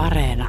Areena. 0.00 0.48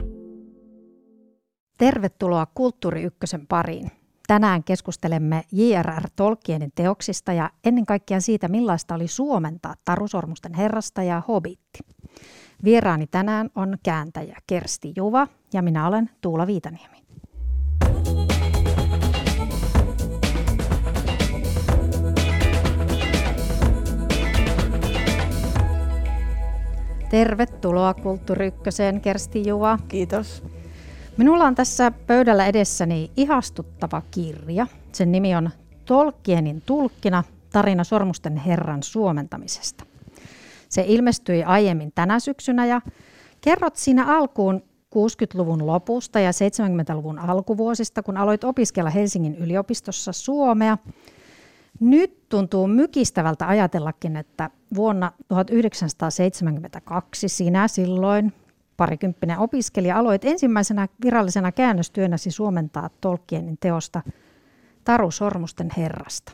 Tervetuloa 1.78 2.46
Kulttuuri 2.46 3.04
Ykkösen 3.04 3.48
pariin. 3.48 3.92
Tänään 4.28 4.64
keskustelemme 4.64 5.44
J.R.R. 5.52 6.10
Tolkienin 6.16 6.72
teoksista 6.76 7.34
ja 7.34 7.50
ennen 7.64 7.86
kaikkea 7.86 8.22
siitä, 8.22 8.48
millaista 8.48 8.96
oli 8.96 9.08
suomentaa 9.08 9.76
Tarusormusten 9.86 10.54
herrasta 10.54 11.04
ja 11.04 11.22
Hobitti. 11.28 11.80
Vieraani 12.64 13.08
tänään 13.08 13.50
on 13.56 13.78
kääntäjä 13.84 14.38
Kersti 14.48 14.94
Juva 14.96 15.28
ja 15.54 15.62
minä 15.62 15.88
olen 15.88 16.10
Tuula 16.22 16.48
Viitaniemi. 16.48 17.01
Tervetuloa 27.12 27.94
Kulttuuri 27.94 28.48
Ykköseen, 28.48 29.02
Kersti 29.02 29.48
Juva. 29.48 29.80
Kiitos. 29.88 30.44
Minulla 31.18 31.46
on 31.46 31.56
tässä 31.56 31.92
pöydällä 32.08 32.46
edessäni 32.46 33.12
ihastuttava 33.18 34.02
kirja. 34.12 34.68
Sen 34.92 35.12
nimi 35.12 35.36
on 35.36 35.50
Tolkienin 35.86 36.62
tulkkina 36.66 37.24
tarina 37.52 37.84
Sormusten 37.84 38.38
herran 38.38 38.84
suomentamisesta. 38.84 39.86
Se 40.70 40.86
ilmestyi 40.88 41.44
aiemmin 41.44 41.92
tänä 41.96 42.20
syksynä 42.20 42.66
ja 42.66 42.82
kerrot 43.42 43.76
siinä 43.76 44.18
alkuun 44.18 44.64
60-luvun 44.96 45.68
lopusta 45.68 46.20
ja 46.20 46.32
70-luvun 46.32 47.20
alkuvuosista, 47.20 48.04
kun 48.04 48.18
aloit 48.18 48.44
opiskella 48.44 48.90
Helsingin 48.90 49.36
yliopistossa 49.36 50.12
suomea. 50.12 50.78
Nyt 51.82 52.30
tuntuu 52.30 52.68
mykistävältä 52.68 53.48
ajatellakin, 53.48 54.18
että 54.18 54.50
vuonna 54.76 55.12
1972 55.28 57.30
sinä 57.30 57.68
silloin 57.68 58.34
parikymppinen 58.78 59.40
opiskelija 59.40 59.98
aloit 59.98 60.26
ensimmäisenä 60.26 60.88
virallisena 61.04 61.52
käännöstyönäsi 61.52 62.32
suomentaa 62.32 62.90
Tolkienin 63.02 63.58
teosta 63.60 64.02
Taru 64.84 65.12
Sormusten 65.12 65.70
herrasta. 65.78 66.32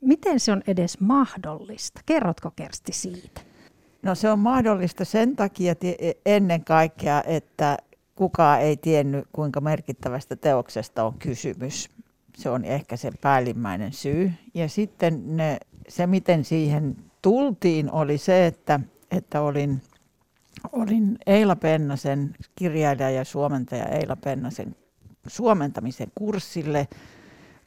Miten 0.00 0.40
se 0.40 0.52
on 0.52 0.62
edes 0.66 1.00
mahdollista? 1.00 2.00
Kerrotko 2.06 2.50
Kersti 2.56 2.92
siitä? 2.92 3.40
No 4.02 4.14
se 4.14 4.30
on 4.30 4.38
mahdollista 4.38 5.04
sen 5.04 5.36
takia 5.36 5.74
ennen 6.26 6.64
kaikkea, 6.64 7.22
että 7.26 7.76
kukaan 8.14 8.60
ei 8.60 8.76
tiennyt, 8.76 9.24
kuinka 9.32 9.60
merkittävästä 9.60 10.36
teoksesta 10.36 11.04
on 11.04 11.14
kysymys. 11.18 11.88
Se 12.40 12.50
on 12.50 12.64
ehkä 12.64 12.96
se 12.96 13.10
päällimmäinen 13.20 13.92
syy. 13.92 14.32
Ja 14.54 14.68
sitten 14.68 15.36
ne, 15.36 15.58
se, 15.88 16.06
miten 16.06 16.44
siihen 16.44 16.96
tultiin, 17.22 17.92
oli 17.92 18.18
se, 18.18 18.46
että, 18.46 18.80
että 19.10 19.40
olin, 19.40 19.82
olin 20.72 21.18
Eila 21.26 21.56
Pennasen, 21.56 22.34
kirjailija 22.56 23.10
ja 23.10 23.24
suomentaja 23.24 23.84
Eila 23.84 24.16
Pennasen 24.16 24.76
suomentamisen 25.26 26.08
kurssille 26.14 26.88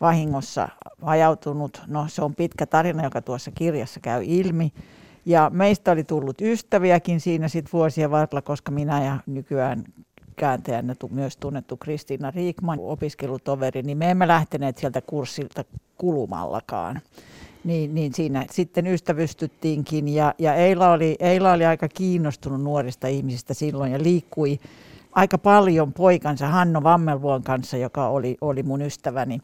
vahingossa 0.02 0.70
ajautunut. 1.02 1.82
No 1.88 2.06
se 2.08 2.22
on 2.22 2.36
pitkä 2.36 2.66
tarina, 2.66 3.04
joka 3.04 3.22
tuossa 3.22 3.52
kirjassa 3.52 4.00
käy 4.00 4.24
ilmi. 4.26 4.74
Ja 5.26 5.52
meistä 5.54 5.92
oli 5.92 6.04
tullut 6.04 6.42
ystäviäkin 6.42 7.20
siinä 7.20 7.48
sit 7.48 7.74
vuosien 7.74 8.12
varrella, 8.12 8.42
koska 8.42 8.72
minä 8.72 9.06
ja 9.06 9.20
nykyään 9.26 9.84
kääntäjänä 10.36 10.95
myös 11.12 11.38
tunnettu 11.38 11.78
Kristiina 11.78 12.31
Riikman 12.31 12.80
opiskelutoveri, 12.81 13.81
niin 13.81 13.98
me 13.98 14.12
emme 14.12 14.28
lähteneet 14.28 14.78
sieltä 14.78 15.02
kurssilta 15.02 15.64
kulumallakaan. 15.98 17.02
Niin, 17.64 17.95
niin 17.95 18.14
siinä 18.14 18.45
sitten 18.52 18.88
ystävystyttiinkin 18.88 20.08
ja, 20.08 20.34
ja 20.38 20.56
Eila, 20.56 20.92
oli, 20.92 21.16
Eila 21.20 21.52
oli 21.52 21.66
aika 21.66 21.88
kiinnostunut 21.88 22.62
nuorista 22.62 23.08
ihmisistä 23.08 23.53
silloin 23.53 23.92
ja 23.92 24.03
liikkui 24.03 24.59
aika 25.12 25.38
paljon 25.38 25.94
poikansa 25.94 26.47
Hanno 26.47 26.84
Vammelvuon 26.84 27.44
kanssa, 27.44 27.78
joka 27.78 28.08
oli, 28.08 28.38
oli 28.42 28.64
mun 28.64 28.81
ystäväni. 28.81 29.42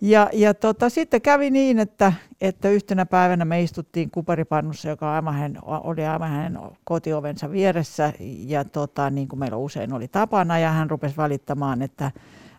Ja, 0.00 0.30
ja 0.32 0.54
tota, 0.54 0.88
sitten 0.88 1.22
kävi 1.22 1.50
niin, 1.50 1.78
että, 1.78 2.12
että 2.40 2.70
yhtenä 2.70 3.06
päivänä 3.06 3.44
me 3.44 3.62
istuttiin 3.62 4.10
kuparipannussa, 4.10 4.88
joka 4.88 5.14
aivan 5.14 5.58
oli 5.64 6.06
aivan 6.06 6.30
hänen 6.30 6.58
kotiovensa 6.84 7.50
vieressä. 7.50 8.12
Ja 8.46 8.64
tota, 8.64 9.10
niin 9.10 9.28
kuin 9.28 9.40
meillä 9.40 9.56
usein 9.56 9.92
oli 9.92 10.08
tapana, 10.08 10.58
ja 10.58 10.70
hän 10.70 10.90
rupesi 10.90 11.16
valittamaan, 11.16 11.82
että 11.82 12.10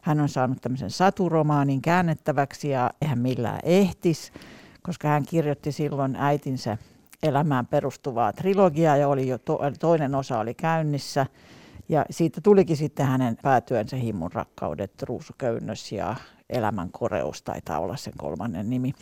hän 0.01 0.19
on 0.19 0.29
saanut 0.29 0.61
tämmöisen 0.61 0.91
saturomaanin 0.91 1.81
käännettäväksi 1.81 2.69
ja 2.69 2.91
eihän 3.01 3.19
millään 3.19 3.59
ehtis, 3.63 4.31
koska 4.83 5.07
hän 5.07 5.23
kirjoitti 5.25 5.71
silloin 5.71 6.15
äitinsä 6.15 6.77
elämään 7.23 7.65
perustuvaa 7.65 8.33
trilogiaa 8.33 8.97
ja 8.97 9.07
oli 9.07 9.27
jo 9.27 9.37
to, 9.37 9.59
toinen 9.79 10.15
osa 10.15 10.39
oli 10.39 10.53
käynnissä. 10.53 11.25
Ja 11.89 12.05
siitä 12.09 12.41
tulikin 12.41 12.77
sitten 12.77 13.05
hänen 13.05 13.37
päätyönsä 13.41 13.95
Himmun 13.95 14.31
rakkaudet, 14.31 15.03
Ruusuköynnös 15.03 15.91
ja 15.91 16.15
Elämän 16.49 16.89
koreus 16.91 17.41
taitaa 17.41 17.79
olla 17.79 17.95
sen 17.95 18.13
kolmannen 18.17 18.69
nimi. 18.69 18.93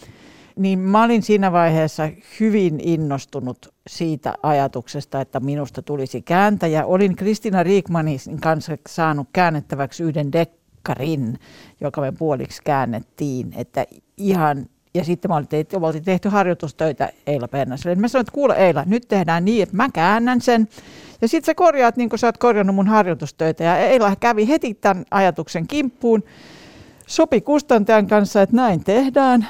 Niin 0.56 0.79
mä 0.79 1.03
olin 1.03 1.23
siinä 1.23 1.51
vaiheessa 1.51 2.09
hyvin 2.39 2.79
innostunut 2.79 3.73
siitä 3.88 4.33
ajatuksesta, 4.44 5.22
että 5.22 5.39
minusta 5.39 5.81
tulisi 5.81 6.22
kääntäjä. 6.22 6.85
Olin 6.85 7.16
Kristina 7.16 7.63
Riikmanin 7.63 8.19
kanssa 8.41 8.78
saanut 8.89 9.28
käännettäväksi 9.33 10.03
yhden 10.03 10.31
dekkarin, 10.31 11.39
joka 11.81 12.01
me 12.01 12.11
puoliksi 12.11 12.61
käännettiin. 12.63 13.53
Että 13.57 13.85
ihan 14.17 14.66
ja 14.95 15.03
sitten 15.03 15.31
mä 15.31 15.35
olin 15.35 15.47
tehty, 15.47 15.75
oltiin 15.75 16.03
tehty 16.03 16.29
harjoitustöitä 16.29 17.09
Eila 17.27 17.47
Pennaselle. 17.47 17.95
Mä 17.95 18.07
sanoin, 18.07 18.22
että 18.22 18.31
kuule 18.31 18.56
Eila, 18.56 18.83
nyt 18.85 19.07
tehdään 19.07 19.45
niin, 19.45 19.63
että 19.63 19.75
mä 19.75 19.89
käännän 19.94 20.41
sen. 20.41 20.67
Ja 21.22 21.27
sitten 21.27 21.45
sä 21.45 21.56
korjaat 21.56 21.97
niin 21.97 22.09
kuin 22.09 22.19
sä 22.19 22.27
oot 22.27 22.38
korjannut 22.38 22.75
mun 22.75 22.88
harjoitustöitä. 22.88 23.63
Ja 23.63 23.77
Eila 23.77 24.16
kävi 24.16 24.47
heti 24.47 24.73
tämän 24.73 25.06
ajatuksen 25.12 25.67
kimppuun 25.67 26.23
sopi 27.08 27.42
kustantajan 27.42 28.08
kanssa, 28.08 28.42
että 28.42 28.56
näin 28.56 28.84
tehdään. 28.84 29.48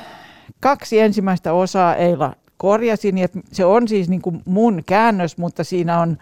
Kaksi 0.59 0.99
ensimmäistä 0.99 1.53
osaa 1.53 1.95
Eila 1.95 2.33
korjasin, 2.57 3.17
että 3.17 3.39
se 3.51 3.65
on 3.65 3.87
siis 3.87 4.09
niin 4.09 4.21
kuin 4.21 4.41
mun 4.45 4.83
käännös, 4.85 5.37
mutta 5.37 5.63
siinä 5.63 5.99
on 5.99 6.17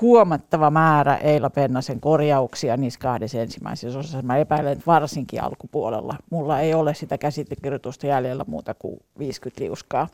huomattava 0.00 0.70
määrä 0.70 1.16
Eila 1.16 1.50
Pennasen 1.50 2.00
korjauksia 2.00 2.76
niissä 2.76 3.00
kahdessa 3.00 3.40
ensimmäisessä 3.40 3.98
osassa. 3.98 4.22
Mä 4.22 4.36
epäilen, 4.36 4.72
että 4.72 4.86
varsinkin 4.86 5.42
alkupuolella. 5.42 6.16
Mulla 6.30 6.60
ei 6.60 6.74
ole 6.74 6.94
sitä 6.94 7.18
käsitekirjoitusta 7.18 8.06
jäljellä 8.06 8.44
muuta 8.48 8.74
kuin 8.74 9.00
50 9.18 9.64
liuskaa. 9.64 10.08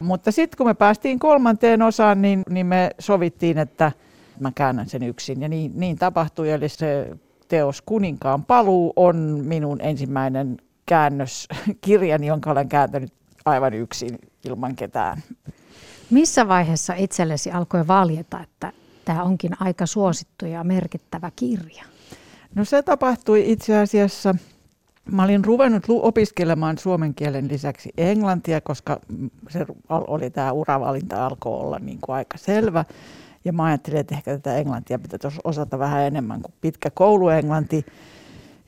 Mutta 0.00 0.32
sitten 0.32 0.56
kun 0.56 0.66
me 0.66 0.74
päästiin 0.74 1.18
kolmanteen 1.18 1.82
osaan, 1.82 2.22
niin, 2.22 2.42
niin 2.50 2.66
me 2.66 2.90
sovittiin, 2.98 3.58
että 3.58 3.92
mä 4.40 4.52
käännän 4.54 4.88
sen 4.88 5.02
yksin. 5.02 5.42
Ja 5.42 5.48
niin, 5.48 5.72
niin 5.74 5.96
tapahtui, 5.96 6.50
eli 6.50 6.68
se 6.68 7.08
teos 7.48 7.82
Kuninkaan 7.82 8.44
paluu 8.44 8.92
on 8.96 9.16
minun 9.44 9.80
ensimmäinen 9.80 10.56
käännöskirjani, 10.86 12.26
jonka 12.26 12.50
olen 12.50 12.68
kääntänyt 12.68 13.12
aivan 13.44 13.74
yksin 13.74 14.18
ilman 14.44 14.76
ketään. 14.76 15.22
Missä 16.10 16.48
vaiheessa 16.48 16.94
itsellesi 16.94 17.50
alkoi 17.50 17.86
valjeta, 17.86 18.40
että 18.40 18.72
tämä 19.04 19.22
onkin 19.22 19.50
aika 19.60 19.86
suosittu 19.86 20.46
ja 20.46 20.64
merkittävä 20.64 21.30
kirja? 21.36 21.84
No 22.54 22.64
se 22.64 22.82
tapahtui 22.82 23.52
itse 23.52 23.78
asiassa, 23.78 24.34
mä 25.12 25.24
olin 25.24 25.44
ruvennut 25.44 25.84
opiskelemaan 25.88 26.78
suomen 26.78 27.14
kielen 27.14 27.48
lisäksi 27.48 27.92
englantia, 27.96 28.60
koska 28.60 29.00
se 29.48 29.66
oli 29.88 30.30
tämä 30.30 30.52
uravalinta 30.52 31.26
alkoi 31.26 31.60
olla 31.60 31.78
niin 31.78 31.98
kuin 32.00 32.16
aika 32.16 32.38
selvä. 32.38 32.84
Ja 33.44 33.52
mä 33.52 33.64
ajattelin, 33.64 34.00
että 34.00 34.14
ehkä 34.14 34.30
tätä 34.30 34.56
englantia 34.56 34.98
pitäisi 34.98 35.38
osata 35.44 35.78
vähän 35.78 36.02
enemmän 36.02 36.42
kuin 36.42 36.54
pitkä 36.60 36.90
kouluenglanti. 36.90 37.86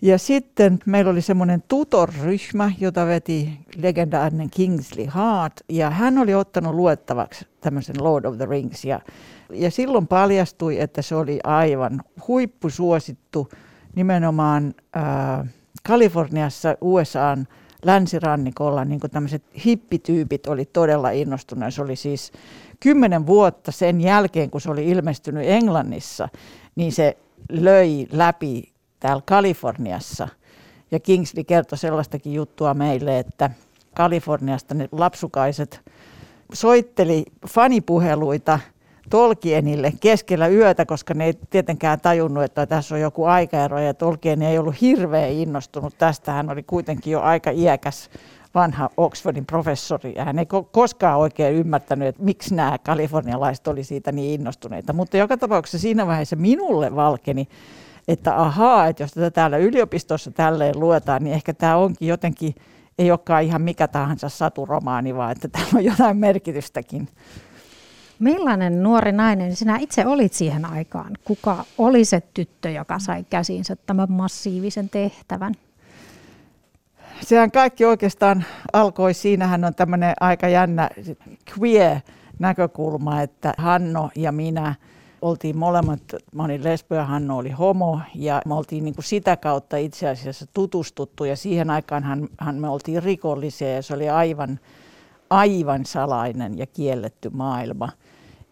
Ja 0.02 0.18
sitten 0.18 0.78
meillä 0.86 1.10
oli 1.10 1.22
semmoinen 1.22 1.62
tutorryhmä, 1.68 2.72
jota 2.80 3.06
veti 3.06 3.60
legendaarinen 3.76 4.50
Kingsley 4.50 5.06
Hart, 5.06 5.52
ja 5.68 5.90
hän 5.90 6.18
oli 6.18 6.34
ottanut 6.34 6.74
luettavaksi 6.74 7.46
tämmöisen 7.60 8.04
Lord 8.04 8.24
of 8.24 8.36
the 8.36 8.46
Rings, 8.46 8.84
ja, 8.84 9.00
ja 9.50 9.70
silloin 9.70 10.06
paljastui, 10.06 10.80
että 10.80 11.02
se 11.02 11.14
oli 11.14 11.40
aivan 11.44 12.02
huippusuosittu 12.28 13.48
nimenomaan 13.94 14.74
äh, 14.96 15.48
Kaliforniassa, 15.82 16.76
USAn 16.80 17.46
länsirannikolla, 17.84 18.84
niin 18.84 19.00
kuin 19.00 19.10
tämmöiset 19.10 19.42
hippityypit 19.64 20.46
oli 20.46 20.64
todella 20.64 21.10
innostuneet. 21.10 21.74
Se 21.74 21.82
oli 21.82 21.96
siis 21.96 22.32
kymmenen 22.86 23.26
vuotta 23.26 23.72
sen 23.72 24.00
jälkeen, 24.00 24.50
kun 24.50 24.60
se 24.60 24.70
oli 24.70 24.88
ilmestynyt 24.88 25.46
Englannissa, 25.46 26.28
niin 26.76 26.92
se 26.92 27.16
löi 27.50 28.06
läpi 28.12 28.72
täällä 29.00 29.22
Kaliforniassa. 29.26 30.28
Ja 30.90 31.00
Kingsley 31.00 31.44
kertoi 31.44 31.78
sellaistakin 31.78 32.32
juttua 32.32 32.74
meille, 32.74 33.18
että 33.18 33.50
Kaliforniasta 33.94 34.74
ne 34.74 34.88
lapsukaiset 34.92 35.80
soitteli 36.52 37.24
fanipuheluita 37.48 38.58
Tolkienille 39.10 39.92
keskellä 40.00 40.48
yötä, 40.48 40.86
koska 40.86 41.14
ne 41.14 41.24
ei 41.24 41.34
tietenkään 41.50 42.00
tajunnut, 42.00 42.44
että 42.44 42.66
tässä 42.66 42.94
on 42.94 43.00
joku 43.00 43.24
aikaero 43.24 43.78
ja 43.78 43.94
Tolkien 43.94 44.42
ei 44.42 44.58
ollut 44.58 44.80
hirveän 44.80 45.32
innostunut 45.32 45.98
tästä. 45.98 46.32
Hän 46.32 46.50
oli 46.50 46.62
kuitenkin 46.62 47.12
jo 47.12 47.20
aika 47.20 47.50
iäkäs 47.50 48.10
vanha 48.56 48.90
Oxfordin 48.96 49.46
professori, 49.46 50.12
ja 50.16 50.24
hän 50.24 50.38
ei 50.38 50.46
koskaan 50.72 51.18
oikein 51.18 51.54
ymmärtänyt, 51.54 52.08
että 52.08 52.22
miksi 52.22 52.54
nämä 52.54 52.78
kalifornialaiset 52.78 53.68
oli 53.68 53.84
siitä 53.84 54.12
niin 54.12 54.40
innostuneita. 54.40 54.92
Mutta 54.92 55.16
joka 55.16 55.36
tapauksessa 55.36 55.78
siinä 55.78 56.06
vaiheessa 56.06 56.36
minulle 56.36 56.96
valkeni, 56.96 57.48
että 58.08 58.40
ahaa, 58.40 58.86
että 58.86 59.02
jos 59.02 59.12
tätä 59.12 59.30
täällä 59.30 59.56
yliopistossa 59.56 60.30
tälleen 60.30 60.80
luetaan, 60.80 61.24
niin 61.24 61.34
ehkä 61.34 61.54
tämä 61.54 61.76
onkin 61.76 62.08
jotenkin, 62.08 62.54
ei 62.98 63.10
olekaan 63.10 63.42
ihan 63.42 63.62
mikä 63.62 63.88
tahansa 63.88 64.28
saturomaani, 64.28 65.16
vaan 65.16 65.32
että 65.32 65.48
täällä 65.48 65.70
on 65.74 65.84
jotain 65.84 66.16
merkitystäkin. 66.16 67.08
Millainen 68.18 68.82
nuori 68.82 69.12
nainen 69.12 69.56
sinä 69.56 69.78
itse 69.78 70.06
olit 70.06 70.32
siihen 70.32 70.64
aikaan? 70.64 71.12
Kuka 71.24 71.64
oli 71.78 72.04
se 72.04 72.22
tyttö, 72.34 72.70
joka 72.70 72.98
sai 72.98 73.24
käsiinsä 73.30 73.76
tämän 73.76 74.12
massiivisen 74.12 74.88
tehtävän? 74.88 75.54
Sehän 77.20 77.50
kaikki 77.50 77.84
oikeastaan 77.84 78.44
alkoi, 78.72 79.14
siinähän 79.14 79.64
on 79.64 79.74
tämmöinen 79.74 80.14
aika 80.20 80.48
jännä 80.48 80.90
queer 81.58 82.00
näkökulma, 82.38 83.22
että 83.22 83.54
Hanno 83.58 84.10
ja 84.16 84.32
minä 84.32 84.74
oltiin 85.22 85.58
molemmat, 85.58 86.00
mä 86.34 86.44
olin 86.44 86.64
lesbo 86.64 86.94
ja 86.94 87.04
Hanno 87.04 87.36
oli 87.36 87.50
homo 87.50 88.00
ja 88.14 88.42
me 88.46 88.54
oltiin 88.54 88.84
niin 88.84 88.94
kuin 88.94 89.04
sitä 89.04 89.36
kautta 89.36 89.76
itse 89.76 90.08
asiassa 90.08 90.46
tutustuttu 90.54 91.24
ja 91.24 91.36
siihen 91.36 91.70
aikaan 91.70 92.28
me 92.52 92.68
oltiin 92.68 93.02
rikollisia 93.02 93.74
ja 93.74 93.82
se 93.82 93.94
oli 93.94 94.08
aivan, 94.08 94.60
aivan 95.30 95.86
salainen 95.86 96.58
ja 96.58 96.66
kielletty 96.66 97.30
maailma. 97.30 97.88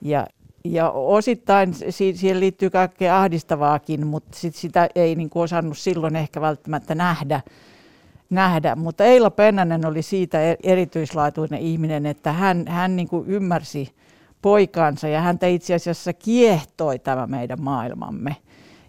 Ja, 0.01 0.27
ja 0.65 0.91
osittain 0.91 1.75
siihen 1.91 2.41
liittyy 2.41 2.71
kaikkea 2.71 3.19
ahdistavaakin, 3.19 4.07
mutta 4.07 4.39
sit 4.39 4.55
sitä 4.55 4.89
ei 4.95 5.15
niin 5.15 5.31
kuin 5.31 5.43
osannut 5.43 5.79
silloin 5.79 6.17
ehkä 6.17 6.41
välttämättä 6.41 6.95
nähdä. 6.95 7.41
Nähdä. 8.35 8.77
Mutta 8.77 9.05
Eila 9.05 9.31
Pennanen 9.31 9.87
oli 9.87 10.03
siitä 10.03 10.51
e-, 10.51 10.57
erityislaatuinen 10.63 11.61
ihminen, 11.61 12.07
että 12.07 12.33
hän, 12.33 12.65
hän 12.69 12.97
niin 12.97 13.09
kuin 13.09 13.27
ymmärsi 13.27 13.95
poikansa 14.43 15.09
ja 15.09 15.21
häntä 15.21 15.47
itse 15.47 15.75
asiassa 15.75 16.13
kiehtoi 16.13 16.99
tämä 16.99 17.27
meidän 17.27 17.63
maailmamme. 17.63 18.37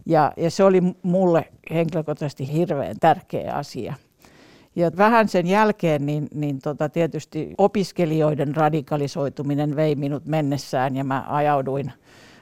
Ja, 0.05 0.31
ja 0.37 0.51
se 0.51 0.63
oli 0.63 0.81
mulle 1.03 1.45
henkilökohtaisesti 1.71 2.53
hirveän 2.53 2.95
tärkeä 2.99 3.53
asia. 3.53 3.93
Ja 4.75 4.91
vähän 4.97 5.29
sen 5.29 5.47
jälkeen 5.47 6.05
niin, 6.05 6.27
niin 6.33 6.59
tota, 6.59 6.89
tietysti 6.89 7.53
opiskelijoiden 7.57 8.55
radikalisoituminen 8.55 9.75
vei 9.75 9.95
minut 9.95 10.25
mennessään 10.25 10.95
ja 10.95 11.03
mä 11.03 11.25
ajauduin, 11.27 11.93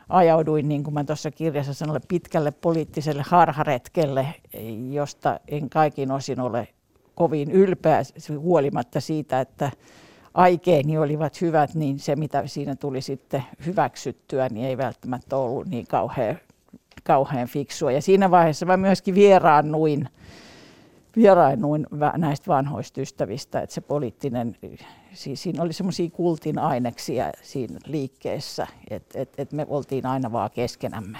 ajauduin 0.09 0.69
niin 0.69 0.83
kuin 0.83 0.94
mä 0.94 1.03
tuossa 1.03 1.31
kirjassa 1.31 1.73
sanoin, 1.73 2.01
pitkälle 2.07 2.51
poliittiselle 2.51 3.23
harharetkelle, 3.27 4.27
josta 4.91 5.39
en 5.47 5.69
kaikin 5.69 6.11
osin 6.11 6.39
ole 6.39 6.67
kovin 7.15 7.51
ylpeä 7.51 8.01
huolimatta 8.39 9.01
siitä, 9.01 9.42
että 9.42 9.71
aikeeni 10.33 10.98
olivat 10.98 11.42
hyvät, 11.42 11.75
niin 11.75 12.00
se 12.00 12.15
mitä 12.15 12.48
siinä 12.48 12.75
tuli 12.75 13.01
sitten 13.01 13.44
hyväksyttyä, 13.65 14.50
niin 14.50 14.65
ei 14.65 14.77
välttämättä 14.77 15.38
ollut 15.38 15.68
niin 15.68 15.88
kauhean, 15.88 16.39
kauhean 17.04 17.48
fiksua. 17.48 17.92
Ja 17.92 18.01
siinä 18.01 18.31
vaiheessa 18.31 18.65
mä 18.65 18.77
myöskin 18.77 19.15
vieraannuin 19.15 20.10
vieraannuin 21.15 21.88
näistä 22.18 22.48
vanhoista 22.48 23.01
ystävistä, 23.01 23.62
että 23.62 23.74
se 23.74 23.81
poliittinen, 23.81 24.56
siis 25.13 25.44
siinä 25.44 25.63
oli 25.63 25.74
semmoisia 25.74 26.10
kultin 26.10 26.60
aineksia 26.60 27.31
siinä 27.42 27.80
liikkeessä, 27.86 28.68
että 28.89 29.19
et, 29.21 29.33
et 29.38 29.51
me 29.51 29.65
oltiin 29.69 30.06
aina 30.06 30.31
vaan 30.31 30.50
keskenämme. 30.51 31.18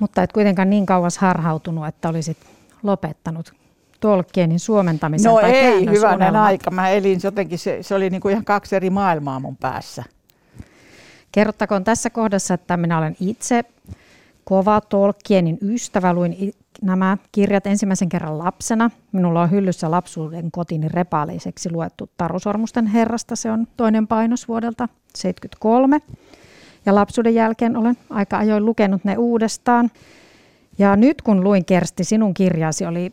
Mutta 0.00 0.22
et 0.22 0.32
kuitenkaan 0.32 0.70
niin 0.70 0.86
kauas 0.86 1.18
harhautunut, 1.18 1.86
että 1.86 2.08
olisit 2.08 2.36
lopettanut 2.82 3.52
Tolkienin 4.00 4.60
suomentamisen 4.60 5.32
No 5.32 5.40
tai 5.40 5.50
ei, 5.50 5.86
hyvänen 5.86 6.36
aika. 6.36 6.70
Mä 6.70 6.88
elin 6.88 7.20
jotenkin, 7.24 7.58
se, 7.58 7.78
se 7.80 7.94
oli 7.94 8.10
niin 8.10 8.20
kuin 8.20 8.32
ihan 8.32 8.44
kaksi 8.44 8.76
eri 8.76 8.90
maailmaa 8.90 9.40
mun 9.40 9.56
päässä. 9.56 10.04
Kerrottakoon 11.32 11.84
tässä 11.84 12.10
kohdassa, 12.10 12.54
että 12.54 12.76
minä 12.76 12.98
olen 12.98 13.16
itse 13.20 13.64
kova 14.44 14.80
Tolkienin 14.80 15.58
ystävä. 15.62 16.12
Luin 16.12 16.54
nämä 16.82 17.16
kirjat 17.32 17.66
ensimmäisen 17.66 18.08
kerran 18.08 18.38
lapsena. 18.38 18.90
Minulla 19.12 19.42
on 19.42 19.50
hyllyssä 19.50 19.90
lapsuuden 19.90 20.50
kotini 20.50 20.88
repaaliseksi 20.88 21.72
luettu 21.72 22.10
Tarusormusten 22.16 22.86
herrasta. 22.86 23.36
Se 23.36 23.50
on 23.50 23.66
toinen 23.76 24.06
painos 24.06 24.48
vuodelta 24.48 24.86
1973. 24.86 26.00
Ja 26.86 26.94
lapsuuden 26.94 27.34
jälkeen 27.34 27.76
olen 27.76 27.96
aika 28.10 28.38
ajoin 28.38 28.66
lukenut 28.66 29.04
ne 29.04 29.16
uudestaan. 29.16 29.90
Ja 30.78 30.96
nyt 30.96 31.22
kun 31.22 31.44
luin 31.44 31.64
Kersti 31.64 32.04
sinun 32.04 32.34
kirjasi, 32.34 32.86
oli 32.86 33.12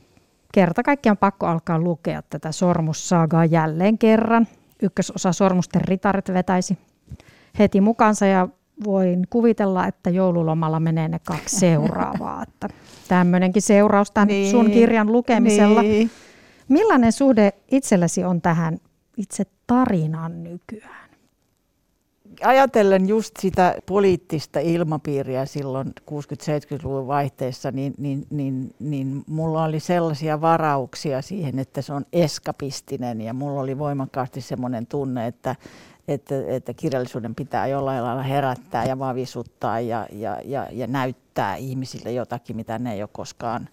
kerta 0.55 0.83
kaikkiaan 0.83 1.17
pakko 1.17 1.45
alkaa 1.45 1.79
lukea 1.79 2.21
tätä 2.21 2.51
sormussagaa 2.51 3.45
jälleen 3.45 3.97
kerran. 3.97 4.47
Ykkösosa 4.81 5.33
Sormusten 5.33 5.81
ritaret 5.81 6.33
vetäisi 6.33 6.77
heti 7.59 7.81
mukansa 7.81 8.25
ja 8.25 8.47
voin 8.85 9.27
kuvitella, 9.29 9.87
että 9.87 10.09
joululomalla 10.09 10.79
menee 10.79 11.07
ne 11.07 11.19
kaksi 11.19 11.59
seuraavaa. 11.59 12.43
Että 12.43 12.69
tämmöinenkin 13.07 13.61
seuraus 13.61 14.11
tämän 14.11 14.27
niin, 14.27 14.51
sun 14.51 14.71
kirjan 14.71 15.11
lukemisella. 15.11 15.81
Niin. 15.81 16.11
Millainen 16.67 17.11
suhde 17.11 17.53
itsellesi 17.71 18.23
on 18.23 18.41
tähän 18.41 18.77
itse 19.17 19.43
tarinaan 19.67 20.43
nykyään? 20.43 21.04
Ajatellen 22.43 23.07
just 23.07 23.37
sitä 23.39 23.75
poliittista 23.85 24.59
ilmapiiriä 24.59 25.45
silloin 25.45 25.87
60-70-luvun 26.11 27.07
vaihteessa, 27.07 27.71
niin, 27.71 27.93
niin, 27.97 28.27
niin, 28.29 28.75
niin 28.79 29.23
mulla 29.27 29.63
oli 29.63 29.79
sellaisia 29.79 30.41
varauksia 30.41 31.21
siihen, 31.21 31.59
että 31.59 31.81
se 31.81 31.93
on 31.93 32.05
eskapistinen 32.13 33.21
ja 33.21 33.33
mulla 33.33 33.61
oli 33.61 33.77
voimakkaasti 33.77 34.41
semmoinen 34.41 34.87
tunne, 34.87 35.27
että, 35.27 35.55
että, 36.07 36.35
että 36.47 36.73
kirjallisuuden 36.73 37.35
pitää 37.35 37.67
jollain 37.67 38.03
lailla 38.03 38.23
herättää 38.23 38.85
ja 38.85 38.99
vavisuttaa 38.99 39.79
ja, 39.79 40.07
ja, 40.11 40.41
ja, 40.45 40.67
ja 40.71 40.87
näyttää 40.87 41.55
ihmisille 41.55 42.11
jotakin, 42.11 42.55
mitä 42.55 42.79
ne 42.79 42.93
ei 42.93 43.01
ole 43.01 43.09
koskaan 43.11 43.69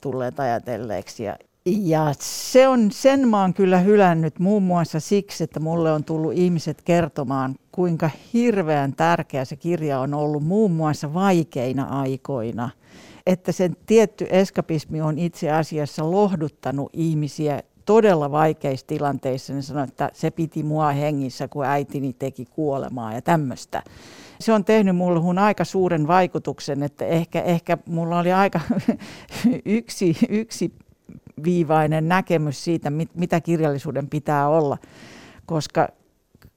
tulleet 0.00 0.40
ajatelleeksi. 0.40 1.24
Ja, 1.24 1.36
ja 1.66 2.14
se 2.20 2.68
on, 2.68 2.92
sen 2.92 3.28
mä 3.28 3.40
oon 3.40 3.54
kyllä 3.54 3.78
hylännyt 3.78 4.38
muun 4.38 4.62
muassa 4.62 5.00
siksi, 5.00 5.44
että 5.44 5.60
mulle 5.60 5.92
on 5.92 6.04
tullut 6.04 6.32
ihmiset 6.32 6.82
kertomaan, 6.82 7.54
kuinka 7.72 8.10
hirveän 8.32 8.92
tärkeä 8.92 9.44
se 9.44 9.56
kirja 9.56 10.00
on 10.00 10.14
ollut 10.14 10.42
muun 10.44 10.70
muassa 10.70 11.14
vaikeina 11.14 11.84
aikoina. 11.84 12.70
Että 13.26 13.52
sen 13.52 13.76
tietty 13.86 14.26
eskapismi 14.30 15.00
on 15.00 15.18
itse 15.18 15.50
asiassa 15.50 16.10
lohduttanut 16.10 16.90
ihmisiä 16.92 17.62
todella 17.84 18.30
vaikeissa 18.30 18.86
tilanteissa. 18.86 19.54
Ne 19.54 19.62
sanoi, 19.62 19.84
että 19.84 20.10
se 20.12 20.30
piti 20.30 20.62
mua 20.62 20.92
hengissä, 20.92 21.48
kun 21.48 21.64
äitini 21.64 22.12
teki 22.12 22.44
kuolemaa 22.44 23.12
ja 23.12 23.22
tämmöistä. 23.22 23.82
Se 24.40 24.52
on 24.52 24.64
tehnyt 24.64 24.96
mulle 24.96 25.40
aika 25.40 25.64
suuren 25.64 26.06
vaikutuksen, 26.06 26.82
että 26.82 27.06
ehkä, 27.06 27.42
ehkä 27.42 27.78
mulla 27.86 28.18
oli 28.18 28.32
aika 28.32 28.60
yksi, 29.64 30.16
yksi 30.28 30.72
viivainen 31.44 32.08
näkemys 32.08 32.64
siitä, 32.64 32.90
mit, 32.90 33.10
mitä 33.14 33.40
kirjallisuuden 33.40 34.08
pitää 34.08 34.48
olla, 34.48 34.78
koska, 35.46 35.88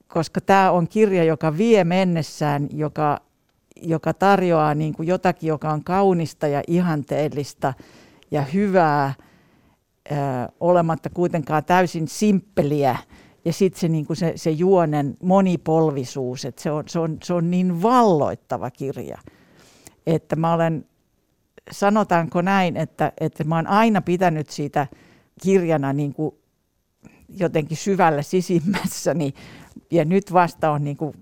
koska 0.08 0.40
tämä 0.40 0.70
on 0.70 0.88
kirja, 0.88 1.24
joka 1.24 1.58
vie 1.58 1.84
mennessään, 1.84 2.68
joka, 2.72 3.20
joka 3.82 4.14
tarjoaa 4.14 4.74
niin 4.74 4.94
kuin 4.94 5.08
jotakin, 5.08 5.48
joka 5.48 5.70
on 5.70 5.84
kaunista 5.84 6.46
ja 6.46 6.62
ihanteellista 6.66 7.74
ja 8.30 8.42
hyvää, 8.42 9.14
ö, 10.10 10.14
olematta 10.60 11.10
kuitenkaan 11.10 11.64
täysin 11.64 12.08
simppeliä. 12.08 12.96
Ja 13.44 13.52
sitten 13.52 13.80
se, 13.80 13.88
niin 13.88 14.06
se, 14.12 14.32
se 14.36 14.50
juonen 14.50 15.16
monipolvisuus, 15.22 16.44
että 16.44 16.62
se 16.62 16.70
on, 16.70 16.84
se, 16.86 16.98
on, 16.98 17.18
se 17.22 17.34
on 17.34 17.50
niin 17.50 17.82
valloittava 17.82 18.70
kirja, 18.70 19.18
että 20.06 20.36
mä 20.36 20.52
olen 20.52 20.86
sanotaanko 21.70 22.42
näin, 22.42 22.76
että, 22.76 23.12
että 23.20 23.44
mä 23.44 23.56
oon 23.56 23.66
aina 23.66 24.02
pitänyt 24.02 24.50
siitä 24.50 24.86
kirjana 25.42 25.92
niin 25.92 26.14
kuin 26.14 26.34
jotenkin 27.28 27.76
syvällä 27.76 28.22
sisimmässäni 28.22 29.34
ja 29.90 30.04
nyt 30.04 30.32
vasta 30.32 30.70
on 30.70 30.84
niin 30.84 30.96
kuin 30.96 31.14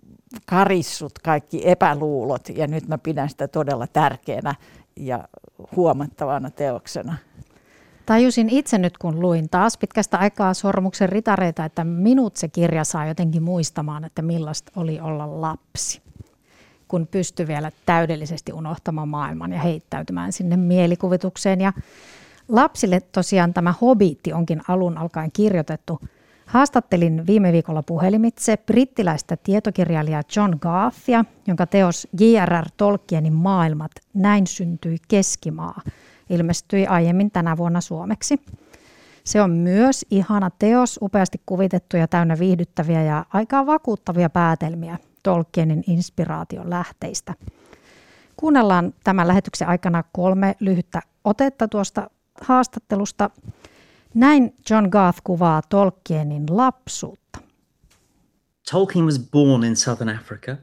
karissut 0.47 1.19
kaikki 1.19 1.69
epäluulot 1.69 2.49
ja 2.49 2.67
nyt 2.67 2.89
mä 2.89 2.99
pidän 2.99 3.29
sitä 3.29 3.49
todella 3.49 3.87
tärkeänä 3.87 4.55
ja 4.97 5.29
huomattavana 5.77 6.51
teoksena. 6.51 7.17
Tajusin 8.07 8.49
itse 8.49 8.79
nyt, 8.79 8.99
kun 8.99 9.21
luin 9.21 9.49
taas 9.51 9.79
pitkästä 9.79 10.19
aikaa 10.19 10.55
Sormuksen 10.55 11.09
ritareita, 11.09 11.65
että 11.65 11.85
minut 11.85 12.37
se 12.37 12.49
kirja 12.49 12.85
saa 12.85 13.07
jotenkin 13.07 13.43
muistamaan, 13.43 14.05
että 14.05 14.23
millaista 14.23 14.73
oli 14.77 15.01
olla 15.01 15.41
lapsi 15.41 16.03
kun 16.89 17.09
pystyi 17.11 17.47
vielä 17.47 17.71
täydellisesti 17.87 18.53
unohtamaan 18.53 19.09
maailman 19.09 19.53
ja 19.53 19.59
heittäytymään 19.59 20.33
sinne 20.33 20.57
mielikuvitukseen. 20.57 21.61
Ja 21.61 21.73
lapsille 22.49 23.01
tosiaan 23.01 23.55
tämä 23.55 23.75
Hobitti 23.81 24.33
onkin 24.33 24.61
alun 24.69 24.99
alkaen 24.99 25.33
kirjoitettu. 25.33 26.01
Haastattelin 26.47 27.27
viime 27.27 27.53
viikolla 27.53 27.83
puhelimitse 27.83 28.57
brittiläistä 28.57 29.37
tietokirjailijaa 29.37 30.23
John 30.37 30.57
Garthia, 30.61 31.25
jonka 31.47 31.67
teos 31.67 32.09
J.R.R. 32.21 32.67
Tolkienin 32.77 33.33
maailmat 33.33 33.93
Näin 34.15 34.47
syntyi 34.47 34.97
keskimaa 35.09 35.81
ilmestyi 36.31 36.87
aiemmin 36.87 37.31
tänä 37.31 37.57
vuonna 37.57 37.81
suomeksi. 37.81 38.41
Se 39.25 39.43
on 39.43 39.51
myös 39.51 40.07
ihana 40.11 40.51
teos, 40.59 40.99
upeasti 41.03 41.41
kuvitettu 41.47 41.97
ja 41.97 42.09
täynnä 42.09 42.39
viihdyttäviä 42.39 43.03
ja 43.03 43.25
aika 43.33 43.67
vakuuttavia 43.67 44.31
päätelmiä 44.31 44.99
Tolkienin 45.29 45.85
inspiraation 45.87 46.71
lähteistä. 46.71 47.35
Kuunnellaan 48.37 48.95
tämän 49.05 49.29
lähetyksen 49.29 49.69
aikana 49.69 50.03
kolme 50.13 50.57
lyhyttä 50.61 51.03
otetta 51.25 51.69
tuosta 51.69 52.11
haastattelusta. 52.41 53.31
Näin 54.15 54.55
John 54.71 54.89
Garth 54.89 55.21
kuvaa 55.25 55.63
Tolkienin 55.69 56.47
lapsuutta. 56.51 57.39
Tolkien 58.71 59.05
was 59.05 59.19
born 59.19 59.65
in 59.65 59.77
southern 59.77 60.17
Africa. 60.17 60.57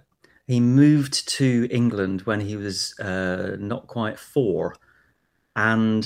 He 0.49 0.59
moved 0.59 1.13
to 1.37 1.67
England 1.69 2.19
when 2.27 2.41
he 2.41 2.57
was 2.57 2.95
uh, 2.99 3.67
not 3.67 3.83
quite 3.87 4.17
four. 4.33 4.71
And 5.55 6.03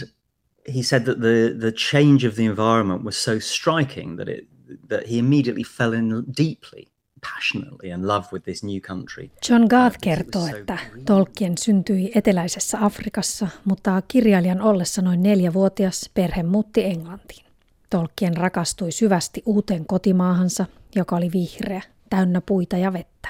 he 0.76 0.84
said 0.84 1.04
that 1.04 1.18
the, 1.20 1.56
the 1.60 1.72
change 1.72 2.28
of 2.28 2.36
the 2.36 2.46
environment 2.46 3.04
was 3.04 3.24
so 3.24 3.40
striking 3.40 4.18
that, 4.18 4.30
it, 4.30 4.48
that 4.90 5.08
he 5.08 5.18
immediately 5.18 5.64
fell 5.64 5.94
in 5.94 6.26
deeply 6.32 6.88
John 9.50 9.66
Garth 9.70 9.98
kertoo, 10.02 10.48
että 10.48 10.78
Tolkien 11.06 11.58
syntyi 11.58 12.12
eteläisessä 12.16 12.78
Afrikassa, 12.82 13.48
mutta 13.66 14.02
kirjailijan 14.08 14.62
ollessa 14.62 15.02
noin 15.02 15.24
neljävuotias 15.24 16.10
perhe 16.14 16.44
muutti 16.44 16.84
Englantiin. 16.84 17.46
Tolkien 17.90 18.38
rakastui 18.38 18.92
syvästi 18.92 19.44
uuteen 19.46 19.86
kotimaahansa, 19.86 20.66
joka 20.96 21.16
oli 21.16 21.32
vihreä, 21.34 21.82
täynnä 22.10 22.42
puita 22.42 22.78
ja 22.78 22.94
vettä. 22.94 23.30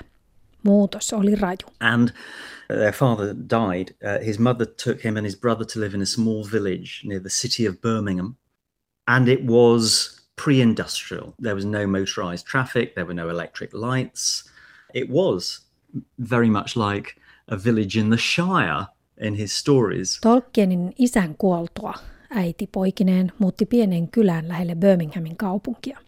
Muutos 0.64 1.14
oli 1.14 1.36
raju. 1.36 1.68
And 1.80 2.10
their 2.68 2.94
father 2.94 3.36
died. 3.36 3.88
Uh, 3.90 4.26
his 4.26 4.40
mother 4.40 4.68
took 4.84 5.06
him 5.06 5.16
and 5.16 5.26
his 5.26 5.40
brother 5.40 5.66
to 5.74 5.80
live 5.80 5.96
in 5.96 6.02
a 6.02 6.06
small 6.06 6.44
village 6.52 6.90
near 7.04 7.22
the 7.22 7.30
city 7.30 7.68
of 7.70 7.82
Birmingham. 7.82 8.36
And 9.08 9.28
it 9.28 9.40
was 9.48 10.19
pre 10.44 10.62
industrial. 10.62 11.32
There 11.42 11.56
was 11.56 11.66
no 11.66 11.88
motorized 11.88 12.48
traffic, 12.52 12.94
there 12.94 13.06
were 13.06 13.24
no 13.24 13.30
electric 13.30 13.74
lights. 13.74 14.52
It 14.94 15.10
was 15.10 15.66
very 16.30 16.50
much 16.50 16.76
like 16.76 17.12
a 17.48 17.58
village 17.64 18.00
in 18.00 18.10
the 18.10 18.18
Shire 18.18 18.86
in 19.22 19.36
his 19.36 19.60
stories. 19.60 20.20
Tolkienin 20.22 20.94
isän 21.00 21.36
kuoltua 21.38 21.94
äiti 22.30 22.68
poikineen 22.68 23.32
muutti 23.40 23.66
pienen 23.66 24.08
kylään 24.08 24.48
lähelle 24.48 24.76
Birminghamin 24.76 25.38
kaupunkia. 25.38 26.00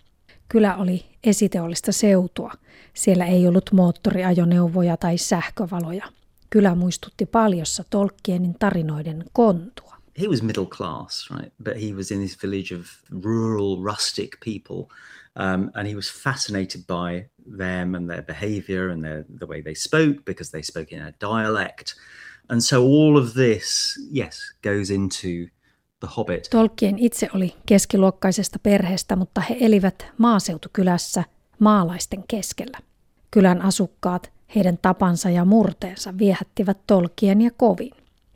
Kylä 0.50 0.76
oli 0.76 1.06
esiteollista 1.24 1.92
seutua. 1.92 2.52
Siellä 2.94 3.26
ei 3.26 3.48
ollut 3.48 3.70
moottoriajoneuvoja 3.74 4.98
tai 4.98 5.18
sähkövaloja. 5.18 6.06
Kylä 6.50 6.76
muistutti 6.76 7.26
paljossa 7.26 7.84
Tolkienin 7.90 8.56
tarinoiden 8.60 9.24
kontua. 9.34 9.96
He 10.22 10.28
was 10.28 10.42
middle 10.42 10.66
class, 10.68 11.28
right? 11.32 11.51
But 11.60 11.78
he 11.78 11.94
was 11.94 12.12
in 12.12 12.22
this 12.22 12.36
village 12.36 12.75
of 12.75 13.01
rural, 13.10 13.84
rustic 13.84 14.40
people. 14.40 14.90
Um, 15.36 15.72
and 15.75 15.88
he 15.88 15.96
was 15.96 16.24
fascinated 16.24 16.82
by 16.88 17.30
them 17.58 17.96
and 17.96 18.10
their 18.10 18.24
behavior 18.24 18.90
and 18.90 19.04
their, 19.04 19.25
the 19.40 19.48
way 19.48 19.62
they 19.62 19.75
spoke 19.75 20.25
because 20.25 20.51
they 20.51 20.62
spoke 20.62 20.96
in 20.96 21.01
a 21.01 21.13
dialect. 21.22 21.96
And 22.50 22.62
so 22.62 22.84
all 22.84 23.18
of 23.18 23.34
this, 23.34 23.98
yes, 24.12 24.54
goes 24.62 24.90
into 24.90 25.48
The 26.00 26.08
Hobbit. 26.08 26.48
Tolkien 26.50 27.00
itse 27.00 27.30
oli 27.34 27.56
keskiluokkaisesta 27.66 28.60
perheestä, 28.60 29.16
mutta 29.16 29.42
he 29.42 29.58
elivät 29.60 30.08
maaseutukylässä 30.18 31.24
maalaisten 31.60 32.24
keskellä. 32.28 32.78
Kylän 33.32 33.62
asukkaat, 33.62 34.32
heidän 34.56 34.78
tapansa 34.82 35.30
ja 35.30 35.46
murteensa 35.46 36.18
viehättivät 36.18 36.78
Tolkienia 36.88 37.51
kovin 37.58 37.92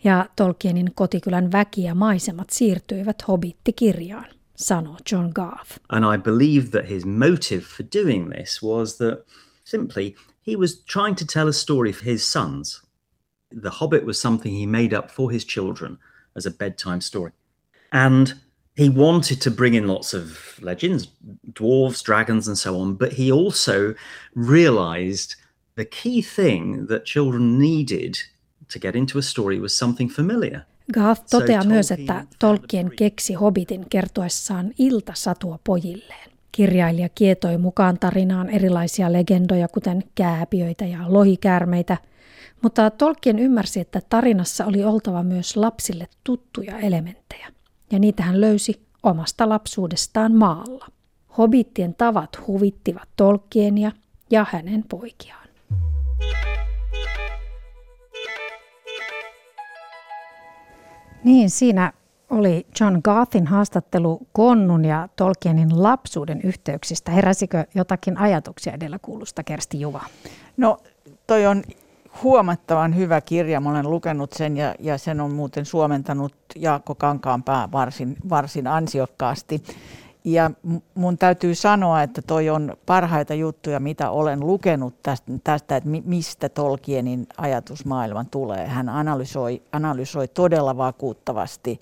ja 0.05 0.29
Tolkienin 0.35 0.95
kotikylän 0.95 1.51
väki 1.51 1.83
ja 1.83 1.95
maisemat 1.95 2.49
siirtyivät 2.49 3.27
Hobbitti-kirjaan, 3.27 4.25
sanoo 4.55 4.97
John 5.11 5.31
Garth. 5.35 5.79
And 5.89 6.15
I 6.15 6.17
believe 6.17 6.67
that 6.67 6.89
his 6.89 7.05
motive 7.05 7.61
for 7.61 7.85
doing 8.03 8.31
this 8.31 8.63
was 8.63 8.97
that 8.97 9.19
simply 9.63 10.15
he 10.47 10.57
was 10.57 10.83
trying 10.85 11.15
to 11.17 11.25
tell 11.33 11.47
a 11.47 11.53
story 11.53 11.91
for 11.91 12.05
his 12.05 12.31
sons. 12.31 12.83
The 13.61 13.69
Hobbit 13.69 14.05
was 14.05 14.21
something 14.21 14.55
he 14.55 14.67
made 14.67 14.97
up 14.97 15.11
for 15.11 15.31
his 15.31 15.45
children 15.45 15.97
as 16.35 16.45
a 16.45 16.51
bedtime 16.51 17.01
story. 17.01 17.31
And 17.91 18.33
he 18.75 18.89
wanted 18.89 19.41
to 19.41 19.51
bring 19.51 19.73
in 19.73 19.87
lots 19.87 20.13
of 20.13 20.59
legends, 20.61 21.07
dwarves, 21.53 22.03
dragons, 22.03 22.47
and 22.47 22.57
so 22.57 22.79
on, 22.79 22.95
but 22.95 23.13
he 23.13 23.31
also 23.31 23.93
realized 24.35 25.35
the 25.75 25.85
key 25.85 26.21
thing 26.21 26.87
that 26.87 27.05
children 27.05 27.59
needed 27.59 28.17
to 28.75 28.79
get 28.79 28.95
into 28.95 29.19
a 29.19 29.21
story 29.21 29.59
was 29.59 29.77
something 29.77 30.11
familiar. 30.11 30.61
Toteaa 31.29 31.63
so 31.63 31.69
myös, 31.69 31.91
että 31.91 32.25
Tolkien 32.39 32.91
keksi 32.95 33.33
Hobbitin 33.33 33.85
kertoessaan 33.89 34.71
iltasatua 34.77 35.59
pojilleen. 35.63 36.31
Kirjailija 36.51 37.09
kietoi 37.09 37.57
mukaan 37.57 37.99
tarinaan 37.99 38.49
erilaisia 38.49 39.13
legendoja, 39.13 39.67
kuten 39.67 40.03
kääpiöitä 40.15 40.85
ja 40.85 40.99
lohikäärmeitä, 41.07 41.97
mutta 42.61 42.89
Tolkien 42.89 43.39
ymmärsi, 43.39 43.79
että 43.79 44.01
tarinassa 44.09 44.65
oli 44.65 44.83
oltava 44.83 45.23
myös 45.23 45.57
lapsille 45.57 46.07
tuttuja 46.23 46.79
elementtejä, 46.79 47.47
ja 47.91 47.99
niitä 47.99 48.23
hän 48.23 48.41
löysi 48.41 48.81
omasta 49.03 49.49
lapsuudestaan 49.49 50.35
maalla. 50.35 50.87
Hobittien 51.37 51.95
tavat 51.95 52.47
huvittivat 52.47 53.09
Tolkienia 53.15 53.91
ja 54.31 54.45
hänen 54.51 54.83
poikiaan. 54.89 55.47
Niin, 61.25 61.49
siinä 61.49 61.93
oli 62.29 62.67
John 62.79 62.99
Garthin 63.03 63.47
haastattelu 63.47 64.27
Konnun 64.33 64.85
ja 64.85 65.09
Tolkienin 65.15 65.83
lapsuuden 65.83 66.41
yhteyksistä. 66.43 67.11
Heräsikö 67.11 67.65
jotakin 67.75 68.17
ajatuksia 68.17 68.73
edellä 68.73 68.99
kuulusta 69.01 69.43
Kersti 69.43 69.79
Juva? 69.79 70.01
No 70.57 70.77
toi 71.27 71.45
on 71.45 71.63
huomattavan 72.23 72.95
hyvä 72.95 73.21
kirja. 73.21 73.59
Mä 73.59 73.69
olen 73.69 73.89
lukenut 73.89 74.33
sen 74.33 74.57
ja, 74.57 74.75
ja 74.79 74.97
sen 74.97 75.21
on 75.21 75.31
muuten 75.31 75.65
suomentanut 75.65 76.33
Jaakko 76.55 76.95
Kankaanpää 76.95 77.71
varsin, 77.71 78.15
varsin 78.29 78.67
ansiokkaasti. 78.67 79.63
Ja 80.25 80.51
mun 80.95 81.17
täytyy 81.17 81.55
sanoa, 81.55 82.03
että 82.03 82.21
toi 82.21 82.49
on 82.49 82.77
parhaita 82.85 83.33
juttuja, 83.33 83.79
mitä 83.79 84.09
olen 84.09 84.39
lukenut 84.39 84.95
tästä, 85.03 85.31
tästä 85.43 85.75
että 85.75 85.89
mistä 85.89 86.49
Tolkienin 86.49 87.27
ajatusmaailma 87.37 88.25
tulee. 88.31 88.67
Hän 88.67 88.89
analysoi, 88.89 89.61
analysoi 89.71 90.27
todella 90.27 90.77
vakuuttavasti 90.77 91.79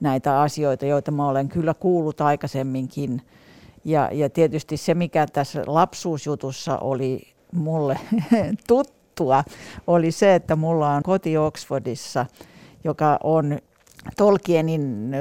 näitä 0.00 0.40
asioita, 0.40 0.86
joita 0.86 1.10
mä 1.10 1.28
olen 1.28 1.48
kyllä 1.48 1.74
kuullut 1.74 2.20
aikaisemminkin. 2.20 3.22
Ja, 3.84 4.08
ja 4.12 4.30
tietysti 4.30 4.76
se, 4.76 4.94
mikä 4.94 5.26
tässä 5.26 5.62
lapsuusjutussa 5.66 6.78
oli 6.78 7.22
mulle 7.52 7.98
tuttua, 8.68 9.44
oli 9.86 10.12
se, 10.12 10.34
että 10.34 10.56
mulla 10.56 10.94
on 10.94 11.02
koti 11.02 11.38
Oxfordissa, 11.38 12.26
joka 12.84 13.18
on 13.22 13.58
Tolkienin 14.16 15.16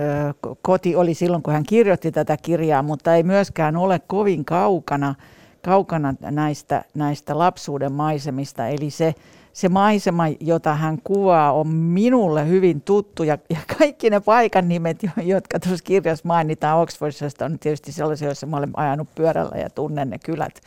koti 0.61 0.95
oli 0.95 1.13
silloin, 1.13 1.43
kun 1.43 1.53
hän 1.53 1.63
kirjoitti 1.63 2.11
tätä 2.11 2.37
kirjaa, 2.37 2.83
mutta 2.83 3.15
ei 3.15 3.23
myöskään 3.23 3.77
ole 3.77 3.99
kovin 4.07 4.45
kaukana, 4.45 5.15
kaukana 5.61 6.13
näistä, 6.21 6.83
näistä 6.93 7.37
lapsuuden 7.37 7.93
maisemista. 7.93 8.67
Eli 8.67 8.89
se, 8.89 9.15
se 9.53 9.69
maisema, 9.69 10.23
jota 10.39 10.75
hän 10.75 10.97
kuvaa, 11.03 11.53
on 11.53 11.67
minulle 11.67 12.47
hyvin 12.47 12.81
tuttu. 12.81 13.23
Ja, 13.23 13.37
ja 13.49 13.57
kaikki 13.77 14.09
ne 14.09 14.19
paikan 14.19 14.67
nimet, 14.67 14.97
jotka 15.23 15.59
tuossa 15.59 15.83
kirjassa 15.83 16.27
mainitaan 16.27 16.79
Oxfordista, 16.79 17.45
on 17.45 17.59
tietysti 17.59 17.91
sellaisia, 17.91 18.27
joissa 18.27 18.47
mä 18.47 18.57
olen 18.57 18.71
ajanut 18.73 19.07
pyörällä 19.15 19.57
ja 19.57 19.69
tunnen 19.69 20.09
ne 20.09 20.17
kylät 20.25 20.61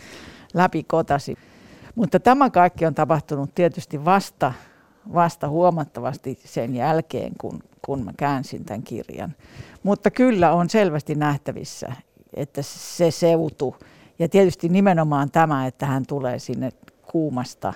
läpi 0.54 0.82
kotasi. 0.82 1.36
Mutta 1.94 2.20
tämä 2.20 2.50
kaikki 2.50 2.86
on 2.86 2.94
tapahtunut 2.94 3.54
tietysti 3.54 4.04
vasta, 4.04 4.52
vasta 5.14 5.48
huomattavasti 5.48 6.38
sen 6.44 6.74
jälkeen, 6.74 7.32
kun, 7.40 7.60
kun 7.82 8.04
mä 8.04 8.12
käänsin 8.16 8.64
tämän 8.64 8.82
kirjan. 8.82 9.34
Mutta 9.82 10.10
kyllä 10.10 10.52
on 10.52 10.70
selvästi 10.70 11.14
nähtävissä, 11.14 11.92
että 12.34 12.62
se 12.62 13.10
seutu, 13.10 13.76
ja 14.18 14.28
tietysti 14.28 14.68
nimenomaan 14.68 15.30
tämä, 15.30 15.66
että 15.66 15.86
hän 15.86 16.06
tulee 16.06 16.38
sinne 16.38 16.70
kuumasta 17.12 17.72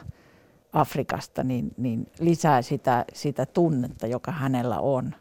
Afrikasta, 0.73 1.43
niin, 1.43 1.75
niin 1.77 2.07
lisää 2.21 2.63
sitä, 2.63 3.05
sitä 3.13 3.47
tunnetta, 3.47 4.07
joka 4.07 4.33
hänellä 4.33 4.81
on. 4.81 5.15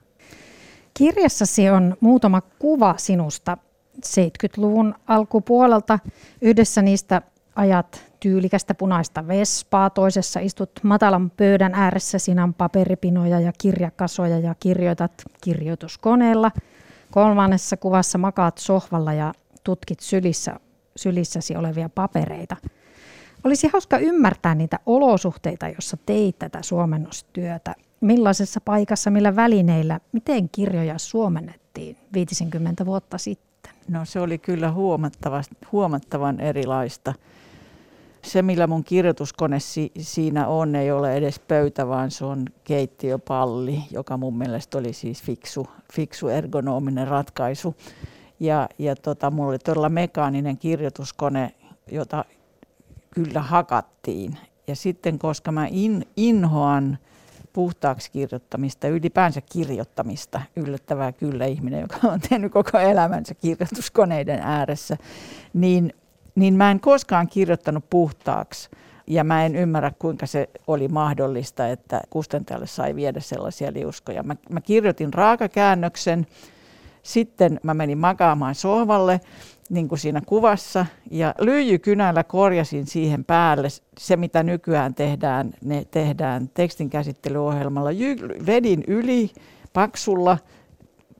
Kirjassasi 0.93 1.69
on 1.69 1.97
muutama 1.99 2.41
kuva 2.41 2.95
sinusta 2.97 3.57
70-luvun 4.05 4.95
alkupuolelta. 5.07 5.99
Yhdessä 6.41 6.81
niistä 6.81 7.21
ajat 7.55 8.05
tyylikästä 8.19 8.75
punaista 8.75 9.27
vespaa, 9.27 9.89
toisessa 9.89 10.39
istut 10.39 10.71
matalan 10.83 11.29
pöydän 11.29 11.73
ääressä, 11.73 12.19
siinä 12.19 12.43
on 12.43 12.53
paperipinoja 12.53 13.39
ja 13.39 13.51
kirjakasoja 13.57 14.39
ja 14.39 14.55
kirjoitat 14.59 15.11
kirjoituskoneella. 15.41 16.51
Kolmannessa 17.11 17.77
kuvassa 17.77 18.17
makaat 18.17 18.57
sohvalla 18.57 19.13
ja 19.13 19.33
tutkit 19.63 19.99
sylissä, 19.99 20.59
sylissäsi 20.95 21.55
olevia 21.55 21.89
papereita. 21.89 22.55
Olisi 23.43 23.69
hauska 23.73 23.97
ymmärtää 23.97 24.55
niitä 24.55 24.79
olosuhteita, 24.85 25.67
joissa 25.67 25.97
teit 26.05 26.39
tätä 26.39 26.61
suomennostyötä. 26.61 27.75
Millaisessa 28.01 28.61
paikassa, 28.61 29.11
millä 29.11 29.35
välineillä, 29.35 29.99
miten 30.11 30.49
kirjoja 30.49 30.97
suomennettiin 30.97 31.97
50 32.13 32.85
vuotta 32.85 33.17
sitten? 33.17 33.73
No 33.87 34.05
se 34.05 34.19
oli 34.19 34.37
kyllä 34.37 34.73
huomattavan 35.71 36.39
erilaista. 36.39 37.13
Se, 38.25 38.41
millä 38.41 38.67
mun 38.67 38.83
kirjoituskone 38.83 39.59
si- 39.59 39.91
siinä 39.99 40.47
on, 40.47 40.75
ei 40.75 40.91
ole 40.91 41.15
edes 41.15 41.39
pöytä, 41.39 41.87
vaan 41.87 42.11
se 42.11 42.25
on 42.25 42.45
keittiöpalli, 42.63 43.83
joka 43.91 44.17
mun 44.17 44.37
mielestä 44.37 44.77
oli 44.77 44.93
siis 44.93 45.23
fiksu, 45.23 45.67
fiksu 45.93 46.27
ergonominen 46.27 47.07
ratkaisu. 47.07 47.75
Ja, 48.39 48.69
ja 48.79 48.95
tota, 48.95 49.31
mulla 49.31 49.49
oli 49.49 49.59
todella 49.59 49.89
mekaaninen 49.89 50.57
kirjoituskone, 50.57 51.51
jota 51.91 52.25
kyllä 53.11 53.41
hakattiin. 53.41 54.37
Ja 54.67 54.75
sitten, 54.75 55.19
koska 55.19 55.51
mä 55.51 55.67
in, 55.71 56.05
inhoan 56.17 56.97
puhtaaksi 57.53 58.11
kirjoittamista, 58.11 58.87
ylipäänsä 58.87 59.41
kirjoittamista, 59.41 60.41
yllättävää 60.55 61.11
kyllä 61.11 61.45
ihminen, 61.45 61.81
joka 61.81 62.07
on 62.07 62.19
tehnyt 62.29 62.51
koko 62.51 62.77
elämänsä 62.77 63.35
kirjoituskoneiden 63.35 64.39
ääressä, 64.39 64.97
niin, 65.53 65.93
niin 66.35 66.53
mä 66.53 66.71
en 66.71 66.79
koskaan 66.79 67.27
kirjoittanut 67.27 67.89
puhtaaksi. 67.89 68.69
Ja 69.07 69.23
mä 69.23 69.45
en 69.45 69.55
ymmärrä, 69.55 69.91
kuinka 69.99 70.25
se 70.25 70.49
oli 70.67 70.87
mahdollista, 70.87 71.67
että 71.67 72.01
kustentajalle 72.09 72.67
sai 72.67 72.95
viedä 72.95 73.19
sellaisia 73.19 73.73
liuskoja. 73.73 74.23
Mä, 74.23 74.35
mä 74.49 74.61
kirjoitin 74.61 75.13
raakakäännöksen, 75.13 76.27
sitten 77.03 77.59
mä 77.63 77.73
menin 77.73 77.97
makaamaan 77.97 78.55
sohvalle, 78.55 79.21
niin 79.69 79.87
kuin 79.87 79.99
siinä 79.99 80.21
kuvassa, 80.25 80.85
ja 81.11 81.35
lyijykynällä 81.39 82.23
korjasin 82.23 82.85
siihen 82.87 83.25
päälle 83.25 83.67
se, 83.97 84.15
mitä 84.15 84.43
nykyään 84.43 84.95
tehdään, 84.95 85.53
ne 85.63 85.85
tehdään 85.91 86.49
tekstin 86.53 86.89
käsittelyohjelmalla. 86.89 87.89
Vedin 88.45 88.83
yli 88.87 89.31
paksulla 89.73 90.37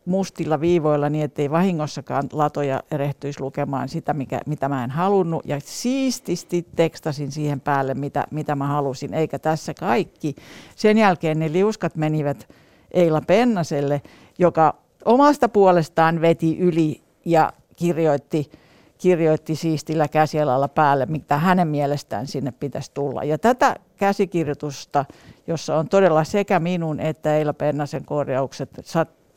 mustilla 0.06 0.62
viivoilla 0.62 1.10
niin, 1.10 1.26
ettei 1.26 1.52
vahingossakaan 1.52 2.24
latoja 2.32 2.84
erehtyisi 2.92 3.42
lukemaan 3.42 3.90
sitä, 3.90 4.14
mikä, 4.14 4.42
mitä 4.46 4.70
mä 4.70 4.84
en 4.84 4.92
halunnut. 4.92 5.46
Ja 5.46 5.60
siististi 5.64 6.68
tekstasin 6.76 7.32
siihen 7.32 7.62
päälle, 7.62 7.94
mitä, 7.94 8.28
mitä 8.32 8.56
mä 8.56 8.68
halusin, 8.68 9.14
eikä 9.14 9.40
tässä 9.40 9.74
kaikki. 9.74 10.36
Sen 10.76 10.98
jälkeen 10.98 11.40
ne 11.40 11.52
liuskat 11.52 11.96
menivät 11.96 12.48
Eila 12.92 13.22
Pennaselle, 13.22 14.02
joka 14.38 14.76
omasta 15.06 15.50
puolestaan 15.50 16.22
veti 16.22 16.58
yli 16.58 17.02
ja 17.26 17.54
kirjoitti, 17.76 18.52
kirjoitti 18.98 19.56
siistillä 19.56 20.08
käsialalla 20.08 20.68
päälle, 20.68 21.06
mitä 21.06 21.38
hänen 21.38 21.68
mielestään 21.68 22.28
sinne 22.28 22.52
pitäisi 22.52 22.92
tulla. 22.94 23.24
Ja 23.24 23.38
tätä 23.38 23.76
käsikirjoitusta, 23.98 25.06
jossa 25.48 25.78
on 25.78 25.90
todella 25.90 26.24
sekä 26.24 26.60
minun 26.60 27.00
että 27.00 27.38
Eila 27.38 27.54
Pennasen 27.54 28.06
korjaukset 28.06 28.70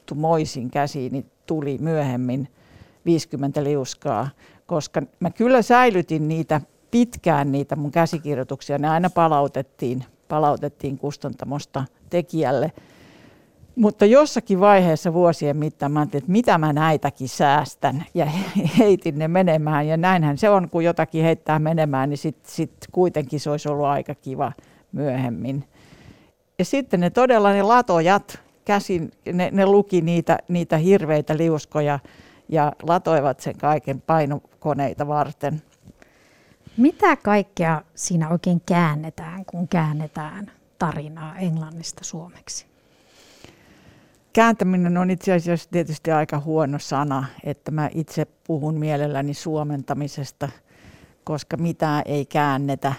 sattumoisin 0.08 0.70
käsiin, 0.70 1.12
niin 1.12 1.26
tuli 1.46 1.78
myöhemmin 1.80 2.48
50 3.04 3.64
liuskaa, 3.64 4.28
koska 4.66 5.02
mä 5.20 5.30
kyllä 5.30 5.62
säilytin 5.62 6.28
niitä 6.28 6.60
pitkään 6.90 7.52
niitä 7.52 7.76
mun 7.76 7.90
käsikirjoituksia. 7.90 8.78
Ne 8.78 8.88
aina 8.88 9.10
palautettiin, 9.10 10.04
palautettiin 10.28 10.98
kustantamosta 10.98 11.84
tekijälle– 12.10 12.72
mutta 13.76 14.06
jossakin 14.06 14.60
vaiheessa 14.60 15.12
vuosien 15.12 15.56
mittaan 15.56 15.92
mä 15.92 16.02
että 16.02 16.22
mitä 16.26 16.58
mä 16.58 16.72
näitäkin 16.72 17.28
säästän 17.28 18.04
ja 18.14 18.26
heitin 18.78 19.18
ne 19.18 19.28
menemään. 19.28 19.86
Ja 19.86 19.96
näinhän 19.96 20.38
se 20.38 20.50
on, 20.50 20.70
kun 20.70 20.84
jotakin 20.84 21.24
heittää 21.24 21.58
menemään, 21.58 22.10
niin 22.10 22.18
sitten 22.18 22.52
sit 22.52 22.72
kuitenkin 22.92 23.40
se 23.40 23.50
olisi 23.50 23.68
ollut 23.68 23.86
aika 23.86 24.14
kiva 24.14 24.52
myöhemmin. 24.92 25.64
Ja 26.58 26.64
sitten 26.64 27.00
ne 27.00 27.10
todella 27.10 27.52
ne 27.52 27.62
latojat 27.62 28.47
käsin, 28.68 29.10
ne, 29.32 29.50
ne 29.52 29.66
luki 29.66 30.00
niitä, 30.00 30.38
niitä 30.48 30.76
hirveitä 30.76 31.36
liuskoja 31.36 31.98
ja 32.48 32.72
latoivat 32.82 33.40
sen 33.40 33.58
kaiken 33.58 34.00
painokoneita 34.00 35.08
varten. 35.08 35.62
Mitä 36.76 37.16
kaikkea 37.16 37.82
siinä 37.94 38.28
oikein 38.28 38.62
käännetään, 38.66 39.44
kun 39.44 39.68
käännetään 39.68 40.50
tarinaa 40.78 41.36
englannista 41.36 42.04
suomeksi? 42.04 42.66
kääntäminen 44.32 44.98
on 44.98 45.10
itse 45.10 45.32
asiassa 45.32 45.70
tietysti 45.70 46.10
aika 46.10 46.40
huono 46.40 46.78
sana, 46.78 47.24
että 47.44 47.70
mä 47.70 47.90
itse 47.94 48.26
puhun 48.46 48.74
mielelläni 48.74 49.34
suomentamisesta, 49.34 50.48
koska 51.24 51.56
mitään 51.56 52.02
ei 52.06 52.26
käännetä. 52.26 52.92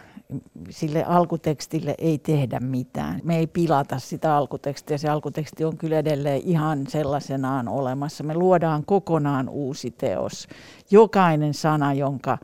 Sille 0.69 1.03
alkutekstille 1.03 1.95
ei 1.97 2.17
tehdä 2.17 2.59
mitään. 2.59 3.21
Me 3.23 3.37
ei 3.37 3.47
pilata 3.47 3.99
sitä 3.99 4.35
alkutekstiä. 4.35 4.97
Se 4.97 5.09
alkuteksti 5.09 5.65
on 5.65 5.77
kyllä 5.77 5.99
edelleen 5.99 6.41
ihan 6.45 6.87
sellaisenaan 6.87 7.67
olemassa. 7.67 8.23
Me 8.23 8.33
luodaan 8.33 8.85
kokonaan 8.85 9.49
uusi 9.49 9.91
teos. 9.91 10.47
Jokainen 10.91 11.53
sana, 11.53 11.93
jonka 11.93 12.37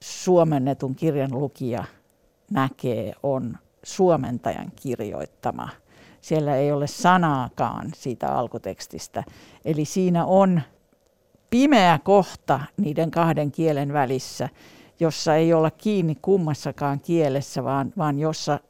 suomennetun 0.00 0.94
kirjan 0.94 1.32
lukija 1.32 1.84
näkee, 2.50 3.12
on 3.22 3.58
suomentajan 3.82 4.72
kirjoittama– 4.76 5.68
siellä 6.22 6.56
ei 6.56 6.72
ole 6.72 6.86
sanaakaan 6.86 7.90
siitä 7.94 8.28
alkutekstistä. 8.28 9.24
Eli 9.64 9.84
siinä 9.84 10.24
on 10.24 10.62
pimeä 11.50 11.98
kohta 12.04 12.60
niiden 12.76 13.10
kahden 13.10 13.52
kielen 13.52 13.92
välissä, 13.92 14.48
jossa 15.00 15.34
ei 15.36 15.52
olla 15.52 15.70
kiinni 15.70 16.16
kummassakaan 16.22 17.00
kielessä, 17.00 17.64
vaan, 17.64 17.92
vaan 17.98 18.18
jossa 18.18 18.60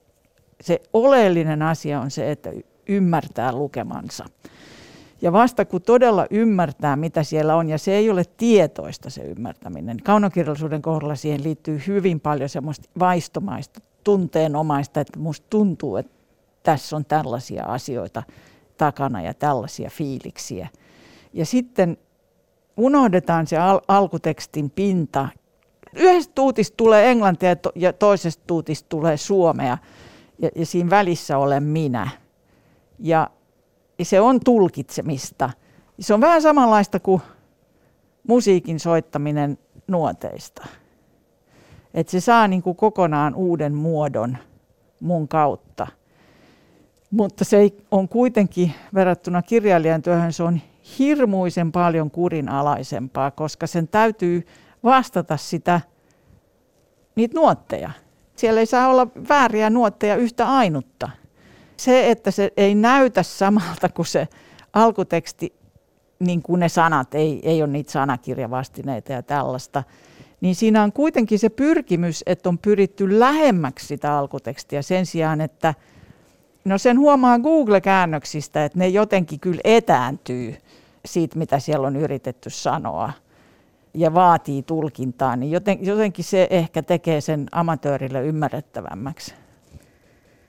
se 0.60 0.82
oleellinen 0.92 1.62
asia 1.62 2.00
on 2.00 2.10
se, 2.10 2.30
että 2.30 2.50
ymmärtää 2.88 3.52
lukemansa. 3.52 4.24
Ja 5.22 5.32
vasta 5.32 5.64
kun 5.64 5.82
todella 5.82 6.26
ymmärtää, 6.30 6.96
mitä 6.96 7.22
siellä 7.22 7.56
on, 7.56 7.68
ja 7.68 7.78
se 7.78 7.92
ei 7.92 8.10
ole 8.10 8.24
tietoista 8.36 9.10
se 9.10 9.22
ymmärtäminen. 9.22 9.96
Kaunokirjallisuuden 10.04 10.82
kohdalla 10.82 11.14
siihen 11.14 11.42
liittyy 11.42 11.82
hyvin 11.86 12.20
paljon 12.20 12.48
semmoista 12.48 12.88
vaistomaista, 12.98 13.80
tunteenomaista, 14.04 15.00
että 15.00 15.18
musta 15.18 15.46
tuntuu, 15.50 15.96
että 15.96 16.12
tässä 16.62 16.96
on 16.96 17.04
tällaisia 17.04 17.64
asioita 17.64 18.22
takana 18.76 19.22
ja 19.22 19.34
tällaisia 19.34 19.90
fiiliksiä. 19.90 20.68
Ja 21.32 21.46
sitten 21.46 21.96
unohdetaan 22.76 23.46
se 23.46 23.58
al- 23.58 23.80
alkutekstin 23.88 24.70
pinta. 24.70 25.28
Yhdestä 25.96 26.32
tuutista 26.34 26.76
tulee 26.76 27.10
englantia 27.10 27.48
ja, 27.48 27.56
to- 27.56 27.72
ja 27.74 27.92
toisesta 27.92 28.42
tuutista 28.46 28.88
tulee 28.88 29.16
suomea 29.16 29.78
ja, 30.38 30.50
ja 30.56 30.66
siinä 30.66 30.90
välissä 30.90 31.38
olen 31.38 31.62
minä. 31.62 32.10
Ja, 32.98 33.30
ja 33.98 34.04
se 34.04 34.20
on 34.20 34.40
tulkitsemista. 34.44 35.50
Se 36.00 36.14
on 36.14 36.20
vähän 36.20 36.42
samanlaista 36.42 37.00
kuin 37.00 37.22
musiikin 38.28 38.80
soittaminen 38.80 39.58
nuoteista. 39.86 40.66
Että 41.94 42.10
se 42.10 42.20
saa 42.20 42.48
niin 42.48 42.62
kuin 42.62 42.76
kokonaan 42.76 43.34
uuden 43.34 43.74
muodon 43.74 44.38
mun 45.00 45.28
kautta– 45.28 45.86
mutta 47.12 47.44
se 47.44 47.70
on 47.90 48.08
kuitenkin 48.08 48.72
verrattuna 48.94 49.42
kirjailijan 49.42 50.02
työhön, 50.02 50.32
se 50.32 50.42
on 50.42 50.60
hirmuisen 50.98 51.72
paljon 51.72 52.10
kurinalaisempaa, 52.10 53.30
koska 53.30 53.66
sen 53.66 53.88
täytyy 53.88 54.46
vastata 54.84 55.36
sitä, 55.36 55.80
niitä 57.14 57.40
nuotteja. 57.40 57.90
Siellä 58.36 58.60
ei 58.60 58.66
saa 58.66 58.88
olla 58.88 59.06
vääriä 59.28 59.70
nuotteja 59.70 60.16
yhtä 60.16 60.48
ainutta. 60.48 61.10
Se, 61.76 62.10
että 62.10 62.30
se 62.30 62.52
ei 62.56 62.74
näytä 62.74 63.22
samalta 63.22 63.88
kuin 63.88 64.06
se 64.06 64.28
alkuteksti, 64.72 65.52
niin 66.18 66.42
kuin 66.42 66.60
ne 66.60 66.68
sanat, 66.68 67.14
ei, 67.14 67.40
ei 67.42 67.62
ole 67.62 67.72
niitä 67.72 67.92
sanakirjavastineita 67.92 69.12
ja 69.12 69.22
tällaista, 69.22 69.82
niin 70.40 70.54
siinä 70.54 70.82
on 70.82 70.92
kuitenkin 70.92 71.38
se 71.38 71.48
pyrkimys, 71.48 72.22
että 72.26 72.48
on 72.48 72.58
pyritty 72.58 73.20
lähemmäksi 73.20 73.86
sitä 73.86 74.18
alkutekstiä 74.18 74.82
sen 74.82 75.06
sijaan, 75.06 75.40
että– 75.40 75.74
No 76.64 76.78
sen 76.78 76.98
huomaa 76.98 77.38
Google-käännöksistä, 77.38 78.64
että 78.64 78.78
ne 78.78 78.88
jotenkin 78.88 79.40
kyllä 79.40 79.60
etääntyy 79.64 80.56
siitä, 81.04 81.38
mitä 81.38 81.58
siellä 81.58 81.86
on 81.86 81.96
yritetty 81.96 82.50
sanoa 82.50 83.12
ja 83.94 84.14
vaatii 84.14 84.62
tulkintaa, 84.62 85.36
niin 85.36 85.52
joten, 85.52 85.78
jotenkin 85.86 86.24
se 86.24 86.46
ehkä 86.50 86.82
tekee 86.82 87.20
sen 87.20 87.46
amatöörille 87.52 88.22
ymmärrettävämmäksi. 88.22 89.34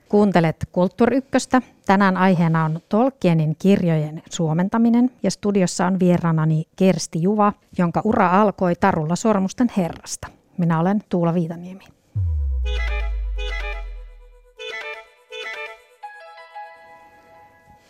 Kuuntelet 0.08 0.56
Kulttuuri 0.72 1.16
Ykköstä. 1.16 1.62
Tänään 1.86 2.16
aiheena 2.16 2.64
on 2.64 2.80
Tolkienin 2.88 3.56
kirjojen 3.58 4.22
suomentaminen 4.30 5.10
ja 5.22 5.30
studiossa 5.30 5.86
on 5.86 5.98
vieraanani 6.00 6.64
Kersti 6.76 7.22
Juva, 7.22 7.52
jonka 7.78 8.00
ura 8.04 8.40
alkoi 8.42 8.74
Tarulla 8.74 9.16
sormusten 9.16 9.70
herrasta. 9.76 10.28
Minä 10.58 10.80
olen 10.80 11.00
Tuula 11.08 11.34
Viitaniemi. 11.34 11.84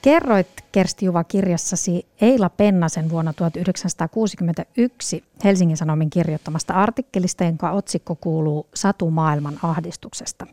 Kerroit 0.04 0.48
Kersti 0.72 1.06
Juva 1.06 1.24
kirjassasi 1.24 2.06
Eila 2.20 2.50
Pennasen 2.50 3.10
vuonna 3.10 3.32
1961 3.32 5.24
Helsingin 5.44 5.76
Sanomin 5.76 6.10
kirjoittamasta 6.10 6.74
artikkelista, 6.74 7.44
jonka 7.44 7.70
otsikko 7.70 8.14
kuuluu 8.14 8.66
Satu 8.74 9.10
maailman 9.10 9.58
ahdistuksesta. 9.62 10.46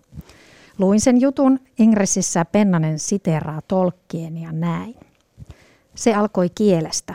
Luin 0.78 1.02
sen 1.02 1.22
jutun, 1.22 1.60
Ingressissä 1.80 2.46
Pennanen 2.46 3.00
siteeraa 3.00 3.62
ja 4.42 4.52
näin. 4.52 4.96
Se 5.96 6.14
alkoi 6.14 6.50
kielestä. 6.50 7.14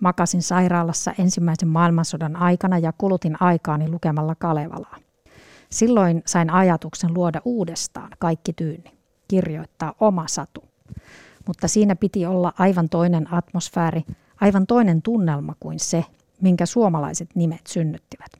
Makasin 0.00 0.42
sairaalassa 0.42 1.12
ensimmäisen 1.18 1.68
maailmansodan 1.68 2.36
aikana 2.36 2.78
ja 2.78 2.92
kulutin 2.98 3.42
aikaani 3.42 3.88
lukemalla 3.88 4.34
Kalevalaa. 4.34 4.96
Silloin 5.70 6.22
sain 6.26 6.50
ajatuksen 6.50 7.14
luoda 7.14 7.42
uudestaan 7.44 8.10
kaikki 8.18 8.52
tyyni, 8.52 8.92
kirjoittaa 9.28 9.94
oma 10.00 10.24
satu. 10.28 10.64
Mutta 11.46 11.68
siinä 11.68 11.96
piti 11.96 12.26
olla 12.26 12.52
aivan 12.58 12.88
toinen 12.88 13.34
atmosfääri, 13.34 14.04
aivan 14.40 14.66
toinen 14.66 15.02
tunnelma 15.02 15.54
kuin 15.60 15.80
se, 15.80 16.04
minkä 16.40 16.66
suomalaiset 16.66 17.28
nimet 17.34 17.66
synnyttivät. 17.66 18.32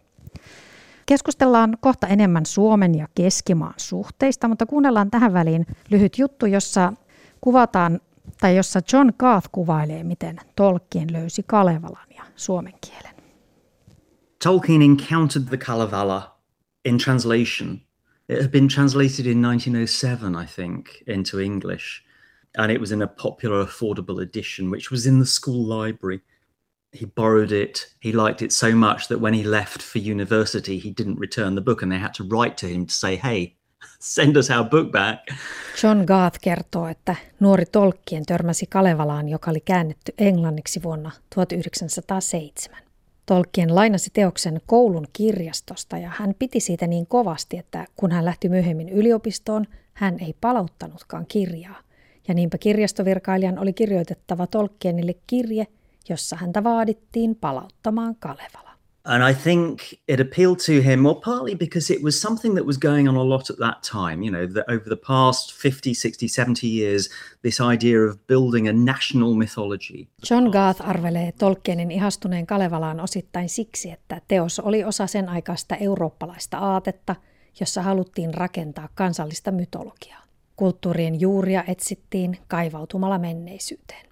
Keskustellaan 1.07 1.79
kohta 1.81 2.07
enemmän 2.07 2.47
Suomen 2.47 2.95
ja 2.95 3.09
Keskimaan 3.15 3.75
suhteista, 3.77 4.49
mutta 4.49 4.67
kuunnellaan 4.67 5.11
tähän 5.11 5.33
väliin 5.33 5.67
lyhyt 5.91 6.19
juttu, 6.19 6.47
jossa 6.47 6.93
kuvataan 7.41 8.01
tai 8.41 8.57
jossa 8.57 8.81
John 8.93 9.11
Garth 9.19 9.49
kuvailee, 9.53 10.05
miten 10.05 10.37
Tolkien 10.57 11.13
löysi 11.13 11.43
Kalevalan 11.43 12.07
ja 12.17 12.23
suomen 12.37 12.75
kielen. 12.81 13.17
Tolkien 14.45 14.83
encountered 14.83 15.49
the 15.49 15.57
Kalevala 15.57 16.41
in 16.85 16.99
translation. 16.99 17.81
It 18.29 18.43
had 18.43 18.51
been 18.51 18.69
translated 18.69 19.27
in 19.27 19.43
1907, 19.43 20.45
I 20.45 20.47
think, 20.47 20.87
into 21.07 21.39
English. 21.39 22.06
And 22.57 22.73
it 22.73 22.81
was 22.81 22.93
in 22.93 23.03
a 23.03 23.07
popular, 23.07 23.65
affordable 23.65 24.23
edition, 24.23 24.71
which 24.71 24.91
was 24.91 25.07
in 25.07 25.19
the 25.19 25.27
school 25.27 25.65
library. 25.65 26.21
He 26.93 27.07
borrowed 27.07 27.53
it. 27.53 27.95
He 28.01 28.13
liked 28.13 28.43
it 28.43 28.53
so 28.53 28.75
much 28.75 29.09
that 29.09 29.21
when 29.21 29.35
he 29.35 29.45
left 29.45 29.83
for 29.83 29.99
university, 29.99 30.79
he 30.79 30.95
didn't 30.99 31.21
return 31.21 31.55
the 31.55 31.61
book, 31.61 31.83
and 31.83 31.93
they 31.93 31.99
had 31.99 32.15
to 32.15 32.25
write 32.25 32.57
to 32.57 32.67
him 32.67 32.87
to 32.87 32.95
say, 32.95 33.17
Hey, 33.17 33.57
send 34.01 34.37
us 34.37 34.51
our 34.51 34.65
book 34.65 34.91
back. 34.91 35.19
John 35.83 36.05
Garth 36.07 36.39
kertoo, 36.41 36.87
että 36.87 37.17
nuori 37.41 37.67
Tolkien 37.67 38.27
törmäsi 38.27 38.67
Kalevalaan, 38.67 39.29
joka 39.29 39.51
oli 39.51 39.61
käännetty 39.61 40.15
englanniksi 40.19 40.83
vuonna 40.83 41.11
1907. 41.35 42.79
Tolkien 43.27 43.75
lainasi 43.75 44.11
teoksen 44.13 44.61
koulun 44.67 45.07
kirjastosta 45.13 45.99
ja 45.99 46.11
hän 46.17 46.35
piti 46.39 46.61
siitä 46.61 46.87
niin 46.87 47.07
kovasti, 47.07 47.59
että 47.59 47.87
kun 47.97 48.13
hän 48.13 48.25
lähti 48.25 48.49
myöhemmin 48.49 48.89
yliopistoon, 48.89 49.67
hän 49.95 50.17
ei 50.21 50.35
palauttanutkaan 50.41 51.27
kirjaa. 51.27 51.86
Ja 52.29 52.35
niinpä 52.35 52.59
kirjastovirkailijan 52.59 53.59
oli 53.59 53.73
kirjoitettava 53.73 54.47
Tolkienille 54.47 55.15
kirje, 55.27 55.67
jossa 56.09 56.37
häntä 56.37 56.65
vaadittiin 56.65 57.37
palauttamaan 57.37 58.17
Kalevala. 58.17 58.67
And 59.07 59.23
I 59.31 59.35
think 59.35 59.81
it 60.09 60.21
appealed 60.21 60.57
to 60.67 60.83
him, 60.83 61.05
well, 61.05 61.15
partly 61.15 61.55
because 61.55 61.95
it 61.95 62.03
was 62.03 62.21
something 62.21 62.55
that 62.55 62.67
was 62.67 62.79
going 62.79 63.09
on 63.09 63.17
a 63.17 63.29
lot 63.29 63.51
at 63.51 63.57
that 63.57 63.83
time. 63.83 64.25
You 64.25 64.31
know, 64.31 64.47
that 64.47 64.69
over 64.69 64.89
the 64.89 64.97
past 65.07 65.53
50, 65.63 65.95
60, 65.95 66.29
70 66.29 66.67
years, 66.67 67.11
this 67.43 67.61
idea 67.61 68.01
of 68.09 68.27
building 68.27 68.69
a 68.69 68.73
national 68.73 69.35
mythology. 69.35 70.09
John 70.31 70.51
Garth 70.51 70.89
arvelee 70.89 71.33
Tolkienin 71.33 71.91
ihastuneen 71.91 72.47
Kalevalaan 72.47 73.01
osittain 73.01 73.49
siksi, 73.49 73.91
että 73.91 74.21
teos 74.29 74.61
oli 74.61 74.85
osa 74.85 75.07
sen 75.07 75.29
aikaista 75.29 75.77
eurooppalaista 75.77 76.59
aatetta, 76.59 77.17
jossa 77.61 77.83
haluttiin 77.83 78.35
rakentaa 78.35 78.89
kansallista 78.95 79.51
mytologiaa. 79.51 80.26
Kulttuurien 80.57 81.21
juuria 81.21 81.65
etsittiin 81.67 82.39
kaivautumalla 82.49 83.19
menneisyyteen. 83.19 84.07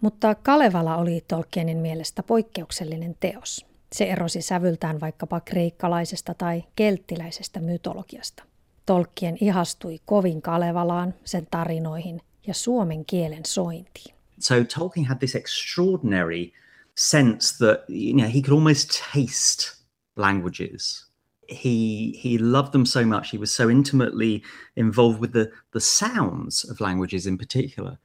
Mutta 0.00 0.34
Kalevala 0.34 0.96
oli 0.96 1.24
Tolkienin 1.28 1.78
mielestä 1.78 2.22
poikkeuksellinen 2.22 3.16
teos– 3.20 3.66
se 3.92 4.04
erosi 4.04 4.42
sävyltään 4.42 5.00
vaikkapa 5.00 5.40
kreikkalaisesta 5.40 6.34
tai 6.34 6.64
kelttiläisestä 6.76 7.60
mytologiasta. 7.60 8.42
Tolkien 8.86 9.36
ihastui 9.40 9.98
kovin 10.04 10.42
Kalevalaan, 10.42 11.14
sen 11.24 11.46
tarinoihin 11.50 12.20
ja 12.46 12.54
suomen 12.54 13.04
kielen 13.04 13.46
sointiin. 13.46 14.14
So 14.40 14.54
Tolkien 14.78 15.06
had 15.06 15.18
this 15.18 15.34
extraordinary 15.34 16.50
sense 16.98 17.56
that 17.56 17.80
you 17.88 18.12
know 18.12 18.34
he 18.34 18.40
could 18.40 18.58
almost 18.58 18.88
taste 18.88 19.84
languages. 20.16 21.09
He 21.50 22.12
he 22.24 22.38
loved 22.38 22.72
them 22.72 22.84
so 22.86 23.04
much. 23.04 23.32
He 23.32 23.38
was 23.38 23.56
so 23.56 23.70
intimately 23.70 24.42
involved 24.76 25.20
with 25.20 25.32
the 25.32 25.46
the 25.72 25.80
sounds 25.80 26.70
of 26.70 26.80
languages 26.80 27.26
in 27.26 27.38
particular 27.38 27.96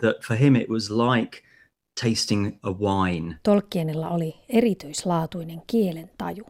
that 0.00 0.16
for 0.22 0.36
him 0.36 0.56
it 0.56 0.68
was 0.68 0.90
like 0.90 1.42
tasting 2.02 2.58
a 2.62 2.70
wine. 2.70 3.36
Tolkienilla 3.42 4.08
oli 4.08 4.34
erityislaatuinen 4.48 5.62
kielen 5.66 6.10
taju. 6.18 6.44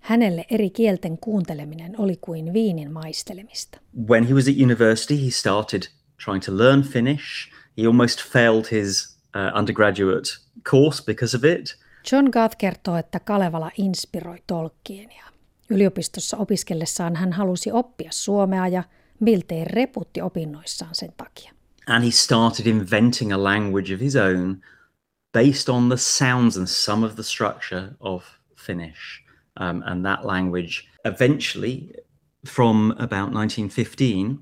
Hänelle 0.00 0.44
eri 0.50 0.70
kielten 0.70 1.18
kuunteleminen 1.18 2.00
oli 2.00 2.16
kuin 2.16 2.52
viinin 2.52 2.92
maistelemista. 2.92 3.78
When 4.08 4.24
he 4.24 4.34
was 4.34 4.48
at 4.48 4.54
university, 4.62 5.24
he 5.24 5.30
started 5.30 5.82
trying 6.24 6.42
to 6.44 6.56
learn 6.58 6.82
Finnish. 6.82 7.50
He 7.78 7.86
almost 7.86 8.22
failed 8.32 8.64
his 8.70 9.18
uh, 9.36 9.58
undergraduate 9.58 10.30
course 10.70 11.04
because 11.04 11.36
of 11.36 11.44
it. 11.44 11.76
John 12.12 12.30
Garth 12.30 12.56
kertoo, 12.56 12.96
että 12.96 13.20
Kalevala 13.20 13.70
inspiroi 13.78 14.38
Tolkienia. 14.46 15.24
Yliopistossa 15.70 16.36
opiskellessaan 16.36 17.16
hän 17.16 17.32
halusi 17.32 17.72
oppia 17.72 18.10
suomea 18.12 18.68
ja 18.68 18.82
miltei 19.20 19.64
reputti 19.64 20.22
opinnoissaan 20.22 20.94
sen 20.94 21.12
takia. 21.16 21.52
And 21.86 22.04
he 22.04 22.10
started 22.10 22.66
inventing 22.66 23.32
a 23.32 23.42
language 23.42 23.94
of 23.94 24.00
his 24.00 24.16
own 24.16 24.60
based 25.32 25.68
on 25.68 25.88
the 25.88 25.96
sounds 25.96 26.56
and 26.56 26.66
some 26.66 27.06
of 27.06 27.14
the 27.14 27.22
structure 27.22 27.88
of 28.00 28.24
Finnish. 28.56 29.24
Um, 29.60 29.82
and 29.84 30.04
that 30.04 30.24
language 30.24 30.88
eventually, 31.04 31.92
from 32.48 32.90
about 32.90 33.32
1915, 33.32 34.38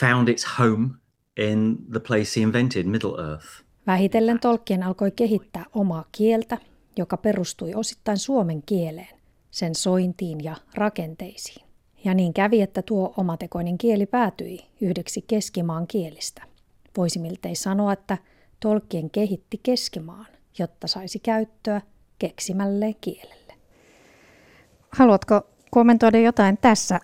found 0.00 0.28
its 0.28 0.58
home 0.58 1.00
in 1.36 1.78
the 1.92 2.00
place 2.00 2.40
he 2.40 2.42
invented, 2.42 2.86
Middle 2.86 3.18
Earth. 3.18 3.64
Vähitellen 3.86 4.40
Tolkien 4.40 4.82
alkoi 4.82 5.10
kehittää 5.10 5.64
omaa 5.72 6.04
kieltä, 6.12 6.58
joka 6.96 7.16
perustui 7.16 7.74
osittain 7.74 8.18
suomen 8.18 8.62
kieleen, 8.62 9.19
sen 9.50 9.74
sointiin 9.74 10.44
ja 10.44 10.56
rakenteisiin. 10.74 11.66
Ja 12.04 12.14
niin 12.14 12.34
kävi, 12.34 12.62
että 12.62 12.82
tuo 12.82 13.14
omatekoinen 13.16 13.78
kieli 13.78 14.06
päätyi 14.06 14.58
yhdeksi 14.80 15.24
keskimaan 15.26 15.86
kielistä. 15.86 16.42
Voisi 16.96 17.18
miltei 17.18 17.54
sanoa, 17.54 17.92
että 17.92 18.18
Tolkien 18.60 19.10
kehitti 19.10 19.60
keskimaan, 19.62 20.26
jotta 20.58 20.86
saisi 20.86 21.18
käyttöä 21.18 21.80
keksimälle 22.18 22.94
kielelle. 23.00 23.54
Haluatko 24.90 25.42
kommentoida 25.70 26.18
jotain 26.18 26.58
tässä 26.60 27.00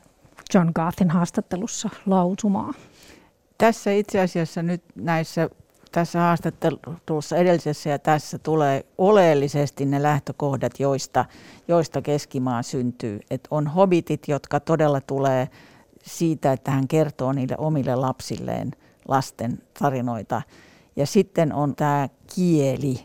John 0.55 0.71
Garthin 0.75 1.11
haastattelussa 1.11 1.91
lausumaa? 2.07 2.75
Tässä 3.59 3.93
itse 3.93 4.21
asiassa 4.21 4.63
nyt 4.63 4.83
näissä 4.95 5.51
tässä 5.97 6.21
haastattelussa 6.21 7.37
edellisessä 7.37 7.91
ja 7.91 7.99
tässä 7.99 8.39
tulee 8.39 8.87
oleellisesti 8.99 9.85
ne 9.85 10.03
lähtökohdat, 10.03 10.81
joista, 10.81 11.25
joista 11.69 12.03
keskimaa 12.03 12.63
syntyy. 12.63 13.21
Et 13.31 13.49
on 13.51 13.67
hobitit, 13.67 14.29
jotka 14.29 14.61
todella 14.61 15.01
tulee 15.01 15.49
siitä, 16.03 16.53
että 16.53 16.71
hän 16.71 16.89
kertoo 16.89 17.33
niille 17.33 17.55
omille 17.59 17.95
lapsilleen 17.95 18.71
lasten 19.09 19.59
tarinoita– 19.79 20.43
ja 20.97 21.07
sitten 21.07 21.53
on 21.53 21.77
tämä 21.77 22.09
kieli. 22.35 23.01